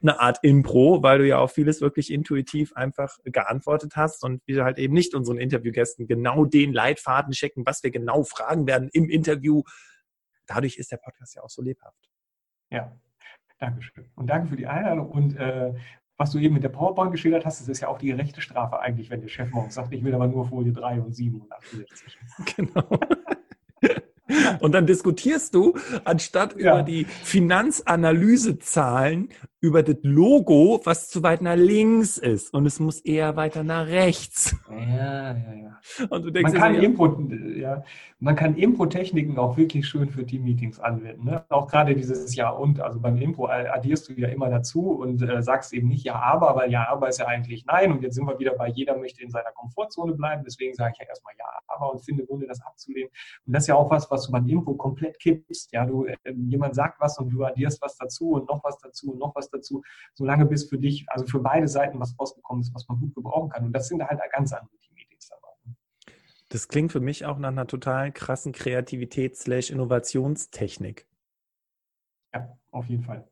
eine 0.00 0.18
Art 0.18 0.38
Impro, 0.42 1.02
weil 1.02 1.18
du 1.18 1.26
ja 1.28 1.38
auf 1.38 1.52
vieles 1.52 1.80
wirklich 1.80 2.12
intuitiv 2.12 2.72
einfach 2.74 3.18
geantwortet 3.24 3.94
hast 3.94 4.24
und 4.24 4.42
wir 4.46 4.64
halt 4.64 4.78
eben 4.78 4.94
nicht 4.94 5.14
unseren 5.14 5.38
Interviewgästen 5.38 6.06
genau 6.06 6.44
den 6.44 6.72
Leitfaden 6.72 7.32
checken, 7.32 7.64
was 7.66 7.82
wir 7.82 7.90
genau 7.90 8.24
fragen 8.24 8.66
werden 8.66 8.88
im 8.92 9.08
Interview. 9.08 9.62
Dadurch 10.46 10.76
ist 10.76 10.90
der 10.90 10.96
Podcast 10.96 11.36
ja 11.36 11.42
auch 11.42 11.50
so 11.50 11.62
lebhaft. 11.62 12.10
Ja, 12.70 12.96
Dankeschön. 13.62 14.10
Und 14.16 14.26
danke 14.26 14.48
für 14.48 14.56
die 14.56 14.66
Einladung. 14.66 15.08
Und 15.08 15.36
äh, 15.36 15.72
was 16.16 16.30
du 16.30 16.38
eben 16.38 16.54
mit 16.54 16.62
der 16.62 16.68
PowerPoint 16.68 17.10
geschildert 17.12 17.44
hast, 17.44 17.60
das 17.60 17.68
ist 17.68 17.80
ja 17.80 17.88
auch 17.88 17.98
die 17.98 18.06
gerechte 18.08 18.40
Strafe 18.40 18.80
eigentlich, 18.80 19.10
wenn 19.10 19.20
der 19.20 19.28
Chef 19.28 19.50
morgens 19.50 19.74
sagt, 19.74 19.92
ich 19.92 20.04
will 20.04 20.14
aber 20.14 20.28
nur 20.28 20.46
Folie 20.46 20.72
3 20.72 21.00
und 21.00 21.12
7 21.14 21.40
und 21.40 21.52
68. 21.52 22.18
Genau. 22.56 23.00
Und 24.60 24.72
dann 24.72 24.86
diskutierst 24.86 25.54
du, 25.54 25.76
anstatt 26.04 26.58
ja. 26.58 26.72
über 26.72 26.82
die 26.82 27.04
Finanzanalysezahlen, 27.04 29.28
über 29.62 29.84
das 29.84 29.98
Logo, 30.02 30.80
was 30.82 31.08
zu 31.08 31.22
weit 31.22 31.40
nach 31.40 31.54
links 31.54 32.18
ist. 32.18 32.52
Und 32.52 32.66
es 32.66 32.80
muss 32.80 32.98
eher 33.00 33.36
weiter 33.36 33.62
nach 33.62 33.86
rechts. 33.86 34.56
Ja, 34.68 35.36
ja, 35.36 35.54
ja. 35.54 35.80
Und 36.10 36.24
du 36.24 36.30
denkst, 36.30 36.52
man 36.52 36.60
kann, 36.60 36.74
ja, 36.74 36.80
Impro, 36.80 37.20
ja, 37.56 37.84
man 38.18 38.34
kann 38.34 38.56
Impro-Techniken 38.56 39.38
auch 39.38 39.56
wirklich 39.56 39.86
schön 39.86 40.10
für 40.10 40.26
Team-Meetings 40.26 40.80
anwenden. 40.80 41.26
Ne? 41.26 41.44
Auch 41.48 41.68
gerade 41.68 41.94
dieses 41.94 42.34
Ja 42.34 42.50
und. 42.50 42.80
Also 42.80 42.98
beim 42.98 43.16
Impro 43.18 43.46
addierst 43.46 44.08
du 44.08 44.14
ja 44.14 44.28
immer 44.28 44.50
dazu 44.50 44.90
und 44.90 45.22
äh, 45.22 45.42
sagst 45.42 45.72
eben 45.72 45.88
nicht 45.88 46.04
Ja, 46.04 46.20
aber, 46.20 46.56
weil 46.56 46.70
Ja, 46.70 46.88
aber 46.88 47.08
ist 47.08 47.20
ja 47.20 47.26
eigentlich 47.26 47.64
Nein. 47.64 47.92
Und 47.92 48.02
jetzt 48.02 48.16
sind 48.16 48.26
wir 48.26 48.38
wieder 48.40 48.54
bei 48.54 48.68
jeder 48.68 48.96
möchte 48.96 49.22
in 49.22 49.30
seiner 49.30 49.52
Komfortzone 49.52 50.14
bleiben. 50.14 50.42
Deswegen 50.44 50.74
sage 50.74 50.94
ich 50.94 51.00
ja 51.00 51.08
erstmal 51.08 51.34
Ja, 51.38 51.46
aber 51.68 51.92
und 51.92 52.00
finde 52.04 52.24
ohne 52.28 52.48
das 52.48 52.60
abzulehnen. 52.62 53.10
Und 53.46 53.52
das 53.52 53.64
ist 53.64 53.68
ja 53.68 53.76
auch 53.76 53.90
was, 53.90 54.10
was 54.10 54.26
du 54.26 54.32
beim 54.32 54.48
Impro 54.48 54.74
komplett 54.74 55.20
kippst. 55.20 55.72
Ja, 55.72 55.86
du, 55.86 56.06
äh, 56.06 56.16
jemand 56.48 56.74
sagt 56.74 57.00
was 57.00 57.16
und 57.18 57.30
du 57.30 57.44
addierst 57.44 57.80
was 57.80 57.96
dazu 57.96 58.32
und 58.32 58.48
noch 58.48 58.64
was 58.64 58.78
dazu 58.78 59.12
und 59.12 59.18
noch 59.20 59.34
was 59.36 59.51
dazu, 59.52 59.82
solange 60.14 60.46
bis 60.46 60.68
für 60.68 60.78
dich, 60.78 61.04
also 61.08 61.24
für 61.26 61.40
beide 61.40 61.68
Seiten 61.68 62.00
was 62.00 62.18
rausgekommen 62.18 62.62
ist, 62.62 62.74
was 62.74 62.88
man 62.88 62.98
gut 62.98 63.14
gebrauchen 63.14 63.50
kann. 63.50 63.66
Und 63.66 63.72
das 63.72 63.86
sind 63.88 64.02
halt 64.02 64.20
ganz 64.32 64.52
andere 64.52 64.76
Team-Meetings 64.78 65.28
dabei. 65.28 65.48
Das 66.48 66.66
klingt 66.68 66.92
für 66.92 67.00
mich 67.00 67.24
auch 67.24 67.38
nach 67.38 67.48
einer 67.48 67.66
total 67.66 68.12
krassen 68.12 68.52
Kreativität-Innovationstechnik. 68.52 71.06
Ja, 72.34 72.58
auf 72.70 72.88
jeden 72.88 73.04
Fall. 73.04 73.31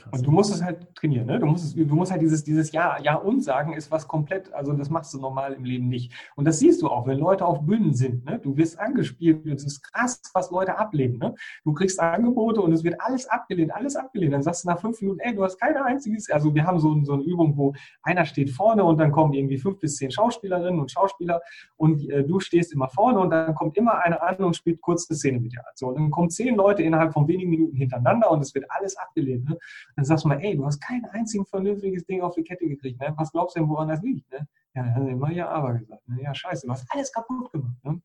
Krass. 0.00 0.12
Und 0.12 0.26
du 0.26 0.30
musst 0.30 0.54
es 0.54 0.62
halt 0.62 0.94
trainieren, 0.94 1.26
ne? 1.26 1.38
Du 1.38 1.46
musst, 1.46 1.64
es, 1.64 1.74
du 1.74 1.94
musst 1.94 2.10
halt 2.10 2.22
dieses, 2.22 2.42
dieses 2.42 2.72
Ja, 2.72 2.98
Ja 3.02 3.16
und 3.16 3.42
sagen, 3.42 3.74
ist 3.74 3.90
was 3.90 4.08
komplett, 4.08 4.52
also 4.52 4.72
das 4.72 4.90
machst 4.90 5.12
du 5.14 5.20
normal 5.20 5.52
im 5.52 5.64
Leben 5.64 5.88
nicht. 5.88 6.12
Und 6.36 6.46
das 6.46 6.58
siehst 6.58 6.82
du 6.82 6.88
auch, 6.88 7.06
wenn 7.06 7.18
Leute 7.18 7.44
auf 7.44 7.60
Bühnen 7.60 7.94
sind, 7.94 8.24
ne? 8.24 8.38
Du 8.38 8.56
wirst 8.56 8.78
angespielt, 8.78 9.46
es 9.46 9.64
ist 9.64 9.82
krass, 9.82 10.22
was 10.34 10.50
Leute 10.50 10.78
ablehnen, 10.78 11.18
ne? 11.18 11.34
Du 11.64 11.72
kriegst 11.72 12.00
Angebote 12.00 12.60
und 12.60 12.72
es 12.72 12.82
wird 12.82 13.00
alles 13.00 13.28
abgelehnt, 13.28 13.74
alles 13.74 13.96
abgelehnt. 13.96 14.32
Dann 14.32 14.42
sagst 14.42 14.64
du 14.64 14.68
nach 14.68 14.80
fünf 14.80 15.00
Minuten, 15.00 15.20
ey, 15.20 15.34
du 15.34 15.44
hast 15.44 15.58
keine 15.58 15.84
einziges, 15.84 16.30
also 16.30 16.54
wir 16.54 16.66
haben 16.66 16.78
so, 16.78 17.02
so 17.04 17.12
eine 17.14 17.22
Übung, 17.22 17.56
wo 17.56 17.74
einer 18.02 18.24
steht 18.24 18.50
vorne 18.50 18.84
und 18.84 18.98
dann 18.98 19.12
kommen 19.12 19.32
irgendwie 19.34 19.58
fünf 19.58 19.78
bis 19.78 19.96
zehn 19.96 20.10
Schauspielerinnen 20.10 20.80
und 20.80 20.90
Schauspieler 20.90 21.40
und 21.76 22.08
äh, 22.10 22.24
du 22.24 22.40
stehst 22.40 22.72
immer 22.72 22.88
vorne 22.88 23.18
und 23.20 23.30
dann 23.30 23.54
kommt 23.54 23.76
immer 23.76 23.98
einer 24.02 24.22
an 24.22 24.36
und 24.36 24.56
spielt 24.56 24.80
kurz 24.80 25.08
eine 25.08 25.16
Szene 25.16 25.40
mit 25.40 25.52
dir. 25.52 25.62
So, 25.74 25.88
und 25.88 25.96
dann 25.96 26.10
kommen 26.10 26.30
zehn 26.30 26.54
Leute 26.54 26.82
innerhalb 26.82 27.12
von 27.12 27.28
wenigen 27.28 27.50
Minuten 27.50 27.76
hintereinander 27.76 28.30
und 28.30 28.40
es 28.40 28.54
wird 28.54 28.64
alles 28.68 28.96
abgelehnt, 28.96 29.48
ne? 29.48 29.58
Dann 30.00 30.06
sagst 30.06 30.24
du 30.24 30.28
mal, 30.28 30.40
ey, 30.40 30.56
du 30.56 30.64
hast 30.64 30.80
kein 30.80 31.04
einziges 31.12 31.50
vernünftiges 31.50 32.06
Ding 32.06 32.22
auf 32.22 32.34
die 32.34 32.42
Kette 32.42 32.66
gekriegt. 32.66 32.98
Ne? 33.02 33.12
Was 33.18 33.32
glaubst 33.32 33.54
du 33.54 33.60
denn, 33.60 33.68
woran 33.68 33.88
das 33.88 34.00
liegt? 34.00 34.32
Ne? 34.32 34.48
Ja, 34.74 34.82
dann 34.82 34.94
haben 34.94 35.04
sie 35.04 35.12
immer 35.12 35.30
ja 35.30 35.46
aber 35.50 35.74
gesagt. 35.74 36.08
Ne? 36.08 36.22
Ja, 36.22 36.32
scheiße, 36.32 36.66
du 36.66 36.72
hast 36.72 36.86
alles 36.88 37.12
kaputt 37.12 37.52
gemacht. 37.52 37.76
Ne? 37.84 38.00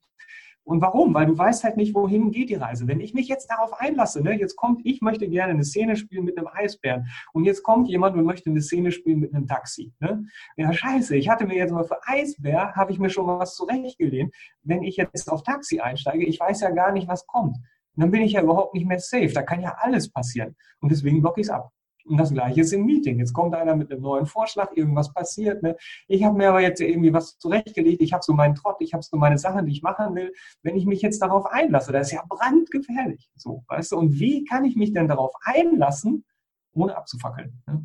Und 0.65 0.81
warum? 0.81 1.13
Weil 1.13 1.27
du 1.27 1.37
weißt 1.37 1.63
halt 1.63 1.77
nicht, 1.77 1.95
wohin 1.95 2.31
geht 2.31 2.49
die 2.49 2.55
Reise. 2.55 2.85
Wenn 2.85 2.99
ich 2.99 3.13
mich 3.13 3.29
jetzt 3.29 3.49
darauf 3.49 3.79
einlasse, 3.79 4.21
ne, 4.21 4.37
jetzt 4.37 4.57
kommt, 4.57 4.85
ich 4.85 4.99
möchte 4.99 5.29
gerne 5.29 5.53
eine 5.53 5.63
Szene 5.63 5.95
spielen 5.95 6.25
mit 6.25 6.37
einem 6.37 6.49
Eisbären 6.51 7.07
und 7.31 7.45
jetzt 7.45 7.63
kommt 7.63 7.87
jemand 7.87 8.17
und 8.17 8.25
möchte 8.25 8.49
eine 8.49 8.61
Szene 8.61 8.91
spielen 8.91 9.21
mit 9.21 9.33
einem 9.33 9.47
Taxi. 9.47 9.93
Ne? 10.01 10.25
Ja, 10.57 10.73
scheiße, 10.73 11.15
ich 11.15 11.29
hatte 11.29 11.45
mir 11.45 11.55
jetzt 11.55 11.71
mal 11.71 11.85
für 11.85 12.05
Eisbär, 12.05 12.73
habe 12.75 12.91
ich 12.91 12.99
mir 12.99 13.09
schon 13.09 13.25
was 13.25 13.55
zurechtgelehnt. 13.55 14.35
Wenn 14.63 14.83
ich 14.83 14.97
jetzt 14.97 15.31
auf 15.31 15.43
Taxi 15.43 15.79
einsteige, 15.79 16.25
ich 16.25 16.41
weiß 16.41 16.59
ja 16.59 16.71
gar 16.71 16.91
nicht, 16.91 17.07
was 17.07 17.25
kommt. 17.25 17.55
Dann 17.95 18.11
bin 18.11 18.23
ich 18.23 18.33
ja 18.33 18.41
überhaupt 18.41 18.73
nicht 18.73 18.85
mehr 18.85 18.99
safe. 18.99 19.31
Da 19.33 19.43
kann 19.43 19.61
ja 19.61 19.77
alles 19.79 20.11
passieren. 20.11 20.57
Und 20.81 20.91
deswegen 20.91 21.21
blocke 21.21 21.39
ich 21.39 21.47
es 21.47 21.51
ab. 21.51 21.71
Und 22.05 22.17
das 22.17 22.31
Gleiche 22.31 22.61
ist 22.61 22.71
im 22.71 22.85
Meeting. 22.85 23.19
Jetzt 23.19 23.33
kommt 23.33 23.55
einer 23.55 23.75
mit 23.75 23.91
einem 23.91 24.01
neuen 24.01 24.25
Vorschlag, 24.27 24.71
irgendwas 24.75 25.11
passiert. 25.11 25.63
Ne? 25.63 25.75
Ich 26.07 26.23
habe 26.23 26.37
mir 26.37 26.49
aber 26.49 26.61
jetzt 26.61 26.79
irgendwie 26.79 27.11
was 27.11 27.37
zurechtgelegt. 27.39 28.01
Ich 28.01 28.13
habe 28.13 28.23
so 28.23 28.33
meinen 28.33 28.53
Trott, 28.53 28.77
ich 28.79 28.93
habe 28.93 29.03
so 29.03 29.17
meine 29.17 29.39
Sachen, 29.39 29.65
die 29.65 29.71
ich 29.71 29.81
machen 29.81 30.13
will. 30.15 30.31
Wenn 30.61 30.75
ich 30.75 30.85
mich 30.85 31.01
jetzt 31.01 31.21
darauf 31.21 31.47
einlasse, 31.47 31.91
das 31.91 32.07
ist 32.07 32.13
ja 32.13 32.23
brandgefährlich. 32.27 33.29
So, 33.35 33.63
weißt 33.67 33.91
du? 33.91 33.97
Und 33.97 34.19
wie 34.19 34.45
kann 34.45 34.65
ich 34.65 34.75
mich 34.75 34.93
denn 34.93 35.07
darauf 35.07 35.33
einlassen, 35.43 36.25
ohne 36.73 36.95
abzufackeln? 36.95 37.61
Ne? 37.65 37.83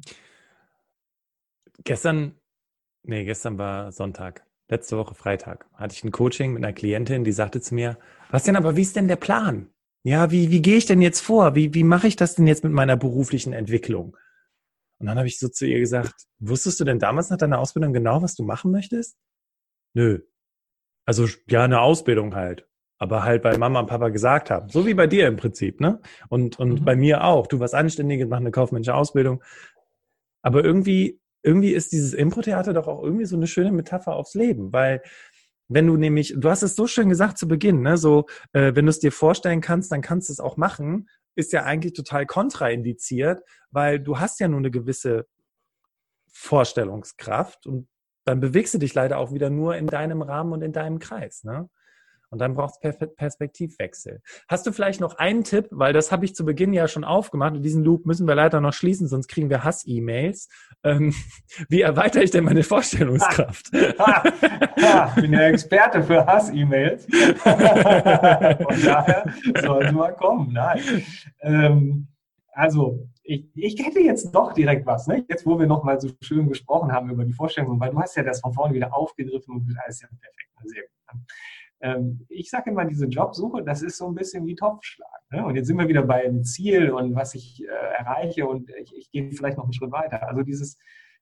Gestern, 1.85 2.35
nee, 3.03 3.25
gestern 3.25 3.57
war 3.57 3.91
Sonntag. 3.91 4.45
Letzte 4.69 4.99
Woche 4.99 5.15
Freitag 5.15 5.67
hatte 5.75 5.95
ich 5.95 6.05
ein 6.05 6.13
Coaching 6.13 6.53
mit 6.53 6.63
einer 6.63 6.75
Klientin, 6.75 7.25
die 7.25 7.33
sagte 7.33 7.61
zu 7.61 7.75
mir, 7.75 7.99
was 8.31 8.45
denn 8.45 8.55
aber, 8.55 8.77
wie 8.77 8.83
ist 8.83 8.95
denn 8.97 9.09
der 9.09 9.17
Plan? 9.17 9.71
Ja, 10.03 10.31
wie, 10.31 10.51
wie 10.51 10.63
gehe 10.63 10.77
ich 10.77 10.87
denn 10.87 11.03
jetzt 11.03 11.21
vor? 11.21 11.55
Wie, 11.55 11.75
wie 11.75 11.85
mache 11.85 12.07
ich 12.07 12.17
das 12.17 12.35
denn 12.35 12.47
jetzt 12.47 12.65
mit 12.65 12.73
meiner 12.73 12.97
beruflichen 12.97 13.53
Entwicklung? 13.53 14.17
Und 14.99 15.07
dann 15.07 15.19
habe 15.19 15.29
ich 15.29 15.39
so 15.39 15.49
zu 15.49 15.67
ihr 15.67 15.79
gesagt, 15.79 16.27
wusstest 16.39 16.81
du 16.81 16.85
denn 16.85 16.99
damals 16.99 17.31
nach 17.31 17.39
deiner 17.39 17.59
Ausbildung 17.59 17.93
genau, 17.93 18.23
was 18.23 18.35
du 18.35 18.45
machen 18.45 18.71
möchtest? 18.71 19.17
Nö. 19.95 20.21
Also 21.07 21.27
ja, 21.49 21.65
eine 21.65 21.81
Ausbildung 21.81 22.35
halt. 22.35 22.67
Aber 22.99 23.25
halt, 23.25 23.45
weil 23.45 23.57
Mama 23.57 23.81
und 23.81 23.87
Papa 23.87 24.11
gesagt 24.11 24.51
haben. 24.51 24.69
So 24.69 24.87
wie 24.87 24.93
bei 24.93 25.07
dir 25.07 25.27
im 25.27 25.37
Prinzip, 25.37 25.81
ne? 25.81 26.01
Und, 26.29 26.59
und 26.59 26.81
mhm. 26.81 26.85
bei 26.85 26.97
mir 26.97 27.25
auch. 27.25 27.47
Du 27.47 27.59
warst 27.59 27.75
Anständiges, 27.75 28.29
mach 28.29 28.37
eine 28.37 28.51
kaufmännische 28.51 28.95
Ausbildung. 28.95 29.43
Aber 30.43 30.63
irgendwie, 30.63 31.19
irgendwie 31.43 31.73
ist 31.73 31.93
dieses 31.93 32.13
Impro-Theater 32.13 32.75
doch 32.75 32.87
auch 32.87 33.03
irgendwie 33.03 33.25
so 33.25 33.37
eine 33.37 33.47
schöne 33.47 33.73
Metapher 33.73 34.15
aufs 34.15 34.35
Leben, 34.35 34.73
weil 34.73 35.03
wenn 35.71 35.87
du 35.87 35.97
nämlich, 35.97 36.35
du 36.37 36.51
hast 36.51 36.63
es 36.63 36.75
so 36.75 36.87
schön 36.87 37.09
gesagt 37.09 37.39
zu 37.39 37.47
Beginn, 37.47 37.81
ne, 37.81 37.97
so, 37.97 38.27
äh, 38.53 38.75
wenn 38.75 38.87
du 38.87 38.91
es 38.91 38.99
dir 38.99 39.13
vorstellen 39.13 39.61
kannst, 39.61 39.93
dann 39.93 40.03
kannst 40.03 40.29
du 40.29 40.33
es 40.33 40.41
auch 40.41 40.57
machen, 40.57 41.09
ist 41.37 41.53
ja 41.53 41.63
eigentlich 41.63 41.93
total 41.93 42.27
kontraindiziert, 42.27 43.43
weil 43.71 44.01
du 44.01 44.19
hast 44.19 44.41
ja 44.41 44.49
nur 44.49 44.59
eine 44.59 44.73
gewisse 44.73 45.27
Vorstellungskraft 46.33 47.67
und 47.67 47.89
dann 48.25 48.41
bewegst 48.41 48.75
du 48.75 48.79
dich 48.79 48.95
leider 48.95 49.19
auch 49.19 49.33
wieder 49.33 49.49
nur 49.49 49.77
in 49.77 49.87
deinem 49.87 50.23
Rahmen 50.23 50.53
und 50.53 50.63
in 50.63 50.73
deinem 50.73 50.99
Kreis. 50.99 51.45
Ne? 51.45 51.71
Und 52.31 52.39
dann 52.39 52.55
braucht 52.55 52.75
es 52.81 52.97
Perspektivwechsel. 53.17 54.23
Hast 54.49 54.65
du 54.65 54.73
vielleicht 54.73 55.01
noch 55.01 55.19
einen 55.19 55.43
Tipp, 55.43 55.67
weil 55.71 55.93
das 55.93 56.13
habe 56.13 56.25
ich 56.25 56.35
zu 56.35 56.45
Beginn 56.45 56.73
ja 56.73 56.87
schon 56.87 57.03
aufgemacht 57.03 57.55
und 57.55 57.63
diesen 57.63 57.83
Loop 57.83 58.07
müssen 58.07 58.29
wir 58.29 58.37
leider 58.37 58.61
noch 58.61 58.73
schließen, 58.73 59.09
sonst 59.09 59.27
kriegen 59.27 59.51
wir 59.51 59.65
Hass-E-Mails. 59.65 60.49
Ähm, 60.85 61.13
wie 61.69 61.81
erweitere 61.81 62.23
ich 62.23 62.31
denn 62.31 62.45
meine 62.45 62.63
Vorstellungskraft? 62.63 63.73
Ha, 63.99 64.23
ha, 64.81 65.13
ich 65.17 65.23
bin 65.23 65.33
der 65.33 65.49
Experte 65.49 66.03
für 66.03 66.25
Hass-E-Mails. 66.25 67.07
Von 67.07 68.83
daher 68.85 69.25
sollte 69.61 69.93
mal 69.93 70.15
kommen. 70.15 70.53
Nein. 70.53 70.81
Ähm, 71.41 72.07
also, 72.53 73.09
ich, 73.25 73.49
ich 73.55 73.85
hätte 73.85 74.01
jetzt 74.01 74.33
doch 74.33 74.53
direkt 74.53 74.87
was, 74.87 75.07
ne? 75.07 75.25
jetzt 75.29 75.47
wo 75.47 75.59
wir 75.59 75.67
nochmal 75.67 76.01
so 76.01 76.11
schön 76.21 76.49
gesprochen 76.49 76.93
haben 76.93 77.11
über 77.11 77.25
die 77.25 77.33
Vorstellung, 77.33 77.79
weil 77.81 77.91
du 77.91 77.99
hast 77.99 78.17
ja 78.17 78.23
das 78.23 78.41
von 78.41 78.53
vorne 78.53 78.75
wieder 78.75 78.95
aufgegriffen 78.95 79.55
und 79.55 79.77
alles 79.85 80.01
ja 80.01 80.09
perfekt. 80.09 80.51
Sehr 80.65 80.83
gut. 80.83 81.21
Ähm, 81.81 82.27
ich 82.29 82.51
sage 82.51 82.71
immer, 82.71 82.85
diese 82.85 83.07
Jobsuche, 83.07 83.63
das 83.63 83.83
ist 83.83 83.97
so 83.97 84.07
ein 84.07 84.15
bisschen 84.15 84.47
wie 84.47 84.55
Topfschlag. 84.55 85.09
Ne? 85.31 85.45
Und 85.45 85.57
jetzt 85.57 85.67
sind 85.67 85.79
wir 85.79 85.89
wieder 85.89 86.03
beim 86.03 86.45
Ziel 86.45 86.91
und 86.91 87.15
was 87.15 87.35
ich 87.35 87.63
äh, 87.65 87.99
erreiche 87.99 88.47
und 88.47 88.71
ich, 88.71 88.95
ich 88.97 89.11
gehe 89.11 89.33
vielleicht 89.33 89.57
noch 89.57 89.65
einen 89.65 89.73
Schritt 89.73 89.93
weiter. 89.93 90.29
Also 90.29 90.43
dieses, 90.43 90.79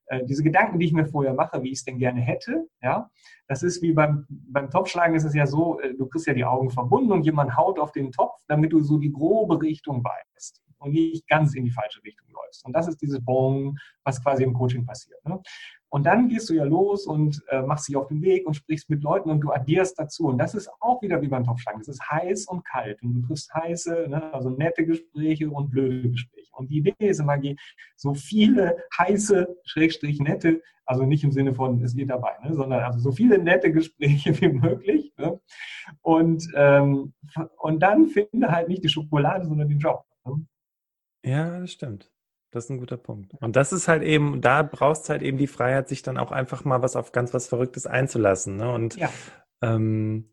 äh, 0.07 0.25
diese 0.25 0.43
Gedanken, 0.43 0.79
die 0.79 0.87
ich 0.87 0.93
mir 0.93 1.07
vorher 1.07 1.35
mache, 1.35 1.63
wie 1.63 1.71
ich 1.71 1.79
es 1.79 1.85
denn 1.85 1.99
gerne 1.99 2.21
hätte, 2.21 2.67
ja, 2.83 3.11
das 3.47 3.63
ist 3.63 3.83
wie 3.83 3.93
beim, 3.93 4.27
beim 4.29 4.71
Topfschlagen 4.71 5.15
ist 5.15 5.25
es 5.25 5.35
ja 5.35 5.47
so, 5.47 5.81
äh, 5.81 5.95
du 5.95 6.07
kriegst 6.07 6.27
ja 6.27 6.35
die 6.35 6.45
Augen 6.45 6.71
verbunden 6.71 7.13
und 7.13 7.25
jemand 7.25 7.57
haut 7.57 7.79
auf 7.79 7.93
den 7.93 8.11
Topf, 8.11 8.41
damit 8.49 8.73
du 8.73 8.81
so 8.81 8.99
die 8.99 9.13
grobe 9.13 9.61
Richtung 9.61 10.03
weißt 10.03 10.63
und 10.79 10.93
nicht 10.93 11.27
ganz 11.29 11.55
in 11.55 11.65
die 11.65 11.71
falsche 11.71 12.03
Richtung 12.03 12.29
läufst. 12.31 12.65
Und 12.65 12.73
das 12.73 12.89
ist 12.89 13.01
dieses 13.01 13.25
Bong, 13.25 13.77
was 14.05 14.23
quasi 14.23 14.45
im 14.45 14.55
Coaching 14.55 14.87
passiert. 14.87 15.25
Ne? 15.25 15.41
Und 15.91 16.05
dann 16.05 16.29
gehst 16.29 16.51
du 16.51 16.55
ja 16.55 16.65
los 16.65 17.07
und 17.07 17.43
äh, 17.49 17.63
machst 17.63 17.89
dich 17.89 17.97
auf 17.97 18.09
den 18.09 18.21
Weg 18.21 18.47
und 18.47 18.55
sprichst 18.55 18.91
mit 18.91 19.03
Leuten 19.03 19.31
und 19.31 19.41
du 19.41 19.51
addierst 19.51 19.99
dazu. 19.99 20.27
Und 20.27 20.39
das 20.39 20.55
ist 20.55 20.71
auch 20.81 21.01
wieder 21.01 21.23
wie 21.23 21.29
beim 21.29 21.45
Topfschlagen. 21.45 21.81
Es 21.81 21.89
ist 21.89 22.11
heiß 22.11 22.47
und 22.47 22.65
kalt. 22.67 23.03
Und 23.03 23.15
du 23.15 23.27
triffst 23.27 23.53
heiße, 23.55 24.07
ne, 24.09 24.33
also 24.35 24.51
nette 24.51 24.85
Gespräche 24.85 25.49
und 25.51 25.71
blöde 25.71 26.11
Gespräche. 26.11 26.51
Und 26.53 26.71
die 26.71 26.79
Idee 26.79 26.95
ist 26.99 27.21
immer, 27.21 27.39
so 27.97 28.15
viele 28.15 28.77
heiße, 28.99 29.57
schrägstrich 29.65 30.21
nette, 30.21 30.61
also 30.85 31.05
nicht 31.05 31.25
im 31.25 31.33
Sinne 31.33 31.55
von, 31.55 31.83
es 31.83 31.95
geht 31.95 32.11
dabei, 32.11 32.33
ne, 32.43 32.55
sondern 32.55 32.83
also 32.83 32.99
so 32.99 33.13
viele 33.13 33.39
nette 33.39 33.73
Gespräche 33.73 34.31
wie 34.41 34.49
möglich. 34.49 35.13
Ne? 35.17 35.41
Und, 36.03 36.47
ähm, 36.55 37.15
und 37.59 37.81
dann 37.81 38.09
finde 38.09 38.51
halt 38.51 38.69
nicht 38.69 38.85
die 38.85 38.89
Schokolade, 38.89 39.47
sondern 39.47 39.69
den 39.69 39.79
Job. 39.79 40.05
Ne? 40.27 40.47
Ja, 41.29 41.61
das 41.61 41.73
stimmt. 41.73 42.11
Das 42.51 42.65
ist 42.65 42.71
ein 42.71 42.79
guter 42.79 42.97
Punkt. 42.97 43.35
Und 43.41 43.57
das 43.57 43.73
ist 43.73 43.89
halt 43.89 44.03
eben, 44.03 44.41
da 44.41 44.63
brauchst 44.63 45.07
du 45.07 45.11
halt 45.11 45.23
eben 45.23 45.37
die 45.37 45.47
Freiheit, 45.47 45.89
sich 45.89 46.03
dann 46.03 46.17
auch 46.17 46.33
einfach 46.33 46.65
mal 46.65 46.81
was 46.81 46.97
auf 46.97 47.13
ganz 47.13 47.35
was 47.35 47.47
Verrücktes 47.47 47.87
einzulassen. 47.87 48.57
Ne? 48.57 48.73
Und 48.73 48.97
ja. 48.97 49.11
ähm, 49.61 50.31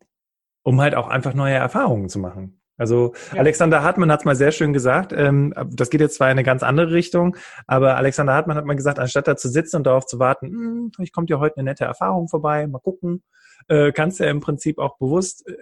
um 0.63 0.79
halt 0.79 0.95
auch 0.95 1.09
einfach 1.09 1.33
neue 1.33 1.55
Erfahrungen 1.55 2.07
zu 2.07 2.19
machen. 2.19 2.61
Also 2.77 3.13
ja. 3.33 3.39
Alexander 3.39 3.83
Hartmann 3.83 4.11
hat 4.11 4.21
es 4.21 4.25
mal 4.25 4.35
sehr 4.35 4.53
schön 4.53 4.71
gesagt. 4.71 5.11
Ähm, 5.11 5.53
das 5.71 5.89
geht 5.89 6.01
jetzt 6.01 6.15
zwar 6.15 6.27
in 6.27 6.31
eine 6.31 6.43
ganz 6.43 6.63
andere 6.63 6.91
Richtung, 6.91 7.35
aber 7.67 7.97
Alexander 7.97 8.33
Hartmann 8.33 8.57
hat 8.57 8.65
mal 8.65 8.75
gesagt, 8.75 8.99
anstatt 8.99 9.27
da 9.27 9.35
zu 9.35 9.49
sitzen 9.49 9.77
und 9.77 9.83
darauf 9.85 10.05
zu 10.05 10.17
warten, 10.19 10.47
hm, 10.47 10.91
vielleicht 10.95 11.13
kommt 11.13 11.29
ja 11.29 11.39
heute 11.39 11.57
eine 11.57 11.69
nette 11.69 11.85
Erfahrung 11.85 12.27
vorbei, 12.29 12.67
mal 12.67 12.79
gucken, 12.79 13.23
äh, 13.67 13.91
kannst 13.91 14.19
du 14.19 14.25
ja 14.25 14.31
im 14.31 14.41
Prinzip 14.41 14.77
auch 14.77 14.97
bewusst, 14.97 15.47
äh, 15.47 15.53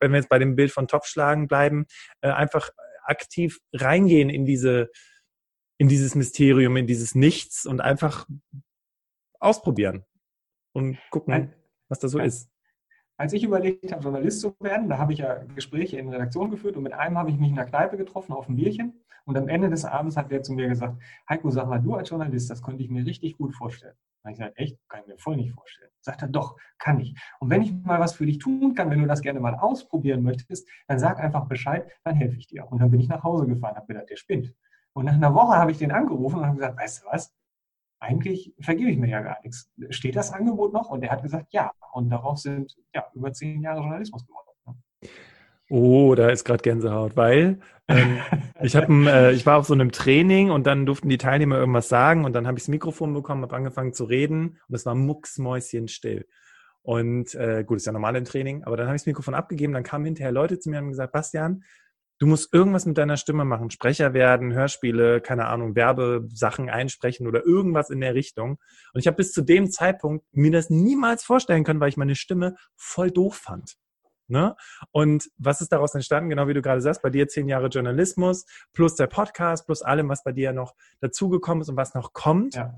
wenn 0.00 0.12
wir 0.12 0.18
jetzt 0.18 0.28
bei 0.28 0.38
dem 0.38 0.56
Bild 0.56 0.72
von 0.72 0.88
Topfschlagen 0.88 1.48
bleiben, 1.48 1.86
äh, 2.20 2.30
einfach 2.30 2.70
aktiv 3.08 3.58
reingehen 3.72 4.30
in 4.30 4.44
diese, 4.44 4.90
in 5.78 5.88
dieses 5.88 6.14
Mysterium, 6.14 6.76
in 6.76 6.86
dieses 6.86 7.14
Nichts 7.14 7.66
und 7.66 7.80
einfach 7.80 8.26
ausprobieren 9.40 10.04
und 10.72 10.98
gucken, 11.10 11.54
was 11.88 12.00
da 12.00 12.08
so 12.08 12.18
ist. 12.18 12.50
Als 13.20 13.32
ich 13.32 13.42
überlegt 13.42 13.90
habe, 13.90 14.02
Journalist 14.02 14.40
zu 14.40 14.54
werden, 14.60 14.88
da 14.88 14.98
habe 14.98 15.12
ich 15.12 15.18
ja 15.18 15.42
Gespräche 15.56 15.98
in 15.98 16.08
Redaktion 16.08 16.50
geführt 16.50 16.76
und 16.76 16.84
mit 16.84 16.92
einem 16.92 17.18
habe 17.18 17.30
ich 17.30 17.36
mich 17.36 17.50
in 17.50 17.56
der 17.56 17.64
Kneipe 17.64 17.96
getroffen 17.96 18.32
auf 18.32 18.48
ein 18.48 18.54
Bierchen. 18.54 18.94
Und 19.24 19.36
am 19.36 19.48
Ende 19.48 19.68
des 19.68 19.84
Abends 19.84 20.16
hat 20.16 20.30
der 20.30 20.44
zu 20.44 20.52
mir 20.52 20.68
gesagt, 20.68 21.02
Heiko, 21.28 21.50
sag 21.50 21.66
mal, 21.68 21.80
du 21.80 21.94
als 21.94 22.08
Journalist, 22.08 22.48
das 22.48 22.62
konnte 22.62 22.82
ich 22.82 22.90
mir 22.90 23.04
richtig 23.04 23.36
gut 23.36 23.56
vorstellen. 23.56 23.94
Da 24.22 24.28
habe 24.28 24.32
ich 24.32 24.38
gesagt, 24.38 24.58
echt? 24.58 24.78
Kann 24.88 25.00
ich 25.00 25.06
mir 25.08 25.18
voll 25.18 25.36
nicht 25.36 25.52
vorstellen. 25.52 25.90
Sagt 26.00 26.22
er, 26.22 26.28
doch, 26.28 26.56
kann 26.78 27.00
ich. 27.00 27.14
Und 27.40 27.50
wenn 27.50 27.62
ich 27.62 27.74
mal 27.82 27.98
was 27.98 28.14
für 28.14 28.24
dich 28.24 28.38
tun 28.38 28.74
kann, 28.74 28.88
wenn 28.88 29.00
du 29.00 29.06
das 29.06 29.20
gerne 29.20 29.40
mal 29.40 29.56
ausprobieren 29.56 30.22
möchtest, 30.22 30.68
dann 30.86 31.00
sag 31.00 31.18
einfach 31.18 31.46
Bescheid, 31.46 31.90
dann 32.04 32.14
helfe 32.14 32.38
ich 32.38 32.46
dir. 32.46 32.70
Und 32.70 32.80
dann 32.80 32.90
bin 32.90 33.00
ich 33.00 33.08
nach 33.08 33.24
Hause 33.24 33.46
gefahren, 33.46 33.74
habe 33.74 33.88
gedacht, 33.88 34.08
der 34.08 34.16
spinnt. 34.16 34.54
Und 34.92 35.06
nach 35.06 35.14
einer 35.14 35.34
Woche 35.34 35.56
habe 35.56 35.72
ich 35.72 35.78
den 35.78 35.90
angerufen 35.90 36.38
und 36.38 36.46
habe 36.46 36.54
gesagt, 36.54 36.78
weißt 36.78 37.02
du 37.02 37.06
was? 37.08 37.34
Eigentlich 38.00 38.54
vergebe 38.60 38.90
ich 38.90 38.98
mir 38.98 39.08
ja 39.08 39.22
gar 39.22 39.38
nichts. 39.42 39.70
Steht 39.90 40.16
das 40.16 40.32
Angebot 40.32 40.72
noch? 40.72 40.90
Und 40.90 41.02
er 41.02 41.10
hat 41.10 41.22
gesagt, 41.22 41.52
ja. 41.52 41.72
Und 41.92 42.10
darauf 42.10 42.38
sind 42.38 42.76
ja 42.94 43.04
über 43.14 43.32
zehn 43.32 43.62
Jahre 43.62 43.80
Journalismus 43.80 44.26
geworden. 44.26 44.48
Ne? 44.66 45.08
Oh, 45.70 46.14
da 46.14 46.30
ist 46.30 46.44
gerade 46.44 46.62
Gänsehaut, 46.62 47.16
weil 47.16 47.60
ähm, 47.88 48.18
ich, 48.62 48.76
hab, 48.76 48.88
äh, 48.88 49.32
ich 49.32 49.44
war 49.44 49.58
auf 49.58 49.66
so 49.66 49.74
einem 49.74 49.92
Training 49.92 50.50
und 50.50 50.66
dann 50.66 50.86
durften 50.86 51.08
die 51.08 51.18
Teilnehmer 51.18 51.58
irgendwas 51.58 51.88
sagen 51.88 52.24
und 52.24 52.32
dann 52.32 52.46
habe 52.46 52.58
ich 52.58 52.64
das 52.64 52.68
Mikrofon 52.68 53.12
bekommen, 53.12 53.42
habe 53.42 53.56
angefangen 53.56 53.92
zu 53.92 54.04
reden 54.04 54.58
und 54.68 54.74
es 54.74 54.86
war 54.86 54.94
mucksmäuschenstill. 54.94 56.26
Und 56.82 57.34
äh, 57.34 57.64
gut, 57.64 57.78
ist 57.78 57.86
ja 57.86 57.92
normal 57.92 58.16
im 58.16 58.24
Training, 58.24 58.64
aber 58.64 58.78
dann 58.78 58.86
habe 58.86 58.96
ich 58.96 59.02
das 59.02 59.06
Mikrofon 59.06 59.34
abgegeben, 59.34 59.74
dann 59.74 59.82
kamen 59.82 60.06
hinterher 60.06 60.32
Leute 60.32 60.58
zu 60.58 60.70
mir 60.70 60.76
und 60.76 60.84
haben 60.84 60.90
gesagt, 60.90 61.12
Bastian, 61.12 61.62
du 62.18 62.26
musst 62.26 62.52
irgendwas 62.52 62.86
mit 62.86 62.98
deiner 62.98 63.16
Stimme 63.16 63.44
machen, 63.44 63.70
Sprecher 63.70 64.12
werden, 64.12 64.52
Hörspiele, 64.52 65.20
keine 65.20 65.46
Ahnung, 65.46 65.74
Werbesachen 65.74 66.68
einsprechen 66.68 67.26
oder 67.26 67.44
irgendwas 67.44 67.90
in 67.90 68.00
der 68.00 68.14
Richtung. 68.14 68.58
Und 68.92 69.00
ich 69.00 69.06
habe 69.06 69.16
bis 69.16 69.32
zu 69.32 69.42
dem 69.42 69.70
Zeitpunkt 69.70 70.26
mir 70.32 70.50
das 70.50 70.70
niemals 70.70 71.24
vorstellen 71.24 71.64
können, 71.64 71.80
weil 71.80 71.88
ich 71.88 71.96
meine 71.96 72.16
Stimme 72.16 72.56
voll 72.76 73.10
doof 73.10 73.36
fand. 73.36 73.76
Ne? 74.30 74.54
Und 74.90 75.30
was 75.38 75.62
ist 75.62 75.72
daraus 75.72 75.94
entstanden? 75.94 76.28
Genau 76.28 76.48
wie 76.48 76.54
du 76.54 76.60
gerade 76.60 76.82
sagst, 76.82 77.00
bei 77.00 77.08
dir 77.08 77.28
zehn 77.28 77.48
Jahre 77.48 77.68
Journalismus 77.68 78.44
plus 78.74 78.94
der 78.94 79.06
Podcast 79.06 79.64
plus 79.64 79.80
allem, 79.80 80.08
was 80.10 80.22
bei 80.22 80.32
dir 80.32 80.52
noch 80.52 80.74
dazugekommen 81.00 81.62
ist 81.62 81.70
und 81.70 81.76
was 81.76 81.94
noch 81.94 82.12
kommt. 82.12 82.54
Ja. 82.54 82.74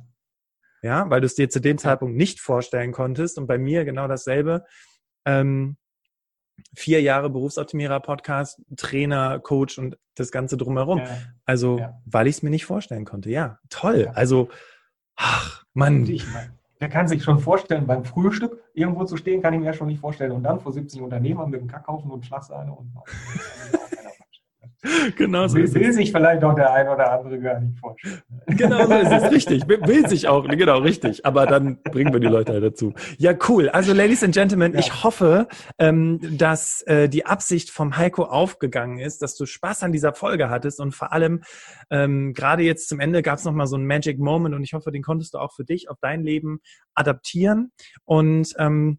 ja 0.83 1.11
weil 1.11 1.21
du 1.21 1.27
es 1.27 1.35
dir 1.35 1.51
zu 1.51 1.61
dem 1.61 1.79
Zeitpunkt 1.79 2.17
nicht 2.17 2.41
vorstellen 2.41 2.93
konntest. 2.93 3.37
Und 3.37 3.49
bei 3.49 3.59
mir 3.59 3.85
genau 3.85 4.07
dasselbe. 4.07 4.65
Ähm, 5.27 5.77
vier 6.75 7.01
Jahre 7.03 7.31
Berufsoptimierer-Podcast, 7.31 8.63
Trainer, 8.77 9.39
Coach 9.39 9.79
und 9.79 9.99
das 10.15 10.31
Ganze 10.31 10.57
drumherum. 10.57 10.99
Ja. 10.99 11.09
Also, 11.45 11.79
ja. 11.79 12.01
weil 12.05 12.27
ich 12.27 12.37
es 12.37 12.43
mir 12.43 12.51
nicht 12.51 12.67
vorstellen 12.67 13.05
konnte. 13.05 13.31
Ja, 13.31 13.59
toll. 13.69 14.05
Ja. 14.07 14.13
Also, 14.13 14.49
ach, 15.17 15.65
Mann. 15.75 16.07
Ich, 16.07 16.27
wer 16.79 16.89
kann 16.89 17.09
sich 17.09 17.23
schon 17.23 17.39
vorstellen, 17.39 17.87
beim 17.87 18.05
Frühstück 18.05 18.63
irgendwo 18.75 19.05
zu 19.05 19.17
stehen, 19.17 19.43
kann 19.43 19.55
ich 19.55 19.61
mir 19.61 19.67
ja 19.67 19.73
schon 19.73 19.89
nicht 19.89 20.01
vorstellen. 20.01 20.33
Und 20.33 20.43
dann 20.43 20.61
vor 20.61 20.73
70 20.73 21.01
Unternehmern 21.01 21.51
mit 21.51 21.61
einem 21.61 21.71
Kackhaufen 21.71 22.11
und 22.11 22.25
Schlagsahne 22.25 22.73
und 22.73 22.93
Genau 25.17 25.47
so 25.47 25.57
will, 25.57 25.75
will 25.75 25.93
sich 25.93 26.11
vielleicht 26.11 26.43
auch 26.43 26.55
der 26.55 26.73
ein 26.73 26.89
oder 26.89 27.13
andere 27.13 27.39
gar 27.39 27.61
nicht 27.61 27.79
vorstellen. 27.79 28.23
Genau 28.47 28.87
so 28.87 28.95
ist 28.95 29.13
es, 29.13 29.31
richtig. 29.31 29.69
Will 29.69 30.09
sich 30.09 30.27
auch, 30.27 30.47
genau, 30.49 30.79
richtig. 30.79 31.27
Aber 31.27 31.47
dann 31.47 31.83
bringen 31.83 32.13
wir 32.13 32.21
die 32.21 32.29
Leute 32.29 32.53
halt 32.53 32.65
dazu. 32.65 32.95
Ja, 33.19 33.35
cool. 33.49 33.69
Also, 33.69 33.93
Ladies 33.93 34.25
and 34.25 34.35
Gentlemen, 34.35 34.73
ja. 34.73 34.79
ich 34.81 35.05
hoffe, 35.05 35.49
ähm, 35.79 36.19
dass 36.39 36.83
äh, 36.83 37.09
die 37.09 37.27
Absicht 37.27 37.71
vom 37.71 37.97
Heiko 37.97 38.25
aufgegangen 38.25 38.99
ist, 38.99 39.21
dass 39.21 39.37
du 39.37 39.45
Spaß 39.45 39.83
an 39.83 39.93
dieser 39.93 40.15
Folge 40.15 40.49
hattest 40.49 40.81
und 40.81 40.93
vor 40.95 41.13
allem 41.13 41.43
ähm, 41.91 42.33
gerade 42.33 42.63
jetzt 42.63 42.89
zum 42.89 43.01
Ende 43.01 43.23
gab 43.23 43.39
es 43.39 43.45
nochmal 43.45 43.67
so 43.67 43.77
einen 43.77 43.87
Magic 43.87 44.19
Moment 44.19 44.55
und 44.55 44.63
ich 44.63 44.73
hoffe, 44.73 44.91
den 44.91 45.03
konntest 45.03 45.35
du 45.35 45.39
auch 45.39 45.53
für 45.53 45.65
dich 45.65 45.91
auf 45.91 45.99
dein 46.01 46.23
Leben 46.23 46.61
adaptieren. 46.95 47.73
Und 48.05 48.55
ähm, 48.59 48.99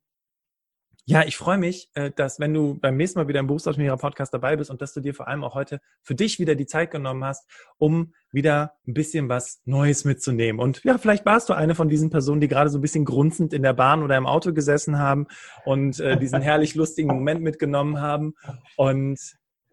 ja, 1.05 1.23
ich 1.25 1.35
freue 1.35 1.57
mich, 1.57 1.89
äh, 1.95 2.11
dass 2.15 2.39
wenn 2.39 2.53
du 2.53 2.75
beim 2.79 2.95
nächsten 2.95 3.19
Mal 3.19 3.27
wieder 3.27 3.39
im 3.39 3.47
Berufsoptimierer 3.47 3.97
Podcast 3.97 4.33
dabei 4.33 4.55
bist 4.55 4.69
und 4.69 4.81
dass 4.81 4.93
du 4.93 5.01
dir 5.01 5.13
vor 5.13 5.27
allem 5.27 5.43
auch 5.43 5.55
heute 5.55 5.81
für 6.03 6.13
dich 6.13 6.39
wieder 6.39 6.55
die 6.55 6.67
Zeit 6.67 6.91
genommen 6.91 7.23
hast, 7.23 7.49
um 7.77 8.13
wieder 8.31 8.73
ein 8.87 8.93
bisschen 8.93 9.27
was 9.27 9.61
Neues 9.65 10.05
mitzunehmen. 10.05 10.61
Und 10.61 10.83
ja, 10.83 10.97
vielleicht 10.97 11.25
warst 11.25 11.49
du 11.49 11.53
eine 11.53 11.73
von 11.73 11.89
diesen 11.89 12.11
Personen, 12.11 12.39
die 12.39 12.47
gerade 12.47 12.69
so 12.69 12.77
ein 12.77 12.81
bisschen 12.81 13.05
grunzend 13.05 13.51
in 13.51 13.63
der 13.63 13.73
Bahn 13.73 14.03
oder 14.03 14.15
im 14.15 14.27
Auto 14.27 14.53
gesessen 14.53 14.99
haben 14.99 15.27
und 15.65 15.99
äh, 15.99 16.17
diesen 16.17 16.41
herrlich 16.41 16.75
lustigen 16.75 17.09
Moment 17.09 17.41
mitgenommen 17.41 17.99
haben. 17.99 18.33
Und 18.77 19.19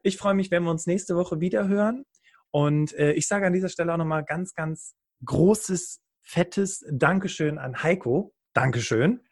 ich 0.02 0.16
freue 0.16 0.34
mich, 0.34 0.50
wenn 0.50 0.62
wir 0.62 0.70
uns 0.70 0.86
nächste 0.86 1.14
Woche 1.14 1.40
wieder 1.40 1.68
hören. 1.68 2.04
Und 2.50 2.94
äh, 2.94 3.12
ich 3.12 3.28
sage 3.28 3.46
an 3.46 3.52
dieser 3.52 3.68
Stelle 3.68 3.92
auch 3.92 3.98
nochmal 3.98 4.24
ganz, 4.24 4.54
ganz 4.54 4.94
großes, 5.24 6.00
fettes 6.22 6.84
Dankeschön 6.90 7.58
an 7.58 7.82
Heiko. 7.82 8.32
Dankeschön. 8.54 9.27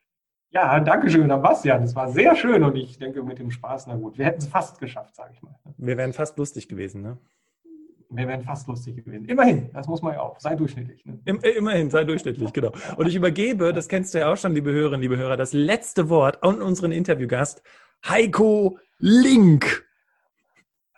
Ja, 0.51 0.81
danke 0.81 1.11
schön 1.11 1.31
an 1.31 1.43
Bastian. 1.43 1.83
Das 1.83 1.95
war 1.95 2.11
sehr 2.11 2.35
schön 2.37 2.63
und 2.63 2.77
ich 2.77 2.99
denke 2.99 3.23
mit 3.23 3.39
dem 3.39 3.51
Spaß, 3.51 3.89
na 3.89 3.97
gut, 3.97 4.17
wir 4.19 4.25
hätten 4.25 4.39
es 4.39 4.47
fast 4.47 4.79
geschafft, 4.79 5.15
sage 5.15 5.33
ich 5.35 5.43
mal. 5.43 5.55
Wir 5.77 5.97
wären 5.97 6.13
fast 6.13 6.39
lustig 6.39 6.69
gewesen, 6.69 7.03
ne? 7.03 7.19
Wir 8.09 8.29
wären 8.29 8.43
fast 8.43 8.69
lustig 8.69 9.05
gewesen. 9.05 9.25
Immerhin, 9.25 9.71
das 9.73 9.89
muss 9.89 10.01
man 10.01 10.15
ja 10.15 10.21
auch. 10.21 10.39
Sei 10.39 10.55
durchschnittlich. 10.55 11.05
Ne? 11.05 11.19
Äh, 11.25 11.51
immerhin, 11.51 11.91
sei 11.91 12.05
durchschnittlich, 12.05 12.53
genau. 12.53 12.73
Und 12.97 13.09
ich 13.09 13.17
übergebe, 13.17 13.73
das 13.73 13.89
kennst 13.89 14.15
du 14.15 14.19
ja 14.19 14.33
auch 14.33 14.37
schon, 14.37 14.55
liebe 14.55 14.71
Hörerinnen, 14.71 15.01
liebe 15.01 15.17
Hörer, 15.17 15.37
das 15.37 15.53
letzte 15.53 16.09
Wort 16.09 16.43
an 16.45 16.63
unseren 16.63 16.93
Interviewgast, 16.93 17.63
Heiko 18.09 18.79
Link. 18.99 19.85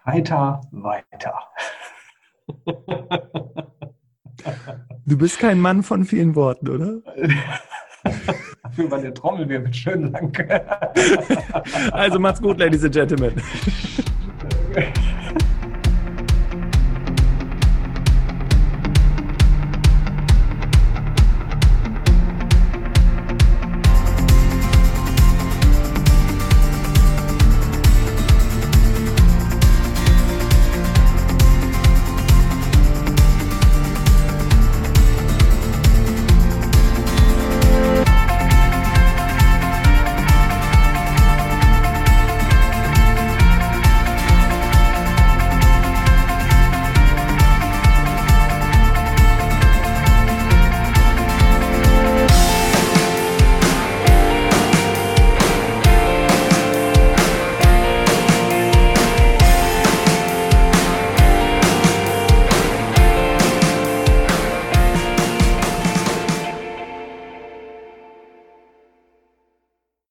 Weiter, 0.04 0.60
weiter. 0.70 1.34
Du 5.06 5.16
bist 5.16 5.38
kein 5.38 5.60
Mann 5.60 5.82
von 5.82 6.04
vielen 6.04 6.34
Worten, 6.34 6.68
oder? 6.68 7.00
War 8.78 9.00
der 9.00 9.12
Trommelwirbel 9.12 9.74
schön 9.74 10.12
lang. 10.12 10.32
also 11.92 12.18
macht's 12.18 12.40
gut, 12.40 12.58
Ladies 12.58 12.84
and 12.84 12.94
Gentlemen. 12.94 13.32